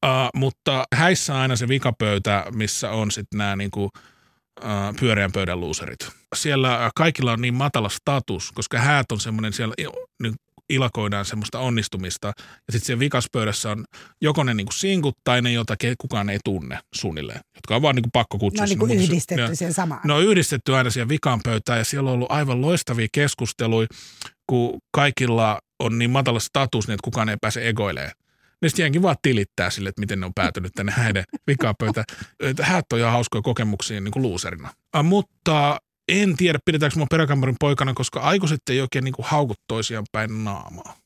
Uh, 0.05 0.11
mutta 0.35 0.85
häissä 0.95 1.35
on 1.35 1.41
aina 1.41 1.57
se 1.57 1.69
vikapöytä, 1.69 2.47
missä 2.55 2.91
on 2.91 3.11
sitten 3.11 3.39
nämä 3.39 3.57
niinku, 3.57 3.85
uh, 3.85 4.97
pyöreän 5.01 5.33
pöydän 5.33 5.61
luuserit. 5.61 6.09
Siellä 6.35 6.91
kaikilla 6.95 7.33
on 7.33 7.41
niin 7.41 7.55
matala 7.55 7.89
status, 7.89 8.53
koska 8.53 8.79
häät 8.79 9.13
on 9.13 9.21
semmoinen 9.21 9.53
siellä 9.53 9.75
niin 10.23 10.35
ilakoidaan 10.75 11.25
semmoista 11.25 11.59
onnistumista. 11.59 12.27
Ja 12.39 12.73
sitten 12.73 12.87
siellä 12.87 13.01
vikaspöydässä 13.01 13.71
on 13.71 13.85
joko 14.21 14.45
ne 14.45 14.55
niinku 14.55 14.73
sinkut 14.73 15.19
tai 15.25 15.43
ne, 15.43 15.53
joita 15.53 15.77
kukaan 15.99 16.31
ei 16.31 16.39
tunne 16.45 16.79
suunnilleen, 16.95 17.41
jotka 17.55 17.77
on 17.77 17.83
vaan 17.83 17.95
niinku 17.95 18.11
pakko 18.13 18.39
kutsua. 18.39 18.65
No 18.65 18.69
niin 18.69 18.79
kuin 18.79 18.91
yhdistetty 18.91 19.43
ja, 19.43 19.57
siihen 19.57 19.75
samaan. 19.75 20.01
Ne 20.05 20.13
on 20.13 20.25
yhdistetty 20.25 20.77
aina 20.77 20.91
siihen 20.91 21.09
vikan 21.09 21.41
pöytään 21.45 21.79
ja 21.79 21.85
siellä 21.85 22.11
on 22.11 22.15
ollut 22.15 22.33
aivan 22.33 22.61
loistavia 22.61 23.09
keskusteluja, 23.13 23.87
kun 24.47 24.79
kaikilla 24.91 25.59
on 25.79 25.99
niin 25.99 26.11
matala 26.11 26.41
status, 26.41 26.89
niin 26.89 26.95
että 26.95 27.05
kukaan 27.05 27.29
ei 27.29 27.37
pääse 27.41 27.69
egoilemaan. 27.69 28.13
Niin 28.63 28.71
sitten 28.71 28.85
jenkin 28.85 29.03
vaan 29.03 29.17
tilittää 29.23 29.71
sille, 29.71 29.89
että 29.89 30.01
miten 30.01 30.21
ne 30.21 30.27
on 30.27 30.35
päätynyt 30.35 30.73
tänne 30.75 30.93
häiden 30.93 31.25
vikapöytään. 31.47 32.05
Häät 32.61 32.93
on 32.93 32.99
ihan 32.99 33.13
hauskoja 33.13 33.43
kokemuksia 33.43 34.01
niin 34.01 34.13
kuin 34.13 34.23
luuserina. 34.23 34.71
Uh, 34.97 35.03
mutta 35.03 35.79
en 36.09 36.37
tiedä, 36.37 36.59
pidetäänkö 36.65 36.99
mua 36.99 37.07
peräkammarin 37.11 37.57
poikana, 37.61 37.95
koska 37.95 38.21
aikuiset 38.21 38.61
ei 38.71 38.81
oikein 38.81 39.05
niin 39.05 39.15
kuin 39.15 39.27
haukut 39.27 39.61
toisiaan 39.67 40.05
päin 40.13 40.45
naamaa. 40.45 40.97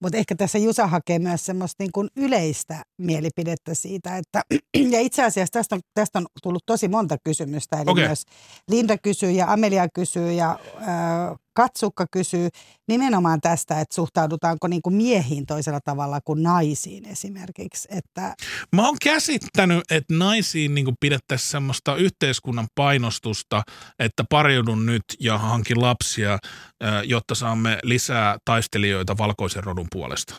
Mutta 0.00 0.18
ehkä 0.18 0.34
tässä 0.34 0.58
Jusa 0.58 0.86
hakee 0.86 1.18
myös 1.18 1.46
semmoista 1.46 1.82
niin 1.82 1.92
kuin 1.92 2.08
yleistä 2.16 2.82
mielipidettä 2.98 3.74
siitä, 3.74 4.16
että 4.16 4.42
ja 4.92 5.00
itse 5.00 5.24
asiassa 5.24 5.52
tästä 5.52 5.74
on, 5.74 5.80
tästä 5.94 6.18
on 6.18 6.26
tullut 6.42 6.62
tosi 6.66 6.88
monta 6.88 7.16
kysymystä, 7.24 7.76
eli 7.76 7.90
okay. 7.90 8.06
myös 8.06 8.22
Linda 8.68 8.98
kysyy 8.98 9.30
ja 9.30 9.52
Amelia 9.52 9.86
kysyy 9.94 10.32
ja 10.32 10.58
äh, 10.76 11.36
Katsukka 11.56 12.06
kysyy 12.10 12.48
nimenomaan 12.88 13.40
tästä, 13.40 13.80
että 13.80 13.94
suhtaudutaanko 13.94 14.68
niin 14.68 14.82
kuin 14.82 14.94
miehiin 14.94 15.46
toisella 15.46 15.80
tavalla 15.80 16.20
kuin 16.24 16.42
naisiin 16.42 17.04
esimerkiksi. 17.04 17.88
Että... 17.90 18.34
Mä 18.72 18.86
oon 18.86 18.96
käsittänyt, 19.02 19.84
että 19.90 20.14
naisiin 20.14 20.74
niin 20.74 20.84
kuin 20.84 20.96
pidettäisiin 21.00 21.50
semmoista 21.50 21.96
yhteiskunnan 21.96 22.66
painostusta, 22.74 23.62
että 23.98 24.24
pariudun 24.30 24.86
nyt 24.86 25.04
ja 25.20 25.38
hankin 25.38 25.80
lapsia, 25.82 26.38
jotta 27.04 27.34
saamme 27.34 27.78
lisää 27.82 28.38
taistelijoita 28.44 29.18
valkoisen 29.18 29.64
rodun 29.64 29.88
puolesta 29.92 30.34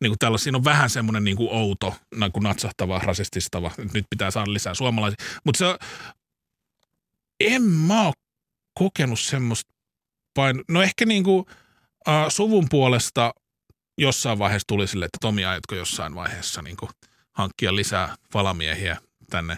niin 0.00 0.10
kuin 0.10 0.18
tällä, 0.18 0.38
siinä 0.38 0.58
on 0.58 0.64
vähän 0.64 0.90
semmoinen 0.90 1.24
niin 1.24 1.36
kuin 1.36 1.48
outo, 1.52 1.94
niin 2.20 2.32
kuin 2.32 2.42
natsahtava, 2.42 2.98
rasististava, 2.98 3.70
nyt 3.94 4.06
pitää 4.10 4.30
saada 4.30 4.52
lisää 4.52 4.74
suomalaisia. 4.74 5.24
Mutta 5.44 5.58
se 5.58 5.78
en 7.40 7.62
mä 7.62 8.06
oo 8.06 8.12
kokenut 8.78 9.20
semmoista 9.20 9.75
pain... 10.36 10.64
No 10.68 10.82
ehkä 10.82 11.06
niinku 11.06 11.46
äh, 12.08 12.24
suvun 12.28 12.66
puolesta 12.70 13.34
jossain 13.98 14.38
vaiheessa 14.38 14.66
tuli 14.68 14.86
sille, 14.86 15.04
että 15.04 15.18
Tomi 15.20 15.44
aiotko 15.44 15.74
jossain 15.74 16.14
vaiheessa 16.14 16.62
niinku 16.62 16.88
hankkia 17.32 17.76
lisää 17.76 18.16
valamiehiä 18.34 18.96
tänne, 19.30 19.56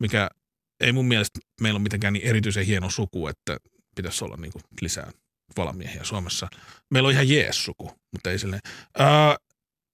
mikä 0.00 0.30
ei 0.80 0.92
mun 0.92 1.06
mielestä 1.06 1.40
meillä 1.60 1.76
ole 1.76 1.82
mitenkään 1.82 2.12
niin 2.12 2.26
erityisen 2.26 2.66
hieno 2.66 2.90
suku, 2.90 3.26
että 3.28 3.56
pitäisi 3.96 4.24
olla 4.24 4.36
niinku 4.36 4.60
lisää 4.80 5.10
valamiehiä 5.56 6.04
Suomessa. 6.04 6.48
Meillä 6.90 7.06
on 7.06 7.12
ihan 7.12 7.28
jees 7.28 7.64
suku, 7.64 7.92
mutta 8.12 8.30
ei 8.30 8.38
silleen. 8.38 8.60
Öö, 9.00 9.06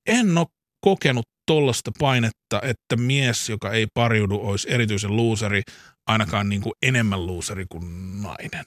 en 0.06 0.38
ole 0.38 0.46
kokenut 0.80 1.26
tollasta 1.46 1.90
painetta, 1.98 2.60
että 2.62 2.96
mies, 2.96 3.48
joka 3.48 3.72
ei 3.72 3.86
pariudu, 3.94 4.40
olisi 4.42 4.72
erityisen 4.72 5.16
luuseri, 5.16 5.62
ainakaan 6.06 6.48
niin 6.48 6.60
kuin 6.60 6.72
enemmän 6.82 7.26
luuseri 7.26 7.66
kuin 7.68 8.22
nainen. 8.22 8.64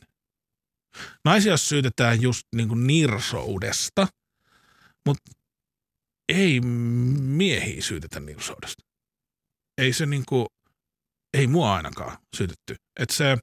Naisia 1.26 1.58
syytetään 1.58 2.22
just 2.22 2.48
niin 2.56 2.68
kuin 2.68 2.88
nirsoudesta, 2.88 4.08
mutta 5.06 5.32
ei 6.30 6.62
miehiä 7.20 7.82
syytetä 7.82 8.20
nirsoudesta. 8.20 8.84
Ei 9.78 9.94
se 9.94 10.06
niin 10.06 10.24
kuin, 10.30 10.48
ei 11.34 11.48
mua 11.48 11.76
ainakaan 11.76 12.18
syytetty. 12.36 12.76
että 13.00 13.16
se, 13.16 13.38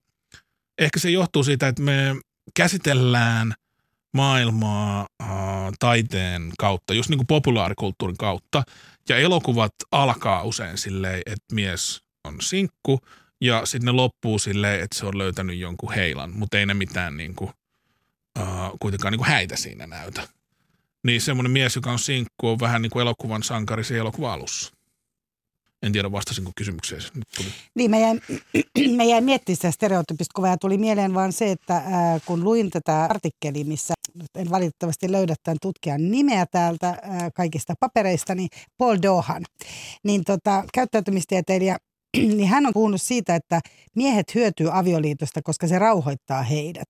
ehkä 0.78 1.00
se 1.00 1.10
johtuu 1.10 1.44
siitä, 1.44 1.68
että 1.68 1.82
me 1.82 2.16
käsitellään 2.56 3.54
maailmaa 4.14 5.06
äh, 5.22 5.28
taiteen 5.78 6.52
kautta, 6.58 6.94
just 6.94 7.10
niin 7.10 7.18
kuin 7.18 7.26
populaarikulttuurin 7.26 8.16
kautta. 8.16 8.62
Ja 9.08 9.16
elokuvat 9.16 9.72
alkaa 9.92 10.42
usein 10.42 10.78
silleen, 10.78 11.22
että 11.26 11.54
mies 11.54 12.02
on 12.24 12.40
sinkku 12.40 13.00
ja 13.40 13.66
sitten 13.66 13.86
ne 13.86 13.92
loppuu 13.92 14.38
silleen, 14.38 14.80
että 14.80 14.98
se 14.98 15.06
on 15.06 15.18
löytänyt 15.18 15.58
jonkun 15.58 15.92
heilan, 15.92 16.32
mutta 16.36 16.58
ei 16.58 16.66
ne 16.66 16.74
mitään 16.74 17.16
niin 17.16 17.34
kuin, 17.34 17.50
äh, 18.38 18.46
kuitenkaan 18.80 19.12
niin 19.12 19.18
kuin 19.18 19.28
häitä 19.28 19.56
siinä 19.56 19.86
näytä. 19.86 20.28
Niin 21.06 21.20
semmoinen 21.20 21.52
mies, 21.52 21.76
joka 21.76 21.92
on 21.92 21.98
sinkku, 21.98 22.48
on 22.48 22.60
vähän 22.60 22.82
niin 22.82 22.90
kuin 22.90 23.00
elokuvan 23.00 23.42
sankari 23.42 23.84
siinä 23.84 24.00
elokuvan 24.00 24.32
alussa. 24.32 24.72
En 25.82 25.92
tiedä, 25.92 26.12
vastasinko 26.12 26.52
kysymykseen. 26.56 27.02
Nyt 27.14 27.28
tuli. 27.36 27.48
Niin, 27.74 27.90
me 27.90 28.00
jäin, 28.00 28.22
me 28.96 29.04
jäin 29.04 29.24
miettimään 29.24 29.56
sitä 29.56 29.70
stereotyyppistä 29.70 30.32
kuvaa 30.34 30.56
tuli 30.56 30.78
mieleen 30.78 31.14
vaan 31.14 31.32
se, 31.32 31.50
että 31.50 31.74
ää, 31.74 32.20
kun 32.26 32.44
luin 32.44 32.70
tätä 32.70 33.04
artikkeliä, 33.04 33.64
missä 33.64 33.94
en 34.34 34.50
valitettavasti 34.50 35.12
löydä 35.12 35.34
tämän 35.42 35.56
tutkijan 35.62 36.10
nimeä 36.10 36.46
täältä 36.46 36.88
ää, 36.88 37.30
kaikista 37.34 37.74
papereista, 37.80 38.34
niin 38.34 38.48
Paul 38.78 38.96
Dohan, 39.02 39.42
niin 40.04 40.24
tota, 40.24 40.64
käyttäytymistieteilijä 40.74 41.76
niin 42.36 42.48
hän 42.48 42.66
on 42.66 42.72
puhunut 42.72 43.02
siitä, 43.02 43.34
että 43.34 43.60
miehet 43.96 44.34
hyötyy 44.34 44.78
avioliitosta, 44.78 45.40
koska 45.44 45.66
se 45.66 45.78
rauhoittaa 45.78 46.42
heidät. 46.42 46.88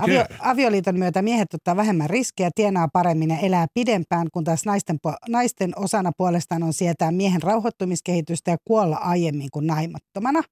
Okei. 0.00 0.18
Avio, 0.18 0.24
avioliiton 0.38 0.98
myötä 0.98 1.22
miehet 1.22 1.54
ottaa 1.54 1.76
vähemmän 1.76 2.10
riskejä, 2.10 2.50
tienaa 2.54 2.88
paremmin 2.92 3.30
ja 3.30 3.38
elää 3.38 3.66
pidempään, 3.74 4.26
kun 4.32 4.44
taas 4.44 4.64
naisten, 4.64 4.98
naisten 5.28 5.72
osana 5.76 6.12
puolestaan 6.16 6.62
on 6.62 6.72
sietää 6.72 7.12
miehen 7.12 7.42
rauhoittumiskehitystä 7.42 8.50
ja 8.50 8.56
kuolla 8.64 8.96
aiemmin 8.96 9.48
kuin 9.52 9.66
naimattomana. 9.66 10.42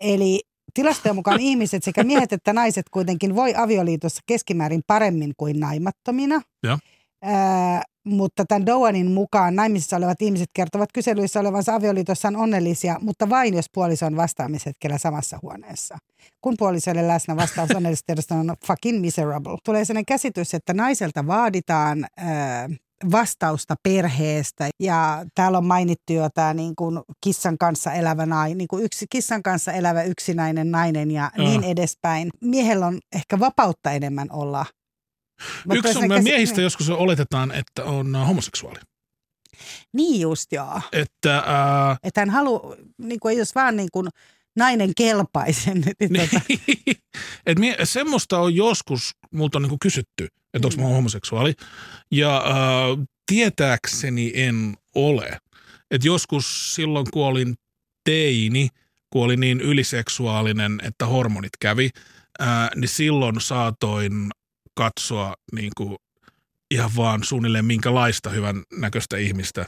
Eli 0.00 0.40
tilastojen 0.74 1.16
mukaan 1.16 1.40
ihmiset, 1.50 1.84
sekä 1.84 2.04
miehet 2.04 2.32
että 2.32 2.52
naiset 2.52 2.86
kuitenkin 2.90 3.34
voi 3.34 3.54
avioliitossa 3.56 4.20
keskimäärin 4.26 4.82
paremmin 4.86 5.32
kuin 5.36 5.60
naimattomina. 5.60 6.42
Joo. 6.62 6.78
Ää, 7.22 7.82
mutta 8.08 8.44
tämän 8.44 8.66
Doanin 8.66 9.10
mukaan 9.10 9.56
naimisissa 9.56 9.96
olevat 9.96 10.22
ihmiset 10.22 10.50
kertovat 10.54 10.88
kyselyissä 10.94 11.40
olevansa 11.40 11.74
avioliitossaan 11.74 12.36
onnellisia, 12.36 12.96
mutta 13.00 13.28
vain 13.30 13.54
jos 13.54 13.66
puoliso 13.74 14.06
on 14.06 14.16
vastaamishetkellä 14.16 14.98
samassa 14.98 15.38
huoneessa. 15.42 15.98
Kun 16.40 16.54
puolisoille 16.58 17.08
läsnä 17.08 17.36
vastaus 17.36 17.70
onnellisuudesta 17.70 18.34
on 18.34 18.54
fucking 18.66 19.00
miserable. 19.00 19.56
Tulee 19.64 19.84
sellainen 19.84 20.06
käsitys, 20.06 20.54
että 20.54 20.74
naiselta 20.74 21.26
vaaditaan 21.26 22.06
ää, 22.16 22.68
vastausta 23.12 23.74
perheestä. 23.82 24.68
Ja 24.80 25.24
täällä 25.34 25.58
on 25.58 25.66
mainittu 25.66 26.12
jo 26.12 26.28
tämä 26.34 26.54
niin 26.54 26.76
kuin 26.76 27.00
kissan 27.24 27.58
kanssa 27.58 27.92
elävä 27.92 28.26
nainen, 28.26 28.58
niin 28.58 28.68
kuin 28.68 28.84
yksi, 28.84 29.06
kissan 29.10 29.42
kanssa 29.42 29.72
elävä 29.72 30.02
yksinäinen 30.02 30.70
nainen 30.70 31.10
ja 31.10 31.30
Joo. 31.36 31.48
niin 31.48 31.64
edespäin. 31.64 32.30
Miehellä 32.40 32.86
on 32.86 32.98
ehkä 33.12 33.40
vapautta 33.40 33.92
enemmän 33.92 34.28
olla. 34.32 34.66
Mä 35.66 35.74
Yksi 35.74 35.98
on 35.98 36.08
käsi- 36.08 36.22
miehistä 36.22 36.60
joskus 36.60 36.90
oletetaan, 36.90 37.52
että 37.52 37.84
on 37.84 38.16
äh, 38.16 38.26
homoseksuaali. 38.26 38.78
Niin 39.92 40.20
just 40.20 40.52
joo. 40.52 40.80
Että 40.92 41.38
äh, 41.38 41.98
Että 42.02 42.20
hän 42.20 42.30
haluaa, 42.30 42.76
niin 42.98 43.20
kuin, 43.20 43.38
jos 43.38 43.54
vaan 43.54 43.76
niin 43.76 43.88
kuin 43.92 44.08
nainen 44.56 44.92
kelpaisen. 44.96 45.84
Niin, 46.00 46.30
tota, 46.30 46.40
et 47.46 47.58
mie, 47.58 47.76
semmoista 47.84 48.38
on 48.38 48.54
joskus, 48.54 49.10
multa 49.30 49.58
on 49.58 49.62
niinku 49.62 49.76
kysytty, 49.82 50.28
että 50.54 50.68
onko 50.68 50.82
mä 50.82 50.88
homoseksuaali. 50.88 51.54
Ja 52.12 52.36
äh, 52.36 53.06
tietääkseni 53.26 54.32
en 54.34 54.76
ole. 54.94 55.38
Et 55.90 56.04
joskus 56.04 56.74
silloin, 56.74 57.06
kun 57.12 57.26
olin 57.26 57.54
teini, 58.04 58.68
kun 59.10 59.24
olin 59.24 59.40
niin 59.40 59.60
yliseksuaalinen, 59.60 60.80
että 60.82 61.06
hormonit 61.06 61.52
kävi, 61.60 61.90
äh, 62.42 62.70
niin 62.76 62.88
silloin 62.88 63.40
saatoin 63.40 64.30
katsoa 64.78 65.34
niinku 65.52 65.96
ihan 66.70 66.90
vaan 66.96 67.24
suunnilleen 67.24 67.64
minkälaista 67.64 68.30
hyvän 68.30 68.62
näköistä 68.72 69.16
ihmistä 69.16 69.66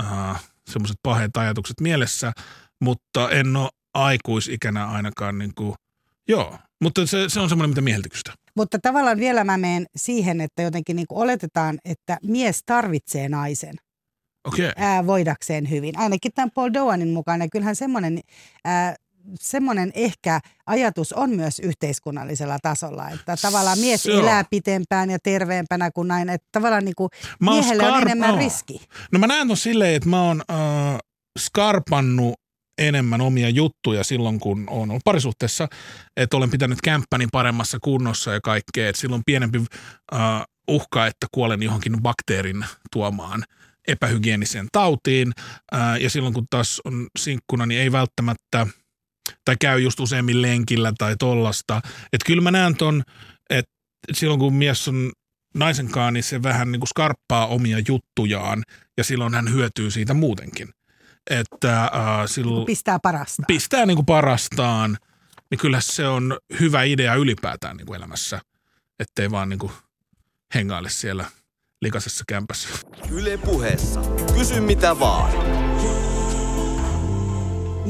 äh, 0.00 0.44
semmoiset 0.70 0.96
paheet 1.02 1.36
ajatukset 1.36 1.80
mielessä, 1.80 2.32
mutta 2.80 3.30
en 3.30 3.56
ole 3.56 3.68
aikuisikänä 3.94 4.86
ainakaan 4.86 5.38
niin 5.38 5.52
kuin, 5.54 5.74
joo. 6.28 6.58
Mutta 6.82 7.06
se, 7.06 7.28
se 7.28 7.40
on 7.40 7.48
semmoinen, 7.48 7.70
mitä 7.70 7.80
mieheltä 7.80 8.08
kysytään. 8.08 8.36
mutta 8.56 8.78
tavallaan 8.82 9.18
vielä 9.18 9.44
mä 9.44 9.56
menen 9.56 9.86
siihen, 9.96 10.40
että 10.40 10.62
jotenkin 10.62 10.96
niin 10.96 11.06
kuin 11.08 11.22
oletetaan, 11.22 11.78
että 11.84 12.18
mies 12.22 12.62
tarvitsee 12.66 13.28
naisen. 13.28 13.74
Okay. 14.44 14.72
ää, 14.76 15.06
voidakseen 15.06 15.70
hyvin. 15.70 15.98
Ainakin 15.98 16.32
tämän 16.34 16.50
Paul 16.50 16.70
Doanin 16.72 17.08
mukaan. 17.08 17.40
Ja 17.40 17.48
kyllähän 17.52 17.76
semmoinen, 17.76 18.20
ää, 18.64 18.94
semmoinen 19.40 19.92
ehkä 19.94 20.40
ajatus 20.66 21.12
on 21.12 21.30
myös 21.30 21.58
yhteiskunnallisella 21.58 22.58
tasolla, 22.62 23.10
että 23.10 23.36
tavallaan 23.42 23.78
mies 23.78 24.06
on. 24.06 24.18
elää 24.18 24.44
pitempään 24.50 25.10
ja 25.10 25.18
terveempänä 25.22 25.90
kuin 25.90 26.08
näin. 26.08 26.28
Että 26.28 26.48
tavallaan 26.52 26.84
niin 26.84 26.94
kuin 26.96 27.08
oon 27.46 27.54
miehelle 27.54 27.90
on 27.90 28.02
enemmän 28.02 28.28
joo. 28.28 28.38
riski. 28.38 28.80
No 29.12 29.18
mä 29.18 29.26
näen 29.26 29.48
ton 29.48 29.56
silleen, 29.56 29.94
että 29.94 30.08
mä 30.08 30.22
oon 30.22 30.42
äh, 30.50 30.98
skarpannut 31.38 32.34
enemmän 32.78 33.20
omia 33.20 33.48
juttuja 33.48 34.04
silloin, 34.04 34.40
kun 34.40 34.64
on 34.70 34.90
ollut 34.90 35.04
parisuhteessa, 35.04 35.68
että 36.16 36.36
olen 36.36 36.50
pitänyt 36.50 36.78
kämppäni 36.84 37.26
paremmassa 37.32 37.78
kunnossa 37.82 38.32
ja 38.32 38.40
kaikkea, 38.40 38.88
että 38.88 39.00
silloin 39.00 39.22
pienempi 39.26 39.58
äh, 40.14 40.20
uhka, 40.68 41.06
että 41.06 41.26
kuolen 41.32 41.62
johonkin 41.62 42.02
bakteerin 42.02 42.64
tuomaan 42.92 43.44
epähygieniseen 43.88 44.66
tautiin. 44.72 45.32
Äh, 45.74 46.00
ja 46.00 46.10
silloin, 46.10 46.34
kun 46.34 46.46
taas 46.50 46.80
on 46.84 47.06
sinkkuna, 47.18 47.66
niin 47.66 47.80
ei 47.80 47.92
välttämättä, 47.92 48.66
tai 49.44 49.56
käy 49.60 49.80
just 49.80 50.00
useammin 50.00 50.42
lenkillä 50.42 50.92
tai 50.98 51.16
tollasta. 51.18 51.80
Että 52.12 52.26
kyllä 52.26 52.42
mä 52.42 52.50
näen 52.50 52.76
ton, 52.76 53.02
että 53.50 53.70
silloin 54.12 54.40
kun 54.40 54.54
mies 54.54 54.88
on 54.88 55.12
naisenkaan, 55.54 56.14
niin 56.14 56.24
se 56.24 56.42
vähän 56.42 56.72
niin 56.72 56.80
kuin 56.80 56.88
skarppaa 56.88 57.46
omia 57.46 57.78
juttujaan 57.88 58.62
ja 58.96 59.04
silloin 59.04 59.34
hän 59.34 59.52
hyötyy 59.52 59.90
siitä 59.90 60.14
muutenkin. 60.14 60.68
Että 61.30 61.84
äh, 61.84 61.90
silloin 62.26 62.66
Pistää 62.66 62.98
parasta. 63.02 63.42
pistää 63.46 63.86
niin 63.86 63.96
kuin 63.96 64.06
parastaan, 64.06 64.96
niin 65.50 65.58
kyllä 65.58 65.80
se 65.80 66.08
on 66.08 66.38
hyvä 66.60 66.82
idea 66.82 67.14
ylipäätään 67.14 67.76
niin 67.76 67.86
kuin 67.86 67.96
elämässä, 67.96 68.40
ettei 68.98 69.30
vaan 69.30 69.48
niin 69.48 69.58
kuin 69.58 69.72
hengaile 70.54 70.90
siellä 70.90 71.24
likaisessa 71.82 72.24
kämpässä. 72.28 72.68
Yle 73.10 73.38
puheessa. 73.38 74.00
Kysy 74.34 74.60
mitä 74.60 74.98
vaan. 74.98 75.67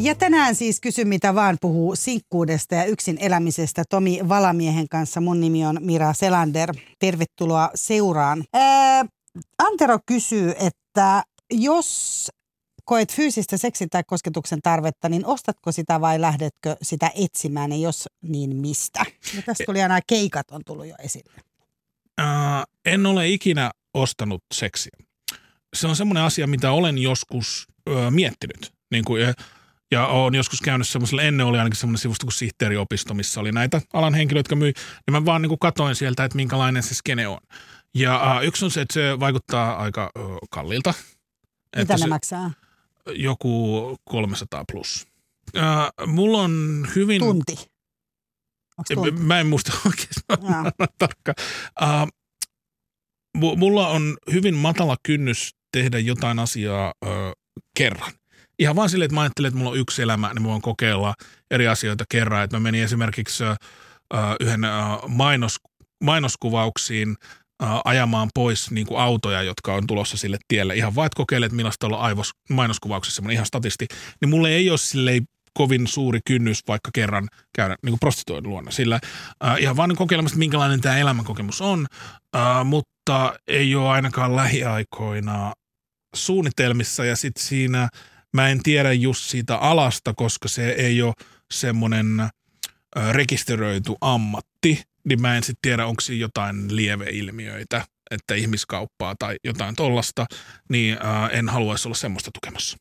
Ja 0.01 0.15
tänään 0.15 0.55
siis 0.55 0.81
kysy 0.81 1.05
mitä 1.05 1.35
vaan 1.35 1.59
puhuu 1.61 1.97
sinkkuudesta 1.97 2.75
ja 2.75 2.85
yksin 2.85 3.19
elämisestä 3.21 3.85
Tomi 3.91 4.21
Valamiehen 4.29 4.89
kanssa. 4.89 5.21
Mun 5.21 5.41
nimi 5.41 5.67
on 5.67 5.79
Mira 5.81 6.13
Selander. 6.13 6.75
Tervetuloa 6.99 7.71
seuraan. 7.75 8.45
Ää, 8.53 9.05
Antero 9.59 9.99
kysyy, 10.07 10.55
että 10.59 11.23
jos 11.51 12.31
koet 12.85 13.13
fyysistä 13.13 13.57
seksin 13.57 13.89
tai 13.91 14.03
kosketuksen 14.07 14.59
tarvetta, 14.63 15.09
niin 15.09 15.27
ostatko 15.27 15.73
sitä 15.73 16.01
vai 16.01 16.21
lähdetkö 16.21 16.77
sitä 16.83 17.11
etsimään 17.15 17.73
ja 17.73 17.79
jos 17.79 18.09
niin 18.23 18.57
mistä? 18.57 19.05
Ja 19.37 19.43
tästä 19.43 19.65
tuli 19.67 19.83
aina 19.83 20.01
keikat 20.07 20.51
on 20.51 20.61
tullut 20.67 20.87
jo 20.87 20.95
esille. 20.99 21.33
Äh, 22.21 22.27
en 22.85 23.07
ole 23.07 23.29
ikinä 23.29 23.71
ostanut 23.95 24.43
seksiä. 24.55 24.93
Se 25.77 25.87
on 25.87 25.97
semmoinen 25.97 26.23
asia, 26.23 26.47
mitä 26.47 26.73
olen 26.73 26.99
joskus 26.99 27.67
ö, 27.89 28.11
miettinyt. 28.11 28.73
Niin 28.91 29.05
kuin, 29.05 29.23
ja, 29.23 29.35
ja 29.91 30.07
olen 30.07 30.35
joskus 30.35 30.61
käynyt 30.61 30.89
semmoisella, 30.89 31.23
ennen 31.23 31.47
oli 31.47 31.59
ainakin 31.59 31.77
semmoinen 31.77 31.99
sivusto 31.99 32.27
kuin 32.27 32.33
sihteeriopisto, 32.33 33.15
missä 33.15 33.41
oli 33.41 33.53
näitä 33.53 33.83
alan 33.93 34.15
henkilöitä, 34.15 34.39
jotka 34.47 34.57
myy. 34.57 34.73
Ja 35.07 35.13
mä 35.13 35.25
vaan 35.25 35.43
niin 35.43 35.49
kuin 35.49 35.59
katoin 35.59 35.95
sieltä, 35.95 36.25
että 36.25 36.37
minkälainen 36.37 36.83
se 36.83 36.95
skene 36.95 37.29
on. 37.29 37.39
Ja 37.95 38.37
äh, 38.37 38.45
yksi 38.45 38.65
on 38.65 38.71
se, 38.71 38.81
että 38.81 38.95
se 38.95 39.21
vaikuttaa 39.21 39.77
aika 39.77 40.11
ö, 40.17 40.21
kalliilta. 40.51 40.95
Mitä 41.77 41.83
Että 41.83 41.95
ne 41.95 41.99
se, 41.99 42.07
maksaa? 42.07 42.51
joku 43.11 43.97
300 44.05 44.65
plus. 44.73 45.07
Äh, 45.57 46.07
mulla 46.07 46.43
on 46.43 46.87
hyvin... 46.97 47.21
Tunti. 47.21 47.57
Tuntuu? 48.89 49.13
Mä 49.13 49.41
en 49.41 49.47
muista 49.47 49.73
oikeastaan 49.87 50.39
Joo. 50.43 50.89
tarkkaan. 50.99 51.35
Uh, 51.83 53.57
mulla 53.57 53.89
on 53.89 54.17
hyvin 54.33 54.55
matala 54.55 54.97
kynnys 55.03 55.51
tehdä 55.73 55.99
jotain 55.99 56.39
asiaa 56.39 56.93
uh, 57.07 57.11
kerran. 57.79 58.13
Ihan 58.59 58.77
vaan 58.77 58.91
silleen, 58.91 59.07
että 59.07 59.15
mä 59.15 59.21
ajattelen, 59.21 59.49
että 59.49 59.59
mulla 59.59 59.71
on 59.71 59.79
yksi 59.79 60.03
elämä, 60.03 60.35
niin 60.35 60.43
mä 60.43 60.49
voin 60.49 60.63
kokeilla 60.63 61.15
eri 61.51 61.69
asioita 61.69 62.05
kerran. 62.09 62.45
Että 62.45 62.57
mä 62.57 62.61
menin 62.61 62.83
esimerkiksi 62.83 63.45
uh, 63.45 63.57
yhden 64.41 64.61
uh, 64.65 65.09
mainos, 65.09 65.57
mainoskuvauksiin 66.05 67.17
uh, 67.63 67.69
ajamaan 67.85 68.29
pois 68.35 68.71
niin 68.71 68.87
kuin 68.87 69.01
autoja, 69.01 69.43
jotka 69.43 69.75
on 69.75 69.87
tulossa 69.87 70.17
sille 70.17 70.39
tielle. 70.49 70.77
Ihan 70.77 70.95
vaan, 70.95 71.07
että 71.07 71.17
kokeile, 71.17 71.47
että 71.47 71.57
millaista 71.57 71.87
olla 71.87 72.01
aivos, 72.01 72.31
mainoskuvauksessa 72.51 73.23
ihan 73.33 73.47
statisti. 73.47 73.87
Niin 74.21 74.29
mulle 74.29 74.49
ei 74.49 74.71
ole 74.71 74.79
silleen 74.79 75.25
kovin 75.55 75.87
suuri 75.87 76.21
kynnys 76.27 76.61
vaikka 76.69 76.91
kerran 76.95 77.29
käydä 77.55 77.77
niin 77.83 77.91
kuin 77.93 78.01
prostituoidun 78.01 78.51
luona. 78.51 78.71
Sillä 78.71 79.01
äh, 79.45 79.57
ihan 79.59 79.77
vaan 79.77 79.97
kokeilemassa, 79.97 80.39
minkälainen 80.39 80.81
tämä 80.81 80.99
elämänkokemus 80.99 81.61
on, 81.61 81.87
äh, 82.37 82.65
mutta 82.65 83.35
ei 83.47 83.75
ole 83.75 83.89
ainakaan 83.89 84.37
lähiaikoina 84.37 85.53
suunnitelmissa 86.15 87.05
ja 87.05 87.17
sitten 87.17 87.45
siinä 87.45 87.89
mä 88.35 88.49
en 88.49 88.63
tiedä 88.63 88.93
just 88.93 89.25
siitä 89.25 89.57
alasta, 89.57 90.15
koska 90.15 90.49
se 90.49 90.71
ei 90.71 91.03
ole 91.03 91.15
semmoinen 91.53 92.29
rekisteröity 93.13 93.93
ammatti, 94.01 94.83
niin 95.05 95.21
mä 95.21 95.37
en 95.37 95.43
sitten 95.43 95.63
tiedä, 95.63 95.87
onko 95.87 96.01
siinä 96.01 96.21
jotain 96.21 96.77
lieveilmiöitä, 96.77 97.85
että 98.11 98.35
ihmiskauppaa 98.35 99.15
tai 99.19 99.37
jotain 99.45 99.75
tollasta, 99.75 100.27
niin 100.69 100.99
en 101.33 101.49
haluaisi 101.49 101.89
olla 101.89 101.97
semmoista 101.97 102.31
tukemassa. 102.35 102.77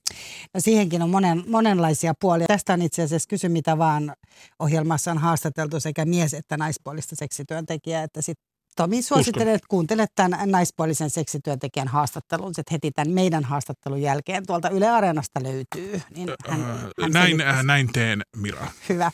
No 0.53 0.59
siihenkin 0.59 1.01
on 1.01 1.09
monen, 1.09 1.43
monenlaisia 1.47 2.13
puolia. 2.21 2.47
Tästä 2.47 2.73
on 2.73 2.81
itse 2.81 3.03
asiassa 3.03 3.27
kysy 3.29 3.49
mitä 3.49 3.77
vaan 3.77 4.13
ohjelmassa 4.59 5.11
on 5.11 5.17
haastateltu 5.17 5.79
sekä 5.79 6.05
mies- 6.05 6.33
että 6.33 6.57
naispuolista 6.57 7.15
seksityöntekijää. 7.15 8.03
Että 8.03 8.21
sit 8.21 8.39
Tomi 8.77 9.01
suosittelen, 9.01 9.55
että 9.55 9.67
kuuntelet 9.69 10.09
tämän 10.15 10.51
naispuolisen 10.51 11.09
seksityöntekijän 11.09 11.87
haastattelun. 11.87 12.55
Sitten 12.55 12.71
heti 12.71 12.91
tämän 12.91 13.13
meidän 13.13 13.43
haastattelun 13.43 14.01
jälkeen 14.01 14.45
tuolta 14.45 14.69
Yle 14.69 14.89
Areenasta 14.89 15.43
löytyy. 15.43 16.01
Niin 16.15 16.29
hän, 16.47 16.61
Äh, 16.61 16.67
hän 17.01 17.11
näin, 17.11 17.41
äh, 17.41 17.63
näin 17.63 17.89
teen, 17.93 18.21
Mira. 18.35 18.67
Hyvä. 18.89 19.11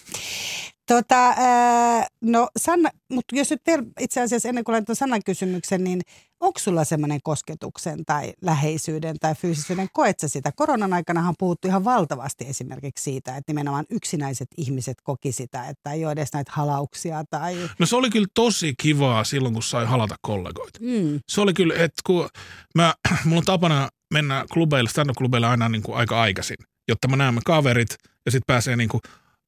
Tota, 0.87 1.33
ää, 1.37 2.07
no 2.21 2.49
Sanna, 2.59 2.89
mutta 3.11 3.35
jos 3.35 3.49
nyt 3.49 3.61
vielä 3.67 3.83
itse 3.99 4.21
asiassa 4.21 4.49
ennen 4.49 4.63
kuin 4.63 4.73
laitan 4.73 4.95
Sannan 4.95 5.21
kysymyksen, 5.25 5.83
niin 5.83 6.01
onko 6.43 6.59
sulla 6.59 6.83
semmoinen 6.83 7.19
kosketuksen 7.23 8.05
tai 8.05 8.33
läheisyyden 8.41 9.19
tai 9.19 9.35
fyysisyyden, 9.35 9.87
koet 9.93 10.19
sä 10.19 10.27
sitä? 10.27 10.51
Koronan 10.55 10.93
aikana 10.93 11.27
on 11.29 11.35
puhuttu 11.39 11.67
ihan 11.67 11.83
valtavasti 11.83 12.45
esimerkiksi 12.47 13.03
siitä, 13.03 13.37
että 13.37 13.51
nimenomaan 13.51 13.85
yksinäiset 13.89 14.47
ihmiset 14.57 14.97
koki 15.03 15.31
sitä, 15.31 15.67
että 15.67 15.91
ei 15.91 16.05
ole 16.05 16.11
edes 16.11 16.33
näitä 16.33 16.51
halauksia 16.55 17.23
tai... 17.29 17.69
No 17.79 17.85
se 17.85 17.95
oli 17.95 18.09
kyllä 18.09 18.27
tosi 18.33 18.73
kivaa 18.77 19.23
silloin, 19.23 19.53
kun 19.53 19.63
sai 19.63 19.85
halata 19.85 20.15
kollegoita. 20.21 20.79
Mm, 20.81 21.19
Se 21.29 21.41
oli 21.41 21.53
kyllä, 21.53 21.73
että 21.73 22.01
kun 22.05 22.29
mä, 22.75 22.93
mulla 23.25 23.39
on 23.39 23.45
tapana 23.45 23.89
mennä 24.13 24.45
klubeille, 24.53 24.89
stand-up-klubeille 24.89 25.47
aina 25.47 25.69
niin 25.69 25.83
kuin 25.83 25.97
aika 25.97 26.21
aikaisin, 26.21 26.57
jotta 26.87 27.07
mä 27.07 27.15
näemme 27.15 27.41
kaverit 27.45 27.97
ja 28.25 28.31
sitten 28.31 28.47
pääsee 28.47 28.75
niin 28.75 28.89
kuin 28.89 29.01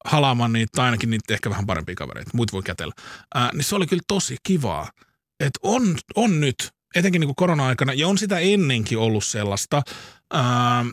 halaamaan 0.04 0.52
niitä, 0.52 0.70
tai 0.76 0.84
ainakin 0.84 1.10
niitä 1.10 1.34
ehkä 1.34 1.50
vähän 1.50 1.66
parempia 1.66 1.94
kavereita, 1.94 2.30
muut 2.34 2.52
voi 2.52 2.62
kätellä. 2.62 2.94
Ää, 3.34 3.50
niin 3.52 3.64
se 3.64 3.74
oli 3.76 3.86
kyllä 3.86 4.02
tosi 4.08 4.36
kivaa, 4.42 4.90
että 5.40 5.58
on, 5.62 5.96
on 6.16 6.40
nyt, 6.40 6.70
etenkin 6.96 7.20
niin 7.20 7.28
kuin 7.28 7.36
korona-aikana, 7.36 7.92
ja 7.92 8.08
on 8.08 8.18
sitä 8.18 8.38
ennenkin 8.38 8.98
ollut 8.98 9.24
sellaista, 9.24 9.82
ää, 10.32 10.84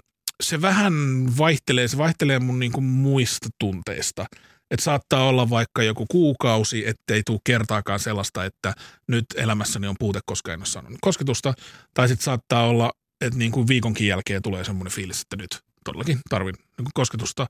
se 0.44 0.62
vähän 0.62 0.94
vaihtelee, 1.38 1.88
se 1.88 1.98
vaihtelee 1.98 2.40
mun 2.40 2.60
niin 2.60 2.72
kuin 2.72 2.84
muista 2.84 3.50
tunteista. 3.60 4.26
Että 4.72 4.84
saattaa 4.84 5.28
olla 5.28 5.50
vaikka 5.50 5.84
joku 5.84 6.06
kuukausi, 6.12 6.88
ettei 6.88 7.22
tule 7.26 7.40
kertaakaan 7.44 8.00
sellaista, 8.00 8.46
että 8.46 8.74
nyt 9.08 9.26
elämässäni 9.36 9.88
on 9.88 9.96
puute, 10.00 10.20
koska 10.26 10.54
en 10.54 10.60
ole 10.60 10.66
saanut 10.66 10.98
kosketusta. 11.02 11.54
Tai 11.94 12.08
sitten 12.08 12.24
saattaa 12.24 12.68
olla, 12.68 12.92
että 13.22 13.40
niin 13.40 13.52
kuin 13.52 13.68
viikonkin 13.68 14.08
jälkeen 14.08 14.42
tulee 14.42 14.64
semmoinen 14.64 14.94
fiilis, 14.94 15.22
että 15.22 15.36
nyt 15.36 15.60
todellakin 15.86 16.20
tarvin 16.30 16.56
niin 16.78 16.88
kosketusta. 16.94 17.48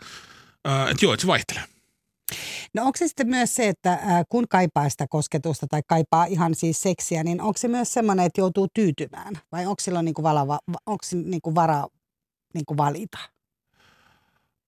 Että 0.91 1.05
joo, 1.05 1.13
että 1.13 1.21
se 1.21 1.27
vaihtelee. 1.27 1.63
No 2.73 2.85
onko 2.85 2.97
se 2.97 3.07
sitten 3.07 3.27
myös 3.27 3.55
se, 3.55 3.67
että 3.67 3.99
kun 4.29 4.47
kaipaa 4.49 4.89
sitä 4.89 5.05
kosketusta 5.09 5.67
tai 5.67 5.81
kaipaa 5.87 6.25
ihan 6.25 6.55
siis 6.55 6.81
seksiä, 6.81 7.23
niin 7.23 7.41
onko 7.41 7.57
se 7.57 7.67
myös 7.67 7.93
semmoinen, 7.93 8.25
että 8.25 8.41
joutuu 8.41 8.67
tyytymään? 8.73 9.33
Vai 9.51 9.65
onko 9.65 9.79
silloin 9.81 10.05
niinku 10.05 10.23
valava, 10.23 10.59
onko 10.85 11.03
niinku 11.25 11.55
vara 11.55 11.87
niinku 12.53 12.77
valita? 12.77 13.17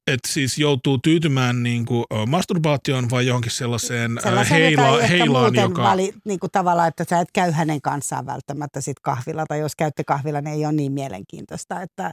Että 0.08 0.30
siis 0.32 0.58
joutuu 0.58 0.98
tyytymään 0.98 1.64
niin 1.64 1.86
kuin 1.86 2.06
masturbaatioon 2.28 3.10
vai 3.10 3.28
johonkin 3.28 3.52
sellaiseen 3.52 4.12
jota 4.26 4.44
heila, 4.44 4.88
ei 4.90 4.96
ehkä 4.96 5.08
heilaan, 5.08 5.56
joka... 5.56 5.84
vali, 5.84 6.14
niin 6.26 6.40
kuin 6.40 6.52
tavallaan, 6.52 6.88
että 6.88 7.06
sä 7.10 7.20
et 7.20 7.32
käy 7.34 7.52
hänen 7.52 7.82
kanssaan 7.82 8.26
välttämättä 8.26 8.82
sit 8.82 9.00
kahvilla, 9.00 9.46
tai 9.46 9.60
jos 9.60 9.76
käytte 9.76 10.04
kahvilla, 10.04 10.42
niin 10.42 10.54
ei 10.54 10.66
ole 10.66 10.74
niin 10.74 10.92
mielenkiintoista, 10.92 11.82
että 11.82 12.12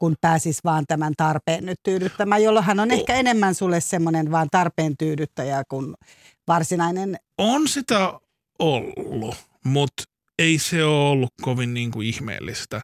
kun 0.00 0.16
pääsis 0.20 0.64
vaan 0.64 0.84
tämän 0.88 1.12
tarpeen 1.16 1.66
nyt 1.66 1.78
tyydyttämään, 1.82 2.42
jolloin 2.42 2.66
hän 2.66 2.80
on 2.80 2.90
ehkä 2.90 3.14
enemmän 3.14 3.54
sulle 3.54 3.80
semmoinen 3.80 4.30
vaan 4.30 4.48
tarpeen 4.50 4.96
tyydyttäjä 4.98 5.62
kuin 5.68 5.94
varsinainen. 6.48 7.16
On 7.38 7.68
sitä 7.68 8.12
ollut, 8.58 9.34
mutta 9.64 10.02
ei 10.38 10.58
se 10.58 10.84
ole 10.84 11.10
ollut 11.10 11.30
kovin 11.42 11.74
niin 11.74 11.90
kuin 11.90 12.06
ihmeellistä. 12.06 12.80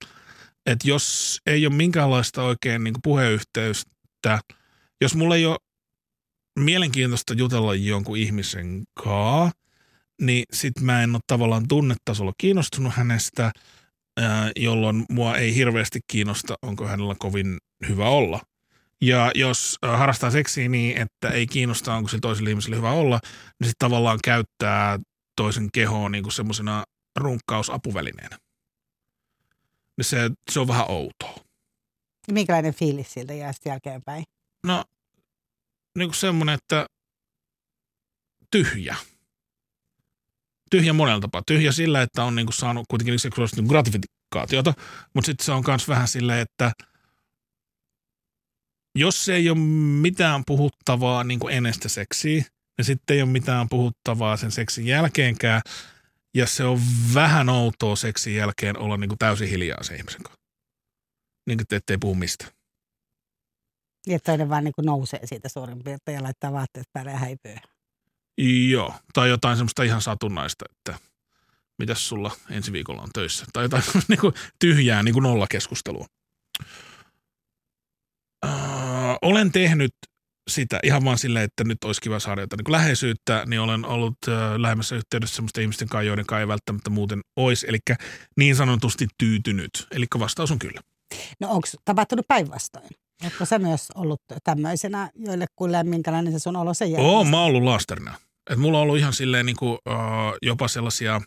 Että 0.67 0.89
jos 0.89 1.39
ei 1.47 1.67
ole 1.67 1.75
minkäänlaista 1.75 2.43
oikein 2.43 2.85
niin 2.85 2.95
kuin 2.95 3.03
puheyhteystä, 3.03 4.39
jos 5.01 5.15
mulla 5.15 5.37
ei 5.37 5.47
ole 5.47 5.57
mielenkiintoista 6.59 7.35
jutella 7.35 7.75
jonkun 7.75 8.17
ihmisen 8.17 8.85
kaa, 9.05 9.53
niin 10.21 10.45
sit 10.53 10.81
mä 10.81 11.03
en 11.03 11.15
ole 11.15 11.21
tavallaan 11.27 11.69
tunnetasolla 11.69 12.33
kiinnostunut 12.39 12.93
hänestä, 12.97 13.53
jolloin 14.57 15.05
mua 15.11 15.37
ei 15.37 15.55
hirveästi 15.55 16.01
kiinnosta, 16.07 16.55
onko 16.63 16.87
hänellä 16.87 17.15
kovin 17.19 17.59
hyvä 17.89 18.09
olla. 18.09 18.41
Ja 19.01 19.31
jos 19.35 19.79
ää, 19.83 19.97
harrastaa 19.97 20.31
seksiä 20.31 20.69
niin, 20.69 20.97
että 20.97 21.29
ei 21.29 21.47
kiinnosta, 21.47 21.95
onko 21.95 22.09
se 22.09 22.19
toiselle 22.21 22.51
ihmiselle 22.51 22.77
hyvä 22.77 22.91
olla, 22.91 23.21
niin 23.61 23.69
sitten 23.69 23.89
tavallaan 23.89 24.19
käyttää 24.25 24.99
toisen 25.37 25.69
kehoa 25.73 26.09
niin 26.09 26.23
kuin 26.23 26.33
semmoisena 26.33 26.85
runkkausapuvälineenä. 27.17 28.39
Niin 29.97 30.05
se, 30.05 30.31
se 30.51 30.61
on 30.61 30.69
vähän 30.69 30.91
outoa. 30.91 31.35
Minkälainen 32.33 32.75
fiilis 32.75 33.13
siltä 33.13 33.35
jää 33.35 33.53
sitten 33.53 33.71
jälkeenpäin? 33.71 34.25
No, 34.67 34.85
niin 35.99 36.09
kuin 36.09 36.17
semmoinen, 36.17 36.55
että 36.55 36.87
tyhjä. 38.51 38.97
Tyhjä 40.71 40.93
monella 40.93 41.21
tapaa. 41.21 41.43
Tyhjä 41.47 41.73
sillä, 41.73 42.03
että 42.03 42.25
on 42.25 42.35
niin 42.35 42.47
kuin 42.47 42.55
saanut 42.55 42.87
kuitenkin 42.91 43.19
seksuaalista 43.19 43.61
niin 43.61 43.69
gratifikaatiota, 43.69 44.75
mutta 45.15 45.27
sitten 45.27 45.45
se 45.45 45.53
on 45.53 45.65
myös 45.67 45.89
vähän 45.89 46.09
silleen, 46.09 46.41
että 46.41 46.73
jos 48.99 49.29
ei 49.29 49.51
ole 49.51 49.59
mitään 50.01 50.43
puhuttavaa 50.47 51.25
niin 51.25 51.41
sitä 51.73 51.89
seksiä, 51.89 52.45
niin 52.79 52.85
sitten 52.85 53.17
ei 53.17 53.23
ole 53.23 53.31
mitään 53.31 53.69
puhuttavaa 53.69 54.37
sen 54.37 54.51
seksin 54.51 54.87
jälkeenkään, 54.87 55.63
ja 56.35 56.47
se 56.47 56.65
on 56.65 56.81
vähän 57.15 57.49
outoa 57.49 57.97
seksin 57.97 58.35
jälkeen 58.35 58.79
olla 58.79 58.97
niin 58.97 59.09
kuin 59.09 59.19
täysin 59.19 59.49
hiljaa 59.49 59.83
sen 59.83 59.97
ihmisen 59.97 60.23
kanssa. 60.23 60.43
Niin 61.47 61.59
kuin, 61.59 61.77
ettei 61.77 61.99
puhu. 61.99 62.15
Niin, 62.15 64.17
että 64.17 64.33
toinen 64.33 64.49
vaan 64.49 64.65
niin 64.65 64.75
kuin 64.75 64.87
nousee 64.87 65.27
siitä 65.27 65.49
suurin 65.49 65.85
piirtein 65.85 66.15
ja 66.15 66.23
laittaa 66.23 66.53
vaatteet 66.53 66.87
päälle 66.93 67.11
ja 67.11 67.19
häipyy. 67.19 67.57
Joo, 68.39 68.95
tai 69.13 69.29
jotain 69.29 69.57
semmoista 69.57 69.83
ihan 69.83 70.03
satunnaista, 70.03 70.65
että 70.71 71.07
mitäs 71.79 72.09
sulla 72.09 72.31
ensi 72.51 72.73
viikolla 72.73 73.03
on 73.03 73.11
töissä. 73.15 73.47
Tai 73.53 73.65
jotain 73.65 73.83
niin 74.09 74.21
kuin 74.21 74.35
tyhjää 74.59 75.03
niin 75.03 75.13
kuin 75.13 75.23
nollakeskustelua. 75.23 76.07
Äh, 78.47 78.53
olen 79.23 79.53
tehnyt 79.53 79.93
sitä 80.51 80.81
ihan 80.83 81.05
vaan 81.05 81.19
silleen, 81.19 81.45
että 81.45 81.65
nyt 81.65 81.85
olisi 81.85 82.01
kiva 82.01 82.19
saada 82.19 82.41
jotain 82.41 82.59
niin 82.59 82.73
läheisyyttä, 82.73 83.45
niin 83.47 83.61
olen 83.61 83.85
ollut 83.85 84.17
äh, 84.29 84.35
lähemmässä 84.57 84.97
yhteydessä 84.97 85.37
semmoisten 85.37 85.63
ihmisten 85.63 85.89
kanssa, 85.89 86.07
joiden 86.07 86.27
kanssa 86.27 86.41
ei 86.41 86.49
välttämättä 86.49 86.91
muuten 86.91 87.21
olisi. 87.37 87.67
Eli 87.69 87.79
niin 88.37 88.57
sanotusti 88.57 89.07
tyytynyt. 89.19 89.87
Eli 89.91 90.07
vastaus 90.19 90.51
on 90.51 90.59
kyllä. 90.59 90.81
No 91.41 91.49
onko 91.51 91.69
tapahtunut 91.85 92.29
päinvastoin? 92.29 92.89
Oletko 93.23 93.45
sä 93.45 93.59
myös 93.59 93.89
ollut 93.95 94.23
tämmöisenä 94.45 95.11
joillekuille, 95.15 95.83
minkälainen 95.83 96.33
se 96.33 96.39
sun 96.39 96.57
olo 96.57 96.75
sen 96.75 96.91
jälkeen? 96.91 97.11
Oon 97.11 97.29
mä 97.29 97.41
ollut 97.41 97.63
lasterina. 97.63 98.15
Et 98.51 98.59
mulla 98.59 98.79
on 98.79 98.83
ollut 98.83 98.99
ihan 98.99 99.13
silleen 99.13 99.47
niin 99.47 99.57
kuin, 99.57 99.73
uh, 99.73 100.37
jopa 100.43 100.69
sellaisia, 100.69 101.21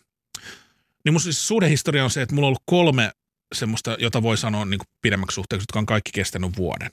niin 1.04 1.12
mun 1.12 1.20
siis 1.20 1.48
suhdehistoria 1.48 2.04
on 2.04 2.10
se, 2.10 2.22
että 2.22 2.34
mulla 2.34 2.46
on 2.46 2.48
ollut 2.48 2.62
kolme 2.66 3.10
semmoista, 3.54 3.96
jota 3.98 4.22
voi 4.22 4.36
sanoa 4.36 4.64
niin 4.64 4.78
kuin 4.78 4.88
pidemmäksi 5.02 5.34
suhteeksi, 5.34 5.62
jotka 5.62 5.78
on 5.78 5.86
kaikki 5.86 6.10
kestänyt 6.14 6.56
vuoden. 6.56 6.90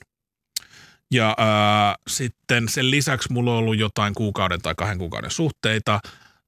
Ja 1.11 1.35
uh, 1.39 2.03
sitten 2.09 2.69
sen 2.69 2.91
lisäksi 2.91 3.33
mulla 3.33 3.51
on 3.51 3.57
ollut 3.57 3.77
jotain 3.77 4.13
kuukauden 4.13 4.61
tai 4.61 4.75
kahden 4.77 4.97
kuukauden 4.97 5.31
suhteita, 5.31 5.99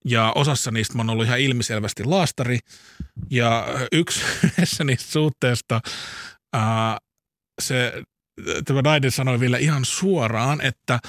ja 0.05 0.31
osassa 0.35 0.71
niistä 0.71 0.95
mä 0.95 0.99
oon 0.99 1.09
ollut 1.09 1.25
ihan 1.25 1.39
ilmiselvästi 1.39 2.03
laastari. 2.03 2.59
Ja 3.29 3.67
yksi 3.91 4.21
yhdessä 4.43 4.83
niistä 4.83 5.11
suhteista, 5.11 5.81
uh, 6.55 6.61
se, 7.61 7.93
tämä 8.65 8.81
nainen 8.81 9.11
sanoi 9.11 9.39
vielä 9.39 9.57
ihan 9.57 9.85
suoraan, 9.85 10.61
että 10.61 10.99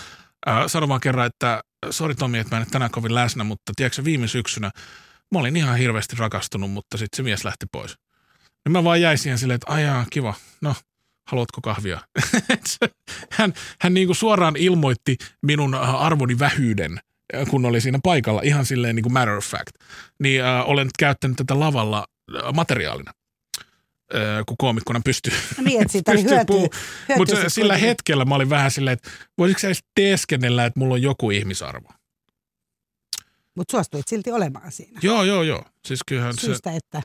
Äh, 0.49 0.65
sano 0.67 0.89
vaan 0.89 1.01
kerran, 1.01 1.27
että 1.27 1.63
sori 1.91 2.15
Tomi, 2.15 2.39
että 2.39 2.57
mä 2.57 2.63
en 2.63 2.71
tänään 2.71 2.91
kovin 2.91 3.15
läsnä, 3.15 3.45
mutta 3.45 3.73
tiedätkö 3.77 4.05
viime 4.05 4.29
syksynä 4.29 4.71
mä 5.33 5.39
olin 5.39 5.57
ihan 5.57 5.79
hirveästi 5.79 6.17
rakastunut, 6.17 6.71
mutta 6.71 6.99
sitten 6.99 7.17
se 7.17 7.23
mies 7.23 7.45
lähti 7.45 7.67
pois. 7.73 7.97
Ja 8.65 8.71
mä 8.71 8.85
vaan 8.85 9.01
jäin 9.01 9.19
siihen 9.19 9.39
silleen, 9.39 9.55
että 9.55 9.73
ajaa, 9.73 10.07
kiva, 10.11 10.35
no 10.61 10.75
haluatko 11.27 11.61
kahvia? 11.61 12.01
hän 13.39 13.53
hän 13.81 13.95
niin 13.95 14.09
kuin 14.09 14.17
suoraan 14.17 14.57
ilmoitti 14.57 15.17
minun 15.43 15.75
arvoni 15.75 16.39
vähyyden, 16.39 17.01
kun 17.49 17.67
oli 17.67 17.81
siinä 17.81 17.99
paikalla, 18.03 18.43
ihan 18.45 18.67
silleen 18.67 18.97
niin 18.97 19.03
kuin 19.03 19.13
matter 19.13 19.37
of 19.37 19.45
fact. 19.45 19.75
Niin 20.19 20.45
äh, 20.45 20.69
olen 20.69 20.89
käyttänyt 20.99 21.37
tätä 21.37 21.61
lavalla 21.61 22.07
materiaalina 22.55 23.13
kun 24.47 24.57
koomikkona 24.59 25.01
pystyy. 25.05 25.33
Niin, 25.65 25.83
että 25.83 25.93
siitä 25.93 26.13
oli 26.13 26.25
hyötyä. 26.25 26.79
Mutta 27.17 27.49
sillä 27.49 27.77
hetkellä 27.77 28.25
mä 28.25 28.35
olin 28.35 28.51
vähän 28.51 28.71
silleen, 28.71 28.93
että 28.93 29.11
voisitko 29.39 29.61
sä 29.61 29.69
edes 29.69 29.85
teeskennellä, 29.95 30.67
että 30.67 30.81
mulla 30.81 30.95
on 30.95 31.03
joku 31.03 31.31
ihmisarvo. 31.31 31.89
Mutta 33.57 33.71
suostuit 33.71 34.09
silti 34.09 34.33
olemaan 34.33 34.73
siinä. 34.73 35.01
Joo, 35.03 35.23
joo, 35.25 35.43
joo. 35.43 35.65
Siis 35.87 36.01
kyllähän 36.07 36.35
Syystä, 36.37 36.71
se, 36.71 36.77
että... 36.77 37.03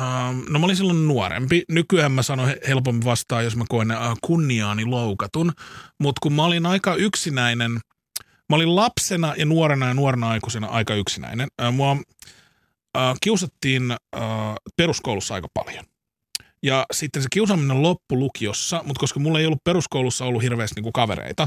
Um, 0.00 0.44
no 0.48 0.58
mä 0.58 0.64
olin 0.66 0.76
silloin 0.76 1.08
nuorempi. 1.08 1.62
Nykyään 1.68 2.12
mä 2.12 2.22
sanon 2.22 2.54
helpommin 2.68 3.04
vastaan, 3.04 3.44
jos 3.44 3.56
mä 3.56 3.64
koen 3.68 3.90
uh, 3.90 4.18
kunniaani 4.22 4.84
loukatun. 4.84 5.52
Mutta 6.00 6.18
kun 6.22 6.32
mä 6.32 6.44
olin 6.44 6.66
aika 6.66 6.94
yksinäinen, 6.94 7.72
mä 8.48 8.56
olin 8.56 8.76
lapsena 8.76 9.34
ja 9.36 9.46
nuorena 9.46 9.88
ja 9.88 9.94
nuorena 9.94 10.28
aikuisena 10.28 10.66
aika 10.66 10.94
yksinäinen. 10.94 11.48
Uh, 11.62 11.72
mua 11.72 11.92
uh, 11.92 11.98
kiusattiin 13.22 13.92
uh, 14.16 14.22
peruskoulussa 14.76 15.34
aika 15.34 15.48
paljon. 15.54 15.84
Ja 16.62 16.86
sitten 16.92 17.22
se 17.22 17.28
kiusaaminen 17.32 17.82
loppu 17.82 18.18
lukiossa, 18.18 18.82
mutta 18.84 19.00
koska 19.00 19.20
mulla 19.20 19.40
ei 19.40 19.46
ollut 19.46 19.64
peruskoulussa 19.64 20.24
ollut 20.24 20.42
hirveästi 20.42 20.74
niinku 20.74 20.92
kavereita, 20.92 21.46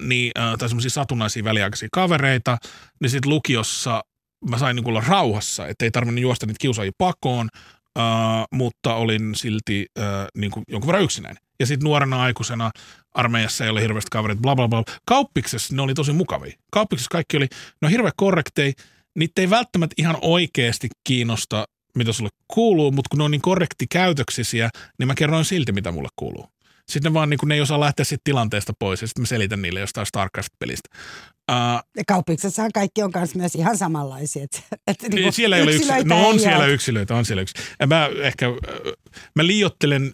niin, 0.00 0.32
äh, 0.38 0.56
tai 0.58 0.68
semmoisia 0.68 0.90
satunnaisia 0.90 1.44
väliaikaisia 1.44 1.88
kavereita, 1.92 2.58
niin 3.00 3.10
sitten 3.10 3.30
lukiossa 3.30 4.02
mä 4.50 4.58
sain 4.58 4.76
niinku 4.76 4.90
olla 4.90 5.02
rauhassa, 5.08 5.66
että 5.66 5.84
ei 5.84 5.90
tarvinnut 5.90 6.22
juosta 6.22 6.46
niitä 6.46 6.58
kiusaajia 6.60 6.92
pakoon, 6.98 7.48
äh, 7.98 8.04
mutta 8.52 8.94
olin 8.94 9.34
silti 9.34 9.86
äh, 9.98 10.04
niinku 10.36 10.62
jonkun 10.68 10.86
verran 10.86 11.04
yksinäinen. 11.04 11.42
Ja 11.60 11.66
sitten 11.66 11.84
nuorena 11.84 12.22
aikuisena 12.22 12.70
armeijassa 13.14 13.64
ei 13.64 13.70
ole 13.70 13.82
hirveästi 13.82 14.08
kavereita, 14.10 14.42
bla 14.42 14.56
bla 14.56 14.68
bla. 14.68 14.84
Kauppiksessa 15.06 15.74
ne 15.74 15.82
oli 15.82 15.94
tosi 15.94 16.12
mukavia. 16.12 16.52
Kauppiksessa 16.72 17.10
kaikki 17.10 17.36
oli, 17.36 17.48
no 17.82 17.88
hirveän 17.88 18.12
korrektei, 18.16 18.72
niitä 19.18 19.40
ei 19.40 19.50
välttämättä 19.50 19.94
ihan 19.98 20.18
oikeasti 20.20 20.88
kiinnosta 21.04 21.64
mitä 21.96 22.12
sulle 22.12 22.30
kuuluu, 22.54 22.92
mutta 22.92 23.08
kun 23.08 23.18
ne 23.18 23.24
on 23.24 23.30
niin 23.30 23.42
korrekti 23.42 23.86
käytöksisiä, 23.90 24.70
niin 24.98 25.06
mä 25.06 25.14
kerroin 25.14 25.44
silti, 25.44 25.72
mitä 25.72 25.92
mulle 25.92 26.08
kuuluu. 26.16 26.48
Sitten 26.88 27.12
ne 27.12 27.14
vaan 27.14 27.30
niin 27.30 27.38
kun 27.38 27.48
ne 27.48 27.54
ei 27.54 27.60
osaa 27.60 27.80
lähteä 27.80 28.04
siitä 28.04 28.22
tilanteesta 28.24 28.72
pois 28.78 29.00
ja 29.00 29.06
sitten 29.06 29.22
mä 29.22 29.26
selitän 29.26 29.62
niille 29.62 29.80
jostain 29.80 30.06
Starcraft-pelistä. 30.06 30.88
Uh, 31.52 31.82
ja 31.96 32.02
kauppiksessahan 32.06 32.72
kaikki 32.72 33.02
on 33.02 33.12
kanssa 33.12 33.38
myös 33.38 33.54
ihan 33.54 33.78
samanlaisia. 33.78 34.44
Että, 34.44 34.58
että 34.86 35.08
niin 35.08 35.32
siellä 35.32 35.56
ei 35.56 35.62
ole 35.62 35.72
yksilöitä. 35.74 36.08
No 36.08 36.28
on 36.28 36.40
siellä 36.40 36.66
yksilöitä, 36.66 37.14
on 37.14 37.24
siellä 37.24 37.42
yksilöitä. 37.42 37.86
Mä 37.86 38.08
ehkä, 38.22 38.46
mä 39.36 39.46
liiottelen 39.46 40.12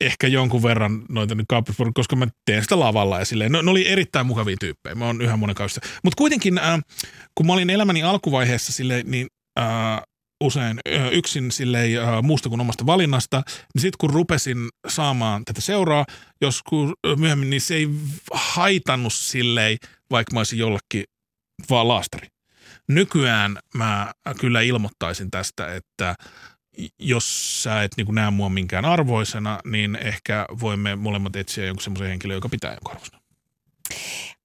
ehkä 0.00 0.26
jonkun 0.26 0.62
verran 0.62 1.04
noita 1.08 1.34
nyt 1.34 1.46
koska 1.94 2.16
mä 2.16 2.26
teen 2.44 2.62
sitä 2.62 2.78
lavalla 2.78 3.18
ja 3.18 3.24
silleen. 3.24 3.52
No, 3.52 3.62
ne 3.62 3.70
oli 3.70 3.88
erittäin 3.88 4.26
mukavia 4.26 4.56
tyyppejä. 4.60 4.94
Mä 4.94 5.06
oon 5.06 5.22
yhä 5.22 5.36
monen 5.36 5.56
kanssa. 5.56 5.80
Mutta 6.04 6.16
kuitenkin, 6.16 6.58
äh, 6.58 6.80
kun 7.34 7.46
mä 7.46 7.52
olin 7.52 7.70
elämäni 7.70 8.02
alkuvaiheessa 8.02 8.72
silleen, 8.72 9.10
niin 9.10 9.26
äh, 9.58 10.02
usein 10.40 10.80
yksin 11.12 11.50
silleen 11.50 11.90
muusta 12.22 12.48
kuin 12.48 12.60
omasta 12.60 12.86
valinnasta, 12.86 13.42
niin 13.74 13.82
sitten 13.82 13.98
kun 13.98 14.10
rupesin 14.10 14.68
saamaan 14.88 15.44
tätä 15.44 15.60
seuraa, 15.60 16.06
joskus 16.40 16.90
myöhemmin, 17.16 17.50
niin 17.50 17.60
se 17.60 17.74
ei 17.74 17.88
haitannut 18.32 19.12
silleen, 19.12 19.78
vaikka 20.10 20.34
mä 20.34 20.40
olisin 20.40 20.58
jollekin 20.58 21.04
vaan 21.70 21.88
laastari. 21.88 22.28
Nykyään 22.88 23.58
mä 23.74 24.12
kyllä 24.40 24.60
ilmoittaisin 24.60 25.30
tästä, 25.30 25.74
että 25.74 26.14
jos 26.98 27.62
sä 27.62 27.82
et 27.82 27.92
niin 27.96 28.14
näe 28.14 28.30
mua 28.30 28.48
minkään 28.48 28.84
arvoisena, 28.84 29.60
niin 29.64 29.96
ehkä 29.96 30.46
voimme 30.60 30.96
molemmat 30.96 31.36
etsiä 31.36 31.64
jonkun 31.64 31.82
semmoisen 31.82 32.08
henkilön, 32.08 32.34
joka 32.34 32.48
pitää 32.48 32.70
jonkun 32.70 32.90
arvoisena. 32.90 33.17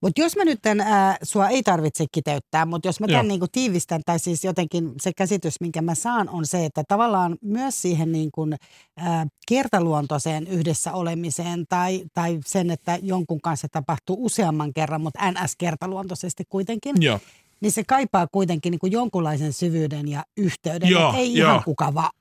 Mutta 0.01 0.21
jos 0.21 0.35
mä 0.35 0.45
nyt 0.45 0.59
tämän, 0.61 0.87
ää, 0.87 1.17
sua 1.23 1.49
ei 1.49 1.63
tarvitse 1.63 2.05
kiteyttää, 2.11 2.65
mutta 2.65 2.87
jos 2.87 2.99
mä 2.99 3.07
tämän 3.07 3.27
niin 3.27 3.39
kuin 3.39 3.51
tiivistän, 3.51 4.01
tai 4.05 4.19
siis 4.19 4.43
jotenkin 4.43 4.91
se 5.01 5.11
käsitys, 5.17 5.61
minkä 5.61 5.81
mä 5.81 5.95
saan, 5.95 6.29
on 6.29 6.45
se, 6.45 6.65
että 6.65 6.83
tavallaan 6.87 7.37
myös 7.41 7.81
siihen 7.81 8.11
niin 8.11 8.29
kuin, 8.31 8.55
ää, 8.97 9.27
kertaluontoiseen 9.47 10.47
yhdessä 10.47 10.93
olemiseen 10.93 11.65
tai, 11.69 12.03
tai 12.13 12.39
sen, 12.45 12.71
että 12.71 12.99
jonkun 13.01 13.41
kanssa 13.41 13.67
tapahtuu 13.71 14.25
useamman 14.25 14.73
kerran, 14.73 15.01
mutta 15.01 15.31
ns. 15.31 15.55
kertaluontoisesti 15.57 16.43
kuitenkin. 16.49 16.95
Joo. 16.99 17.19
Niin 17.61 17.71
se 17.71 17.83
kaipaa 17.87 18.27
kuitenkin 18.31 18.71
niin 18.71 18.79
kuin 18.79 18.91
jonkunlaisen 18.91 19.53
syvyyden 19.53 20.07
ja 20.07 20.23
yhteyden, 20.37 20.89
Joo, 20.89 21.13
ei 21.17 21.35
jo. 21.35 21.45
ihan 21.45 21.63
kuka 21.63 21.93
vaan. 21.93 22.11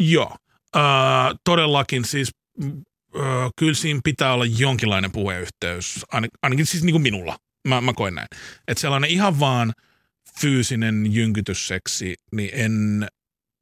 Joo, 0.00 0.36
äh, 0.76 0.82
todellakin 1.44 2.04
siis 2.04 2.30
öö, 3.16 3.22
kyllä 3.56 3.74
siinä 3.74 4.00
pitää 4.04 4.34
olla 4.34 4.44
jonkinlainen 4.44 5.12
puheyhteys, 5.12 6.04
Ain, 6.12 6.28
ainakin 6.42 6.66
siis 6.66 6.82
niin 6.82 6.94
kuin 6.94 7.02
minulla. 7.02 7.38
Mä, 7.68 7.80
mä 7.80 7.92
koen 7.92 8.14
näin. 8.14 8.28
Että 8.68 8.80
sellainen 8.80 9.10
ihan 9.10 9.40
vaan 9.40 9.72
fyysinen 10.40 11.14
jynkytysseksi, 11.14 12.14
niin 12.32 12.50
en 12.52 13.06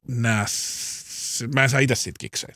näe, 0.07 0.45
mä 1.55 1.63
en 1.63 1.69
saa 1.69 1.79
itse 1.79 1.95
siitä 1.95 2.17
kikseen. 2.19 2.53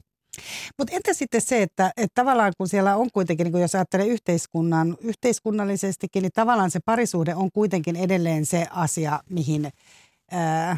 Mutta 0.78 0.96
entä 0.96 1.14
sitten 1.14 1.42
se, 1.42 1.62
että, 1.62 1.92
että 1.98 2.22
tavallaan 2.22 2.54
kun 2.58 2.68
siellä 2.68 2.96
on 2.96 3.10
kuitenkin, 3.14 3.44
niin 3.44 3.52
kun 3.52 3.62
jos 3.62 3.76
ajattelee 3.76 4.08
yhteiskunnan, 4.08 4.98
yhteiskunnallisestikin, 5.02 6.22
niin 6.22 6.32
tavallaan 6.36 6.72
se 6.72 6.80
parisuhde 6.86 7.36
on 7.36 7.52
kuitenkin 7.54 7.96
edelleen 7.96 8.46
se 8.46 8.68
asia, 8.70 9.20
mihin 9.30 9.70
ää, 10.32 10.78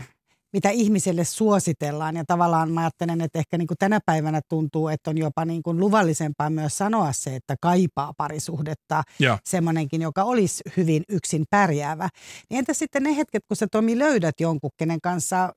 mitä 0.54 0.70
ihmiselle 0.70 1.24
suositellaan. 1.24 2.16
Ja 2.16 2.24
tavallaan 2.28 2.72
mä 2.72 2.82
ajattelen, 2.82 3.22
että 3.22 3.40
ehkä 3.40 3.58
niin 3.58 3.68
kuin 3.68 3.78
tänä 3.78 4.00
päivänä 4.06 4.42
tuntuu, 4.50 4.88
että 4.88 5.10
on 5.10 5.18
jopa 5.18 5.46
niin 5.46 5.64
kuin 5.64 5.80
luvallisempaa 5.80 6.50
myös 6.50 6.78
sanoa 6.78 7.14
se, 7.14 7.36
että 7.36 7.56
kaipaa 7.62 8.14
parisuhdetta. 8.18 9.04
Ja. 9.20 9.38
Semmoinenkin, 9.44 10.02
joka 10.02 10.24
olisi 10.24 10.64
hyvin 10.78 11.04
yksin 11.10 11.46
pärjäävä. 11.50 12.10
Niin 12.50 12.60
entä 12.60 12.74
sitten 12.74 13.04
ne 13.04 13.16
hetket, 13.18 13.44
kun 13.48 13.58
sä 13.58 13.68
Tomi 13.72 14.00
löydät 14.00 14.36
jonkun, 14.40 14.70
kenen 14.78 15.02
kanssa 15.02 15.54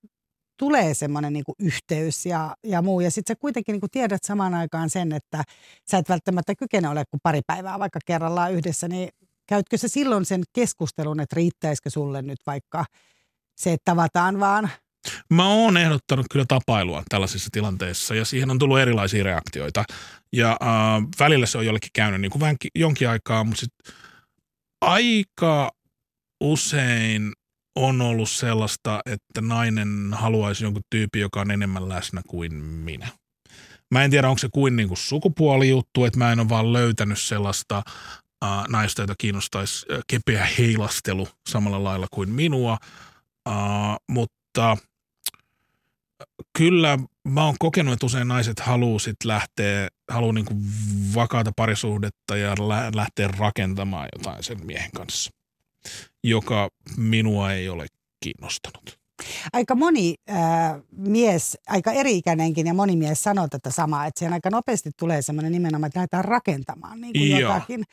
tulee 0.58 0.94
semmoinen 0.94 1.32
niin 1.32 1.44
yhteys 1.58 2.26
ja, 2.26 2.56
ja 2.64 2.82
muu. 2.82 3.00
Ja 3.00 3.10
sitten 3.10 3.34
sä 3.34 3.40
kuitenkin 3.40 3.72
niin 3.72 3.80
kuin 3.80 3.90
tiedät 3.90 4.24
samaan 4.24 4.54
aikaan 4.54 4.90
sen, 4.90 5.12
että 5.12 5.44
sä 5.90 5.98
et 5.98 6.08
välttämättä 6.08 6.54
kykene 6.54 6.88
ole 6.88 7.04
kuin 7.10 7.20
pari 7.22 7.40
päivää 7.46 7.78
vaikka 7.78 7.98
kerrallaan 8.06 8.52
yhdessä, 8.52 8.88
niin 8.88 9.08
käytkö 9.48 9.78
se 9.78 9.88
silloin 9.88 10.24
sen 10.24 10.42
keskustelun, 10.52 11.20
että 11.20 11.36
riittäisikö 11.36 11.90
sulle 11.90 12.22
nyt 12.22 12.38
vaikka 12.46 12.84
se, 13.56 13.72
että 13.72 13.84
tavataan 13.84 14.40
vaan– 14.40 14.70
Mä 15.30 15.48
oon 15.48 15.76
ehdottanut 15.76 16.26
kyllä 16.30 16.44
tapailua 16.48 17.02
tällaisissa 17.08 17.48
tilanteissa 17.52 18.14
ja 18.14 18.24
siihen 18.24 18.50
on 18.50 18.58
tullut 18.58 18.78
erilaisia 18.78 19.24
reaktioita. 19.24 19.84
Ja 20.32 20.50
äh, 20.50 21.08
välillä 21.18 21.46
se 21.46 21.58
on 21.58 21.66
jollekin 21.66 21.90
käynyt 21.92 22.20
niin 22.20 22.30
kuin 22.30 22.40
vähän 22.40 22.56
jonkin 22.74 23.08
aikaa, 23.08 23.44
mutta 23.44 23.60
sit 23.60 23.72
aika 24.80 25.70
usein 26.40 27.32
on 27.76 28.00
ollut 28.00 28.30
sellaista, 28.30 29.00
että 29.06 29.40
nainen 29.40 30.08
haluaisi 30.12 30.64
jonkun 30.64 30.82
tyypin, 30.90 31.20
joka 31.20 31.40
on 31.40 31.50
enemmän 31.50 31.88
läsnä 31.88 32.22
kuin 32.26 32.54
minä. 32.54 33.08
Mä 33.90 34.04
en 34.04 34.10
tiedä, 34.10 34.28
onko 34.28 34.38
se 34.38 34.48
kuin, 34.52 34.76
niin 34.76 34.88
kuin 34.88 34.98
sukupuolijuttu, 34.98 36.04
että 36.04 36.18
mä 36.18 36.32
en 36.32 36.40
ole 36.40 36.48
vaan 36.48 36.72
löytänyt 36.72 37.20
sellaista 37.20 37.82
äh, 38.44 38.64
naista, 38.68 39.02
jota 39.02 39.14
kiinnostaisi 39.18 39.86
äh, 39.92 39.98
kepeä 40.06 40.48
heilastelu 40.58 41.28
samalla 41.48 41.84
lailla 41.84 42.06
kuin 42.10 42.30
minua, 42.30 42.78
äh, 43.48 43.54
mutta– 44.08 44.76
kyllä 46.58 46.98
mä 47.28 47.44
oon 47.44 47.54
kokenut, 47.58 47.92
että 47.92 48.06
usein 48.06 48.28
naiset 48.28 48.60
haluaa 48.60 48.98
sit 48.98 49.16
lähteä, 49.24 49.88
haluaa 50.10 50.32
niinku 50.32 50.54
vakaata 51.14 51.52
parisuhdetta 51.56 52.36
ja 52.36 52.54
lä- 52.58 52.90
lähteä 52.94 53.28
rakentamaan 53.28 54.08
jotain 54.18 54.42
sen 54.42 54.66
miehen 54.66 54.90
kanssa, 54.90 55.30
joka 56.24 56.68
minua 56.96 57.52
ei 57.52 57.68
ole 57.68 57.86
kiinnostanut. 58.20 58.98
Aika 59.52 59.74
moni 59.74 60.14
äh, 60.30 60.36
mies, 60.96 61.58
aika 61.66 61.92
eri-ikäinenkin 61.92 62.66
ja 62.66 62.74
moni 62.74 62.96
mies 62.96 63.22
sanoo 63.22 63.48
tätä 63.48 63.70
samaa, 63.70 64.06
että 64.06 64.18
siihen 64.18 64.32
aika 64.32 64.50
nopeasti 64.50 64.90
tulee 64.98 65.22
semmoinen 65.22 65.52
nimenomaan, 65.52 65.88
että 65.88 65.98
lähdetään 65.98 66.24
rakentamaan 66.24 67.00
niin 67.00 67.12
kuin 67.12 67.30
jotakin. 67.40 67.84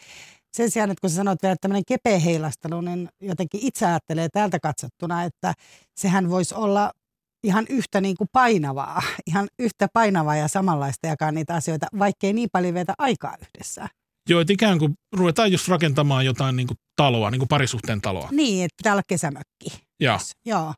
Sen 0.54 0.72
sijaan, 0.72 0.92
että 0.92 1.02
kun 1.02 1.10
sä 1.10 1.16
sanot 1.16 1.44
vielä 1.44 1.56
tämmöinen 1.62 1.84
kepeä 1.88 2.20
heilastelu, 2.20 2.82
niin 2.82 3.10
jotenkin 3.22 3.60
itse 3.64 3.86
ajattelee 3.86 4.30
täältä 4.30 4.60
katsottuna, 4.60 5.24
että 5.24 5.54
sehän 5.96 6.30
voisi 6.30 6.56
olla 6.56 6.92
ihan 7.44 7.66
yhtä 7.70 8.02
niin 8.02 8.18
kuin 8.18 8.28
painavaa, 8.32 9.02
ihan 9.28 9.48
yhtä 9.60 9.88
painavaa 9.94 10.36
ja 10.36 10.48
samanlaista 10.48 11.08
jakaa 11.08 11.32
niitä 11.32 11.56
asioita, 11.56 11.88
vaikkei 12.00 12.34
niin 12.34 12.50
paljon 12.52 12.74
vietä 12.74 12.94
aikaa 12.98 13.36
yhdessä. 13.42 13.90
Joo, 14.30 14.42
että 14.42 14.54
ikään 14.54 14.80
kuin 14.80 14.94
ruvetaan 15.16 15.52
just 15.52 15.68
rakentamaan 15.68 16.26
jotain 16.26 16.56
niin 16.56 16.68
kuin 16.68 16.78
taloa, 16.96 17.32
niin 17.32 17.40
kuin 17.40 17.48
parisuhteen 17.48 18.02
taloa. 18.02 18.30
Niin, 18.32 18.66
että 18.66 18.76
pitää 18.78 18.94
olla 18.94 19.04
kesämökki. 19.08 19.84
Ja. 20.00 20.20
Joo. 20.46 20.74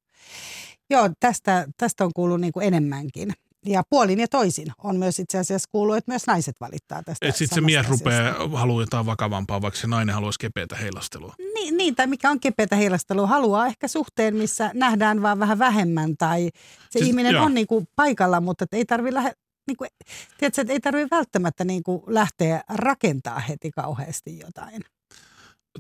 Joo, 0.90 1.10
tästä, 1.20 1.68
tästä 1.78 2.06
on 2.06 2.12
kuullut 2.16 2.42
niin 2.42 2.54
kuin 2.54 2.68
enemmänkin. 2.68 3.34
Ja 3.66 3.84
puolin 3.90 4.20
ja 4.20 4.28
toisin 4.28 4.68
on 4.84 4.98
myös 4.98 5.20
itse 5.20 5.38
asiassa 5.38 5.70
kuullut, 5.72 5.98
että 5.98 6.12
myös 6.12 6.28
naiset 6.28 6.56
valittaa 6.62 7.04
tästä. 7.04 7.28
Että 7.28 7.38
sitten 7.38 7.56
se 7.56 7.62
mies 7.62 7.90
rupeaa 7.90 8.48
haluaa 8.54 8.84
jotain 8.84 9.06
vakavampaa, 9.06 9.62
vaikka 9.62 9.80
se 9.80 9.88
nainen 9.88 10.16
haluaisi 10.16 10.40
kepeätä 10.40 10.76
heilastelua. 10.76 11.36
Niin, 11.54 11.78
niin, 11.78 11.96
tai 11.96 12.08
mikä 12.08 12.32
on 12.32 12.40
kepeätä 12.40 12.76
heilastelua. 12.76 13.28
Haluaa 13.28 13.68
ehkä 13.68 13.88
suhteen, 13.88 14.36
missä 14.36 14.72
nähdään 14.74 15.22
vaan 15.22 15.40
vähän 15.40 15.60
vähemmän 15.60 16.18
tai 16.18 16.44
se 16.46 16.52
siis, 16.90 17.08
ihminen 17.08 17.34
joo. 17.34 17.46
on 17.46 17.54
niin 17.54 17.68
kuin 17.68 17.88
paikalla, 17.96 18.42
mutta 18.42 18.66
ei 18.72 18.86
tarvi 18.86 19.14
lähe, 19.14 19.34
niin 19.68 19.78
kuin, 19.78 19.90
tiedätkö, 20.38 20.62
että 20.62 20.74
ei 20.74 20.80
tarvitse 20.80 21.16
välttämättä 21.16 21.64
niin 21.64 21.84
kuin 21.84 22.02
lähteä 22.08 22.64
rakentaa 22.70 23.40
heti 23.40 23.72
kauheasti 23.72 24.40
jotain. 24.40 24.82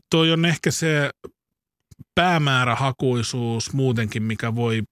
Toi 0.09 0.31
on 0.31 0.45
ehkä 0.45 0.71
se 0.71 1.09
päämäärähakuisuus 2.15 3.73
muutenkin, 3.73 4.23
mikä 4.23 4.55
voi 4.55 4.83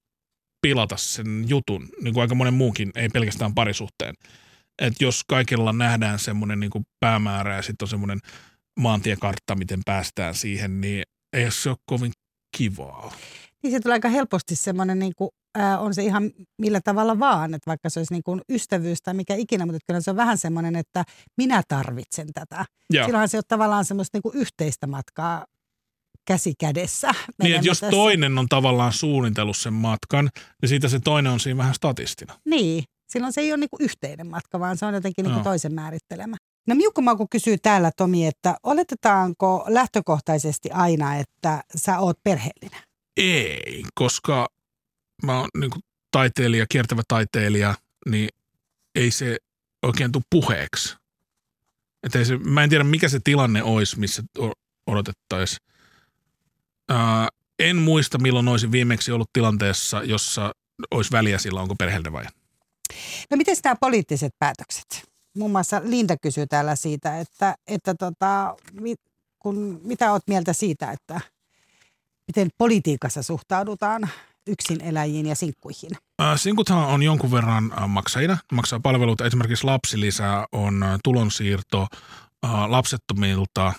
pilata 0.63 0.97
sen 0.97 1.45
jutun, 1.47 1.89
niin 2.01 2.13
kuin 2.13 2.21
aika 2.21 2.35
monen 2.35 2.53
muukin, 2.53 2.91
ei 2.95 3.09
pelkästään 3.09 3.55
parisuhteen. 3.55 4.15
Että 4.81 5.03
jos 5.03 5.23
kaikilla 5.27 5.73
nähdään 5.73 6.19
semmoinen 6.19 6.59
niin 6.59 6.69
kuin 6.69 6.83
päämäärä 6.99 7.55
ja 7.55 7.61
sitten 7.61 7.85
on 7.85 7.89
semmoinen 7.89 8.19
maantiekartta, 8.79 9.55
miten 9.55 9.79
päästään 9.85 10.35
siihen, 10.35 10.81
niin 10.81 11.03
ei 11.33 11.51
se 11.51 11.69
ole 11.69 11.77
kovin 11.85 12.11
kivaa. 12.57 13.13
Niin 13.63 13.71
se 13.71 13.79
tulee 13.79 13.95
aika 13.95 14.09
helposti 14.09 14.55
semmoinen, 14.55 14.99
niin 14.99 15.13
kuin, 15.17 15.29
ää, 15.55 15.79
on 15.79 15.93
se 15.93 16.03
ihan 16.03 16.31
millä 16.57 16.81
tavalla 16.83 17.19
vaan, 17.19 17.53
että 17.53 17.67
vaikka 17.67 17.89
se 17.89 17.99
olisi 17.99 18.13
niin 18.13 18.23
kuin 18.23 18.41
ystävyys 18.49 19.01
tai 19.01 19.13
mikä 19.13 19.35
ikinä, 19.35 19.65
mutta 19.65 19.79
kyllä 19.87 20.01
se 20.01 20.09
on 20.09 20.17
vähän 20.17 20.37
semmoinen, 20.37 20.75
että 20.75 21.03
minä 21.37 21.61
tarvitsen 21.67 22.27
tätä. 22.33 22.65
Joo. 22.89 23.05
Silloinhan 23.05 23.29
se 23.29 23.37
on 23.37 23.43
tavallaan 23.47 23.85
semmoista 23.85 24.17
niin 24.17 24.23
kuin 24.23 24.37
yhteistä 24.37 24.87
matkaa 24.87 25.45
käsi 26.25 26.53
kädessä. 26.59 27.11
Niin, 27.43 27.55
että 27.55 27.67
jos 27.67 27.79
tässä. 27.79 27.91
toinen 27.91 28.37
on 28.37 28.49
tavallaan 28.49 28.93
suunnitellut 28.93 29.57
sen 29.57 29.73
matkan, 29.73 30.29
niin 30.61 30.69
siitä 30.69 30.87
se 30.87 30.99
toinen 30.99 31.31
on 31.31 31.39
siinä 31.39 31.57
vähän 31.57 31.73
statistina. 31.73 32.39
Niin, 32.45 32.83
silloin 33.07 33.33
se 33.33 33.41
ei 33.41 33.51
ole 33.51 33.57
niinku 33.57 33.77
yhteinen 33.79 34.27
matka, 34.27 34.59
vaan 34.59 34.77
se 34.77 34.85
on 34.85 34.93
jotenkin 34.93 35.23
niinku 35.23 35.37
no. 35.37 35.43
toisen 35.43 35.73
määrittelemä. 35.73 36.37
No 36.67 36.75
Miukko 36.75 37.27
kysyy 37.31 37.57
täällä 37.57 37.91
Tomi, 37.97 38.27
että 38.27 38.55
oletetaanko 38.63 39.65
lähtökohtaisesti 39.67 40.71
aina, 40.71 41.15
että 41.15 41.63
sä 41.75 41.99
oot 41.99 42.17
perheellinen? 42.23 42.81
Ei, 43.17 43.83
koska 43.95 44.47
mä 45.23 45.39
oon 45.39 45.49
niinku 45.57 45.79
taiteilija, 46.11 46.65
kiertävä 46.69 47.01
taiteilija, 47.07 47.75
niin 48.09 48.29
ei 48.95 49.11
se 49.11 49.37
oikein 49.83 50.11
tule 50.11 50.23
puheeksi. 50.29 50.95
Et 52.03 52.15
ei 52.15 52.25
se, 52.25 52.37
mä 52.37 52.63
en 52.63 52.69
tiedä, 52.69 52.83
mikä 52.83 53.09
se 53.09 53.19
tilanne 53.23 53.63
olisi, 53.63 53.99
missä 53.99 54.23
odotettaisiin 54.87 55.72
Ää, 56.93 57.27
en 57.59 57.75
muista, 57.75 58.17
milloin 58.17 58.47
olisin 58.47 58.71
viimeksi 58.71 59.11
ollut 59.11 59.29
tilanteessa, 59.33 60.03
jossa 60.03 60.51
olisi 60.91 61.11
väliä 61.11 61.37
sillä, 61.37 61.61
onko 61.61 61.75
perheeltä 61.75 62.11
vai. 62.11 62.25
No 63.29 63.37
miten 63.37 63.55
nämä 63.63 63.75
poliittiset 63.75 64.33
päätökset? 64.39 65.03
Muun 65.37 65.51
muassa 65.51 65.81
Linda 65.83 66.17
kysyy 66.17 66.47
täällä 66.47 66.75
siitä, 66.75 67.19
että, 67.19 67.55
että 67.67 67.95
tota, 67.95 68.55
kun, 69.39 69.81
mitä 69.83 70.11
olet 70.11 70.23
mieltä 70.27 70.53
siitä, 70.53 70.91
että 70.91 71.21
miten 72.27 72.49
politiikassa 72.57 73.23
suhtaudutaan 73.23 74.09
yksin 74.47 74.81
eläjiin 74.81 75.25
ja 75.25 75.35
sinkkuihin? 75.35 75.89
Sinkuthan 76.35 76.77
on 76.77 77.03
jonkun 77.03 77.31
verran 77.31 77.73
maksajina, 77.87 78.37
maksaa 78.51 78.79
palveluita. 78.79 79.25
Esimerkiksi 79.25 79.63
lapsilisä 79.63 80.47
on 80.51 80.85
tulonsiirto 81.03 81.87
lapsettomilta 82.67 83.73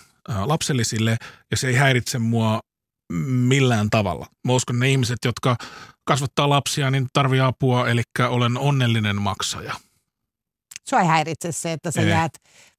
lapsellisille 0.45 1.17
ja 1.51 1.57
se 1.57 1.67
ei 1.67 1.75
häiritse 1.75 2.19
mua 2.19 2.59
millään 3.13 3.89
tavalla. 3.89 4.27
Mä 4.43 4.53
uskon, 4.53 4.79
ne 4.79 4.91
ihmiset, 4.91 5.19
jotka 5.25 5.55
kasvattaa 6.03 6.49
lapsia, 6.49 6.91
niin 6.91 7.07
tarvii 7.13 7.39
apua, 7.39 7.89
eli 7.89 8.01
olen 8.29 8.57
onnellinen 8.57 9.21
maksaja. 9.21 9.73
Sua 10.89 11.01
ei 11.01 11.07
häiritse 11.07 11.51
se, 11.51 11.71
että 11.71 11.91
sä 11.91 12.01
ei. 12.01 12.09
jäät, 12.09 12.33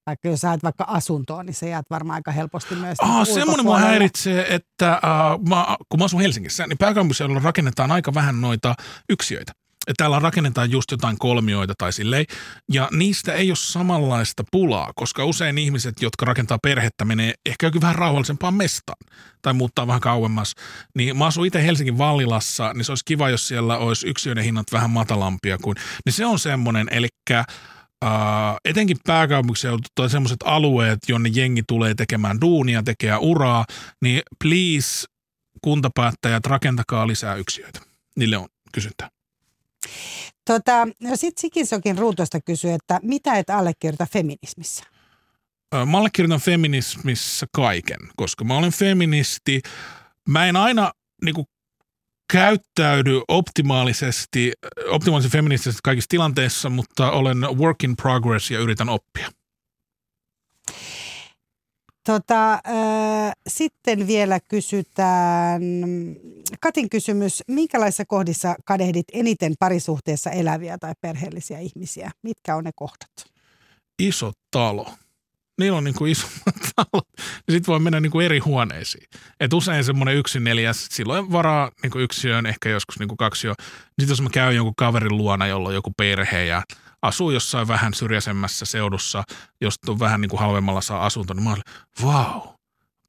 vaikka 0.06 0.28
jos 0.28 0.40
saat 0.40 0.62
vaikka 0.62 0.84
asuntoon, 0.88 1.46
niin 1.46 1.54
sä 1.54 1.66
jäät 1.66 1.86
varmaan 1.90 2.14
aika 2.14 2.30
helposti 2.30 2.74
myös 2.74 2.98
Ah, 3.00 3.26
semmoinen 3.26 3.66
mua 3.66 3.78
häiritsee, 3.78 4.54
että 4.54 5.00
uh, 5.04 5.48
mä, 5.48 5.76
kun 5.88 6.00
mä 6.00 6.04
asun 6.04 6.20
Helsingissä, 6.20 6.66
niin 6.66 6.78
pääkaupunkiseudulla 6.78 7.40
rakennetaan 7.40 7.92
aika 7.92 8.14
vähän 8.14 8.40
noita 8.40 8.74
yksiöitä 9.08 9.52
täällä 9.96 10.18
rakennetaan 10.18 10.70
just 10.70 10.90
jotain 10.90 11.18
kolmioita 11.18 11.74
tai 11.78 11.92
silleen, 11.92 12.24
ja 12.72 12.88
niistä 12.92 13.32
ei 13.32 13.50
ole 13.50 13.56
samanlaista 13.56 14.42
pulaa, 14.52 14.92
koska 14.96 15.24
usein 15.24 15.58
ihmiset, 15.58 16.02
jotka 16.02 16.26
rakentaa 16.26 16.58
perhettä, 16.62 17.04
menee 17.04 17.34
ehkä 17.46 17.66
jokin 17.66 17.80
vähän 17.80 17.94
rauhallisempaan 17.94 18.54
mestaan 18.54 18.98
tai 19.42 19.52
muuttaa 19.52 19.86
vähän 19.86 20.00
kauemmas. 20.00 20.54
Niin 20.94 21.18
mä 21.18 21.26
asun 21.26 21.46
itse 21.46 21.62
Helsingin 21.62 21.98
Vallilassa, 21.98 22.72
niin 22.72 22.84
se 22.84 22.92
olisi 22.92 23.04
kiva, 23.04 23.30
jos 23.30 23.48
siellä 23.48 23.78
olisi 23.78 24.08
yksiöiden 24.08 24.44
hinnat 24.44 24.72
vähän 24.72 24.90
matalampia 24.90 25.58
kuin, 25.58 25.76
niin 26.04 26.12
se 26.12 26.26
on 26.26 26.38
semmoinen, 26.38 26.88
eli 26.90 27.08
Uh, 28.04 28.56
etenkin 28.64 28.96
pääkaupunkiseutu 29.06 29.88
tai 29.94 30.10
semmoiset 30.10 30.36
alueet, 30.44 30.98
jonne 31.08 31.30
jengi 31.34 31.62
tulee 31.68 31.94
tekemään 31.94 32.40
duunia, 32.40 32.82
tekee 32.82 33.16
uraa, 33.20 33.64
niin 34.02 34.22
please 34.42 35.06
kuntapäättäjät 35.62 36.46
rakentakaa 36.46 37.06
lisää 37.06 37.34
yksiöitä. 37.34 37.80
Niille 38.16 38.36
on 38.36 38.46
kysyntää. 38.72 39.08
Tota, 40.44 40.88
no 41.00 41.16
sitten 41.16 41.40
Sikinsokin 41.40 41.98
ruutosta 41.98 42.40
kysyy, 42.40 42.70
että 42.70 43.00
mitä 43.02 43.34
et 43.34 43.50
allekirjoita 43.50 44.06
feminismissä? 44.12 44.84
Mä 45.86 45.98
allekirjoitan 45.98 46.40
feminismissä 46.40 47.46
kaiken, 47.52 47.98
koska 48.16 48.44
mä 48.44 48.56
olen 48.56 48.72
feministi. 48.72 49.60
Mä 50.28 50.46
en 50.46 50.56
aina 50.56 50.92
niin 51.24 51.34
kuin, 51.34 51.46
käyttäydy 52.32 53.20
optimaalisesti, 53.28 54.52
optimaalisen 54.90 55.30
feministisesti 55.30 55.80
kaikissa 55.84 56.08
tilanteissa, 56.08 56.70
mutta 56.70 57.10
olen 57.10 57.38
work 57.40 57.84
in 57.84 57.96
progress 57.96 58.50
ja 58.50 58.58
yritän 58.60 58.88
oppia. 58.88 59.30
Tota, 62.06 62.52
äh, 62.54 63.32
sitten 63.48 64.06
vielä 64.06 64.40
kysytään, 64.48 65.62
Katin 66.60 66.90
kysymys, 66.90 67.42
minkälaisissa 67.48 68.04
kohdissa 68.08 68.54
kadehdit 68.64 69.04
eniten 69.12 69.54
parisuhteessa 69.58 70.30
eläviä 70.30 70.78
tai 70.78 70.92
perheellisiä 71.00 71.58
ihmisiä? 71.58 72.10
Mitkä 72.22 72.56
on 72.56 72.64
ne 72.64 72.70
kohdat? 72.74 73.10
Iso 73.98 74.32
talo. 74.50 74.90
Niillä 75.58 75.78
on 75.78 75.84
niin 75.84 75.94
kuin 75.94 76.12
isommat 76.12 76.54
talot. 76.76 77.08
Sitten 77.50 77.66
voi 77.66 77.80
mennä 77.80 78.00
niin 78.00 78.12
kuin 78.12 78.24
eri 78.24 78.38
huoneisiin. 78.38 79.04
Et 79.40 79.52
usein 79.52 79.84
semmoinen 79.84 80.16
yksin 80.16 80.44
neljäs, 80.44 80.88
silloin 80.90 81.32
varaa 81.32 81.70
niin 81.82 81.90
kuin 81.90 82.02
yksiöön, 82.02 82.46
ehkä 82.46 82.68
joskus 82.68 82.98
niin 82.98 83.08
kuin 83.08 83.16
kaksi 83.16 83.46
jo. 83.46 83.54
Sitten 83.84 84.08
jos 84.08 84.22
mä 84.22 84.28
käyn 84.32 84.56
jonkun 84.56 84.74
kaverin 84.76 85.16
luona, 85.16 85.46
jolla 85.46 85.68
on 85.68 85.74
joku 85.74 85.92
perhe 85.96 86.44
ja– 86.44 86.62
asuu 87.02 87.30
jossain 87.30 87.68
vähän 87.68 87.94
syrjäisemmässä 87.94 88.64
seudussa, 88.64 89.24
jos 89.60 89.74
on 89.88 89.98
vähän 89.98 90.20
niin 90.20 90.30
kuin 90.30 90.40
halvemmalla 90.40 90.80
saa 90.80 91.06
asunto, 91.06 91.34
niin 91.34 91.44
mä 91.44 91.50
olin, 91.50 91.62
vau, 92.02 92.40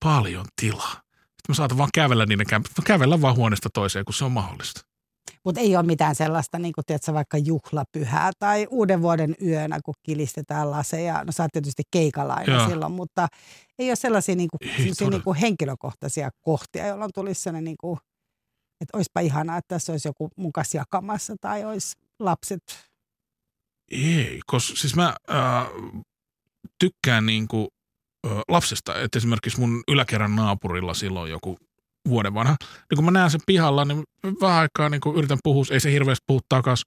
paljon 0.04 0.46
tilaa. 0.62 0.92
Sitten 0.94 1.46
mä 1.50 1.56
saatan 1.56 1.78
vaan 1.78 1.90
kävellä 1.94 2.26
niiden 2.26 2.46
kävellä 2.84 3.22
vaan 3.22 3.36
huoneesta 3.36 3.70
toiseen, 3.74 4.06
kun 4.06 4.14
se 4.14 4.26
on 4.26 4.32
mahdollista. 4.32 4.82
Mutta 5.44 5.62
ei 5.62 5.76
ole 5.76 5.86
mitään 5.86 6.16
sellaista, 6.16 6.60
niin 6.60 6.74
kuin 6.74 6.86
tiedätkö, 6.86 7.14
vaikka 7.14 7.38
juhlapyhää 7.38 8.32
tai 8.40 8.68
uuden 8.70 9.02
vuoden 9.02 9.36
yönä, 9.46 9.80
kun 9.86 9.94
kilistetään 10.04 10.72
laseja. 10.72 11.24
No 11.24 11.32
sä 11.32 11.44
oot 11.44 11.52
tietysti 11.52 11.84
keikalainen 11.92 12.56
Joo. 12.56 12.70
silloin, 12.70 12.92
mutta 12.92 13.28
ei 13.80 13.90
ole 13.90 13.96
sellaisia, 13.96 14.36
niin 14.36 14.50
kuin, 14.50 14.76
sellaisia 14.78 15.10
niin 15.10 15.24
kuin 15.24 15.38
henkilökohtaisia 15.38 16.30
kohtia, 16.42 16.88
jolloin 16.88 17.12
tulisi 17.16 17.42
sellainen, 17.42 17.64
niin 17.64 17.78
kuin, 17.82 18.00
että 18.82 18.98
olisipa 18.98 19.20
ihanaa, 19.20 19.58
että 19.58 19.76
tässä 19.76 19.92
olisi 19.92 20.08
joku 20.08 20.30
mukas 20.36 20.74
jakamassa 20.74 21.36
tai 21.42 21.66
olisi 21.66 21.98
lapset 22.20 22.64
ei, 23.92 24.40
koska 24.46 24.76
siis 24.76 24.96
mä 24.96 25.16
äh, 25.32 25.68
tykkään 26.80 27.26
niinku, 27.26 27.68
äh, 28.28 28.32
lapsesta, 28.48 29.00
että 29.00 29.20
esimerkiksi 29.20 29.60
mun 29.60 29.84
yläkerran 29.88 30.36
naapurilla 30.36 30.94
silloin 30.94 31.32
joku 31.32 31.58
vuoden 32.10 32.34
vanha. 32.34 32.56
Niin 32.62 32.96
kun 32.96 33.06
mä 33.06 33.12
näen 33.12 33.32
sen 33.32 33.42
pihalla, 33.46 33.86
niin 33.86 34.04
vähän 34.42 34.58
aikaa 34.58 34.90
niin 34.90 35.02
yritän 35.16 35.40
puhua, 35.44 35.66
ei 35.72 35.80
se 35.80 35.92
hirveästi 35.92 36.24
puhu 36.28 36.42
takas, 36.50 36.84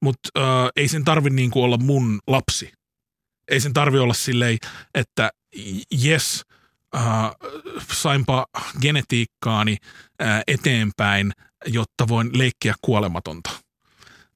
mutta 0.00 0.28
äh, 0.38 0.70
ei 0.76 0.88
sen 0.88 1.04
tarvi 1.04 1.30
niin 1.30 1.50
olla 1.54 1.78
mun 1.78 2.20
lapsi. 2.26 2.72
Ei 3.48 3.60
sen 3.60 3.72
tarvi 3.72 3.98
olla 3.98 4.14
silleen, 4.14 4.58
että 4.94 5.30
yes, 6.04 6.42
äh, 6.96 7.04
sainpa 7.92 8.46
genetiikkaani 8.80 9.76
äh, 10.22 10.42
eteenpäin, 10.46 11.32
jotta 11.66 12.08
voin 12.08 12.30
leikkiä 12.32 12.74
kuolematonta. 12.82 13.50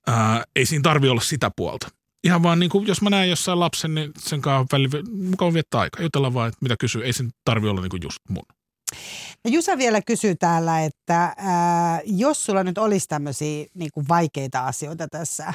Äh, 0.08 0.42
ei 0.56 0.66
siinä 0.66 0.82
tarvi 0.82 1.08
olla 1.08 1.20
sitä 1.20 1.50
puolta 1.56 1.95
ihan 2.26 2.42
vaan 2.42 2.58
niin 2.58 2.70
kuin, 2.70 2.86
jos 2.86 3.02
mä 3.02 3.10
näen 3.10 3.30
jossain 3.30 3.60
lapsen, 3.60 3.94
niin 3.94 4.12
sen 4.18 4.40
kanssa 4.40 4.76
väli, 4.76 4.88
mukava 5.30 5.52
viettää 5.52 5.80
aikaa. 5.80 6.02
Jutella 6.02 6.34
vaan, 6.34 6.48
että 6.48 6.58
mitä 6.62 6.76
kysyy. 6.80 7.04
Ei 7.04 7.12
sen 7.12 7.30
tarvi 7.44 7.68
olla 7.68 7.80
niin 7.80 7.90
kuin 7.90 8.02
just 8.02 8.18
mun. 8.28 8.44
Ja 9.44 9.50
Jusa 9.50 9.78
vielä 9.78 10.02
kysyy 10.02 10.34
täällä, 10.34 10.84
että 10.84 11.34
ää, 11.36 12.00
jos 12.04 12.44
sulla 12.44 12.64
nyt 12.64 12.78
olisi 12.78 13.08
tämmöisiä 13.08 13.66
niin 13.74 13.90
kuin 13.94 14.08
vaikeita 14.08 14.66
asioita 14.66 15.08
tässä 15.08 15.54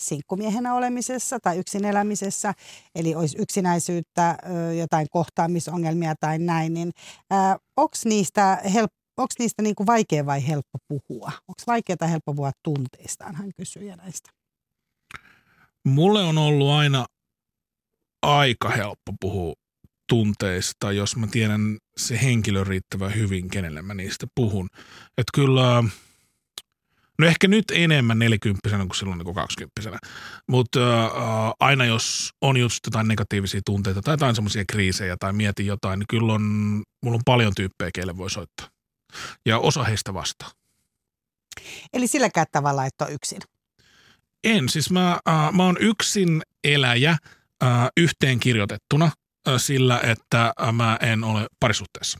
sinkkumiehenä 0.00 0.74
olemisessa 0.74 1.40
tai 1.40 1.58
yksin 1.58 1.84
elämisessä, 1.84 2.54
eli 2.94 3.14
olisi 3.14 3.36
yksinäisyyttä, 3.38 4.38
jotain 4.78 5.06
kohtaamisongelmia 5.10 6.14
tai 6.20 6.38
näin, 6.38 6.74
niin 6.74 6.92
onko 7.76 7.96
niistä, 8.04 8.60
help, 8.74 8.90
onks 9.16 9.34
niistä 9.38 9.62
niin 9.62 9.74
kuin 9.74 9.86
vaikea 9.86 10.26
vai 10.26 10.46
helppo 10.48 10.78
puhua? 10.88 11.32
Onko 11.48 11.62
vaikeaa 11.66 11.96
tai 11.96 12.10
helppo 12.10 12.34
puhua 12.34 12.50
tunteistaan, 12.62 13.34
hän 13.34 13.50
kysyy 13.56 13.96
näistä. 13.96 14.30
Mulle 15.84 16.22
on 16.22 16.38
ollut 16.38 16.70
aina 16.70 17.06
aika 18.22 18.68
helppo 18.70 19.12
puhua 19.20 19.54
tunteista, 20.08 20.92
jos 20.92 21.16
mä 21.16 21.26
tiedän 21.26 21.78
se 21.96 22.22
henkilö 22.22 22.64
riittävän 22.64 23.14
hyvin, 23.14 23.50
kenelle 23.50 23.82
mä 23.82 23.94
niistä 23.94 24.26
puhun. 24.34 24.68
Että 25.18 25.30
kyllä, 25.34 25.84
no 27.18 27.26
ehkä 27.26 27.48
nyt 27.48 27.64
enemmän 27.70 28.18
nelikymppisenä 28.18 28.86
kuin 28.86 28.96
silloin 28.96 29.18
niin 29.18 29.34
kaksikymppisenä, 29.34 29.98
mutta 30.48 31.04
äh, 31.04 31.12
aina 31.60 31.84
jos 31.84 32.30
on 32.40 32.56
just 32.56 32.80
jotain 32.86 33.08
negatiivisia 33.08 33.60
tunteita 33.66 34.02
tai 34.02 34.12
jotain 34.12 34.34
semmoisia 34.34 34.64
kriisejä 34.68 35.16
tai 35.20 35.32
mietin 35.32 35.66
jotain, 35.66 35.98
niin 35.98 36.06
kyllä 36.08 36.32
on, 36.32 36.42
mulla 37.02 37.16
on 37.16 37.22
paljon 37.24 37.52
tyyppejä, 37.56 37.90
keille 37.94 38.16
voi 38.16 38.30
soittaa. 38.30 38.68
Ja 39.46 39.58
osa 39.58 39.84
heistä 39.84 40.14
vastaa. 40.14 40.50
Eli 41.92 42.06
silläkään 42.06 42.46
tavalla, 42.52 42.86
että 42.86 43.04
on 43.04 43.12
yksin. 43.12 43.40
En, 44.44 44.68
siis 44.68 44.90
mä, 44.90 45.12
äh, 45.28 45.52
mä 45.52 45.64
oon 45.64 45.76
yksin 45.80 46.42
eläjä 46.64 47.10
äh, 47.10 47.18
yhteen 47.96 48.40
kirjoitettuna 48.40 49.04
äh, 49.48 49.54
sillä, 49.56 50.00
että 50.04 50.52
äh, 50.62 50.72
mä 50.72 50.98
en 51.02 51.24
ole 51.24 51.46
parisuhteessa. 51.60 52.18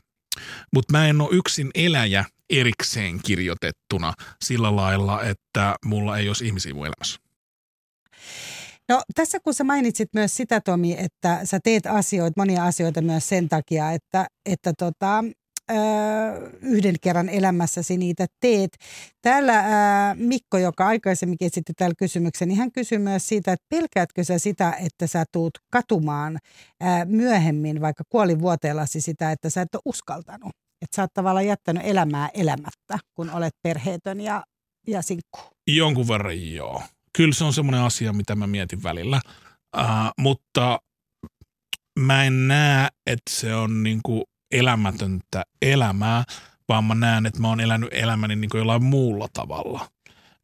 Mutta 0.73 0.91
mä 0.91 1.07
en 1.07 1.21
ole 1.21 1.29
yksin 1.31 1.71
eläjä 1.75 2.25
erikseen 2.49 3.19
kirjoitettuna 3.23 4.13
sillä 4.43 4.75
lailla, 4.75 5.23
että 5.23 5.75
mulla 5.85 6.17
ei 6.17 6.27
olisi 6.27 6.45
ihmisiä 6.45 6.73
mun 6.73 6.87
elämässä. 6.87 7.19
No 8.89 9.01
tässä 9.15 9.39
kun 9.39 9.53
sä 9.53 9.63
mainitsit 9.63 10.09
myös 10.13 10.37
sitä 10.37 10.61
Tomi, 10.61 10.95
että 10.99 11.39
sä 11.43 11.59
teet 11.63 11.85
asioita, 11.85 12.33
monia 12.37 12.65
asioita 12.65 13.01
myös 13.01 13.29
sen 13.29 13.49
takia, 13.49 13.91
että, 13.91 14.27
että 14.45 14.73
tota, 14.77 15.23
yhden 16.61 16.95
kerran 17.01 17.29
elämässäsi 17.29 17.97
niitä 17.97 18.25
teet. 18.39 18.77
Täällä 19.21 19.59
ää, 19.59 20.15
Mikko, 20.15 20.57
joka 20.57 20.87
aikaisemminkin 20.87 21.45
esitti 21.45 21.73
täällä 21.73 21.95
kysymyksen, 21.97 22.47
niin 22.47 22.57
hän 22.57 22.71
kysyi 22.71 22.97
myös 22.97 23.27
siitä, 23.27 23.53
että 23.53 23.65
pelkäätkö 23.69 24.23
sä 24.23 24.39
sitä, 24.39 24.73
että 24.73 25.07
sä 25.07 25.23
tuut 25.31 25.57
katumaan 25.71 26.37
myöhemmin, 27.05 27.81
vaikka 27.81 28.03
kuolivuoteellasi 28.09 29.01
sitä, 29.01 29.31
että 29.31 29.49
sä 29.49 29.61
et 29.61 29.75
ole 29.75 29.81
uskaltanut. 29.85 30.51
Että 30.81 30.95
sä 30.95 31.01
oot 31.01 31.13
tavallaan 31.13 31.47
jättänyt 31.47 31.83
elämää 31.85 32.29
elämättä, 32.33 32.99
kun 33.13 33.29
olet 33.29 33.53
perheetön 33.63 34.21
ja, 34.21 34.43
ja 34.87 35.01
sinkku. 35.01 35.39
Jonkun 35.67 36.07
verran 36.07 36.53
joo. 36.53 36.83
Kyllä 37.17 37.33
se 37.33 37.43
on 37.43 37.53
semmoinen 37.53 37.81
asia, 37.81 38.13
mitä 38.13 38.35
mä 38.35 38.47
mietin 38.47 38.83
välillä. 38.83 39.21
Uh, 39.77 39.83
mutta 40.17 40.79
mä 41.99 42.25
en 42.25 42.47
näe, 42.47 42.87
että 43.05 43.31
se 43.31 43.55
on 43.55 43.83
niinku 43.83 44.23
elämätöntä 44.51 45.43
elämää, 45.61 46.23
vaan 46.69 46.83
mä 46.83 46.95
näen, 46.95 47.25
että 47.25 47.39
mä 47.39 47.47
oon 47.47 47.59
elänyt 47.59 47.89
elämäni 47.91 48.35
niin 48.35 48.49
kuin 48.49 48.59
jollain 48.59 48.83
muulla 48.83 49.27
tavalla. 49.33 49.89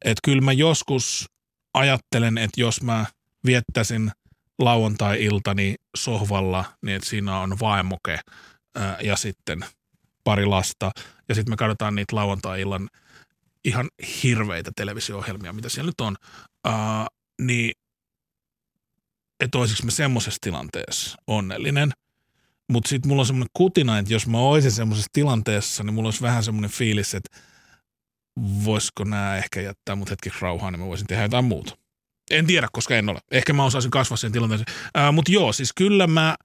Että 0.04 0.20
kyllä 0.24 0.42
mä 0.42 0.52
joskus 0.52 1.26
ajattelen, 1.74 2.38
että 2.38 2.60
jos 2.60 2.82
mä 2.82 3.06
viettäisin 3.46 4.10
lauantai-iltani 4.58 5.74
sohvalla, 5.96 6.64
niin 6.82 6.96
että 6.96 7.08
siinä 7.08 7.38
on 7.38 7.56
vaimoke 7.60 8.20
ja 9.02 9.16
sitten 9.16 9.64
pari 10.24 10.46
lasta. 10.46 10.90
Ja 11.28 11.34
sitten 11.34 11.52
me 11.52 11.56
katsotaan 11.56 11.94
niitä 11.94 12.16
lauantai-illan 12.16 12.88
ihan 13.64 13.88
hirveitä 14.22 14.70
televisio-ohjelmia, 14.76 15.52
mitä 15.52 15.68
siellä 15.68 15.88
nyt 15.88 16.00
on. 16.00 16.16
Ää, 16.64 17.06
niin 17.42 17.72
että 19.40 19.58
olisiko 19.58 19.84
mä 19.84 19.90
semmoisessa 19.90 20.38
tilanteessa 20.40 21.16
onnellinen– 21.26 21.92
mutta 22.72 22.88
sitten 22.88 23.08
mulla 23.08 23.22
on 23.22 23.26
semmoinen 23.26 23.50
kutina, 23.52 23.98
että 23.98 24.12
jos 24.12 24.26
mä 24.26 24.38
olisin 24.38 24.72
semmoisessa 24.72 25.10
tilanteessa, 25.12 25.84
niin 25.84 25.94
mulla 25.94 26.06
olisi 26.06 26.22
vähän 26.22 26.44
semmoinen 26.44 26.70
fiilis, 26.70 27.14
että 27.14 27.38
voisiko 28.64 29.04
nämä 29.04 29.36
ehkä 29.36 29.60
jättää 29.60 29.96
mut 29.96 30.10
hetkeksi 30.10 30.38
rauhaan, 30.42 30.72
niin 30.72 30.80
mä 30.80 30.86
voisin 30.86 31.06
tehdä 31.06 31.22
jotain 31.22 31.44
muuta. 31.44 31.76
En 32.30 32.46
tiedä, 32.46 32.68
koska 32.72 32.96
en 32.96 33.08
ole. 33.08 33.18
Ehkä 33.30 33.52
mä 33.52 33.64
osaisin 33.64 33.90
kasvaa 33.90 34.16
sen 34.16 34.32
tilanteeseen. 34.32 34.74
Mutta 35.12 35.32
joo, 35.32 35.52
siis 35.52 35.72
kyllä 35.72 36.06
mä 36.06 36.36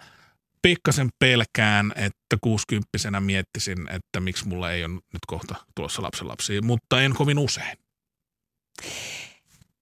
pikkasen 0.61 1.09
pelkään, 1.19 1.93
että 1.95 2.37
kuusikymppisenä 2.41 3.19
miettisin, 3.19 3.89
että 3.89 4.19
miksi 4.19 4.47
mulla 4.47 4.71
ei 4.71 4.83
ole 4.83 4.93
nyt 4.93 5.25
kohta 5.27 5.55
tulossa 5.75 6.01
lapsenlapsia, 6.01 6.61
mutta 6.61 7.01
en 7.01 7.13
kovin 7.13 7.39
usein. 7.39 7.77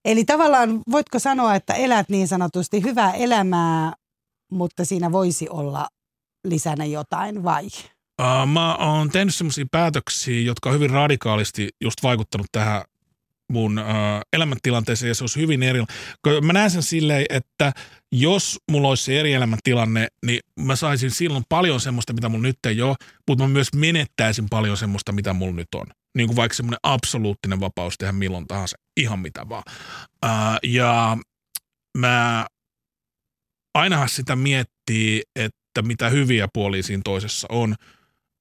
Eli 0.05 0.25
tavallaan 0.25 0.81
voitko 0.91 1.19
sanoa, 1.19 1.55
että 1.55 1.73
elät 1.73 2.09
niin 2.09 2.27
sanotusti 2.27 2.83
hyvää 2.83 3.13
elämää, 3.13 3.93
mutta 4.51 4.85
siinä 4.85 5.11
voisi 5.11 5.49
olla 5.49 5.87
lisänä 6.43 6.85
jotain 6.85 7.43
vai? 7.43 7.67
Mä 8.47 8.75
oon 8.75 9.09
tehnyt 9.09 9.35
sellaisia 9.35 9.65
päätöksiä, 9.71 10.41
jotka 10.41 10.69
on 10.69 10.75
hyvin 10.75 10.89
radikaalisti 10.89 11.69
just 11.81 12.03
vaikuttanut 12.03 12.47
tähän 12.51 12.81
mun 13.51 13.81
elämäntilanteeseen 14.33 15.07
ja 15.07 15.15
se 15.15 15.23
olisi 15.23 15.39
hyvin 15.39 15.63
eri. 15.63 15.83
Mä 16.41 16.53
näen 16.53 16.71
sen 16.71 16.83
silleen, 16.83 17.25
että 17.29 17.71
jos 18.11 18.59
mulla 18.71 18.87
olisi 18.89 19.03
se 19.03 19.19
eri 19.19 19.33
elämäntilanne, 19.33 20.07
niin 20.25 20.39
mä 20.59 20.75
saisin 20.75 21.11
silloin 21.11 21.43
paljon 21.49 21.79
semmoista, 21.79 22.13
mitä 22.13 22.29
mulla 22.29 22.43
nyt 22.43 22.57
ei 22.67 22.81
ole, 22.81 22.95
mutta 23.27 23.43
mä 23.43 23.47
myös 23.47 23.73
menettäisin 23.75 24.45
paljon 24.49 24.77
semmoista, 24.77 25.11
mitä 25.11 25.33
mulla 25.33 25.55
nyt 25.55 25.67
on. 25.75 25.87
Niin 26.17 26.27
kuin 26.27 26.35
vaikka 26.35 26.55
semmoinen 26.55 26.79
absoluuttinen 26.83 27.59
vapaus 27.59 27.97
tehdä 27.97 28.11
milloin 28.11 28.47
tahansa, 28.47 28.77
ihan 28.97 29.19
mitä 29.19 29.49
vaan. 29.49 29.63
Ja 30.63 31.17
mä 31.97 32.47
ainahan 33.73 34.09
sitä 34.09 34.35
miettii, 34.35 35.21
että 35.35 35.60
että 35.71 35.81
mitä 35.81 36.09
hyviä 36.09 36.47
puolia 36.53 36.83
siinä 36.83 37.01
toisessa 37.03 37.47
on, 37.51 37.75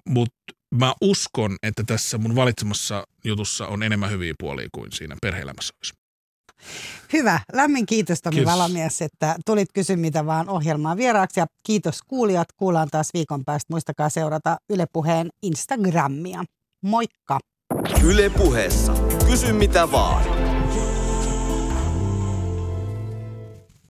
mutta 0.08 0.54
mä 0.74 0.94
uskon, 1.00 1.56
että 1.62 1.82
tässä 1.86 2.18
mun 2.18 2.36
valitsemassa 2.36 3.04
jutussa 3.24 3.66
on 3.66 3.82
enemmän 3.82 4.10
hyviä 4.10 4.34
puolia 4.38 4.68
kuin 4.72 4.92
siinä 4.92 5.16
perheelämässä 5.22 5.74
olisi. 5.78 5.94
Hyvä. 7.12 7.40
Lämmin 7.52 7.86
kiitos 7.86 8.22
Tomi 8.22 8.36
kiitos. 8.36 8.52
Valamies, 8.52 9.02
että 9.02 9.36
tulit 9.46 9.68
kysy 9.74 9.96
mitä 9.96 10.26
vaan 10.26 10.48
ohjelmaan 10.48 10.96
vieraaksi. 10.96 11.40
Ja 11.40 11.46
kiitos 11.66 11.98
kuulijat. 12.08 12.48
Kuullaan 12.56 12.88
taas 12.90 13.08
viikon 13.14 13.44
päästä. 13.44 13.72
Muistakaa 13.72 14.08
seurata 14.08 14.56
Yle 14.70 14.86
Puheen 14.92 15.28
Instagramia. 15.42 16.44
Moikka! 16.82 17.38
Yle 18.04 18.30
Puheessa. 18.30 18.92
Kysy 19.26 19.52
mitä 19.52 19.92
vaan. 19.92 20.39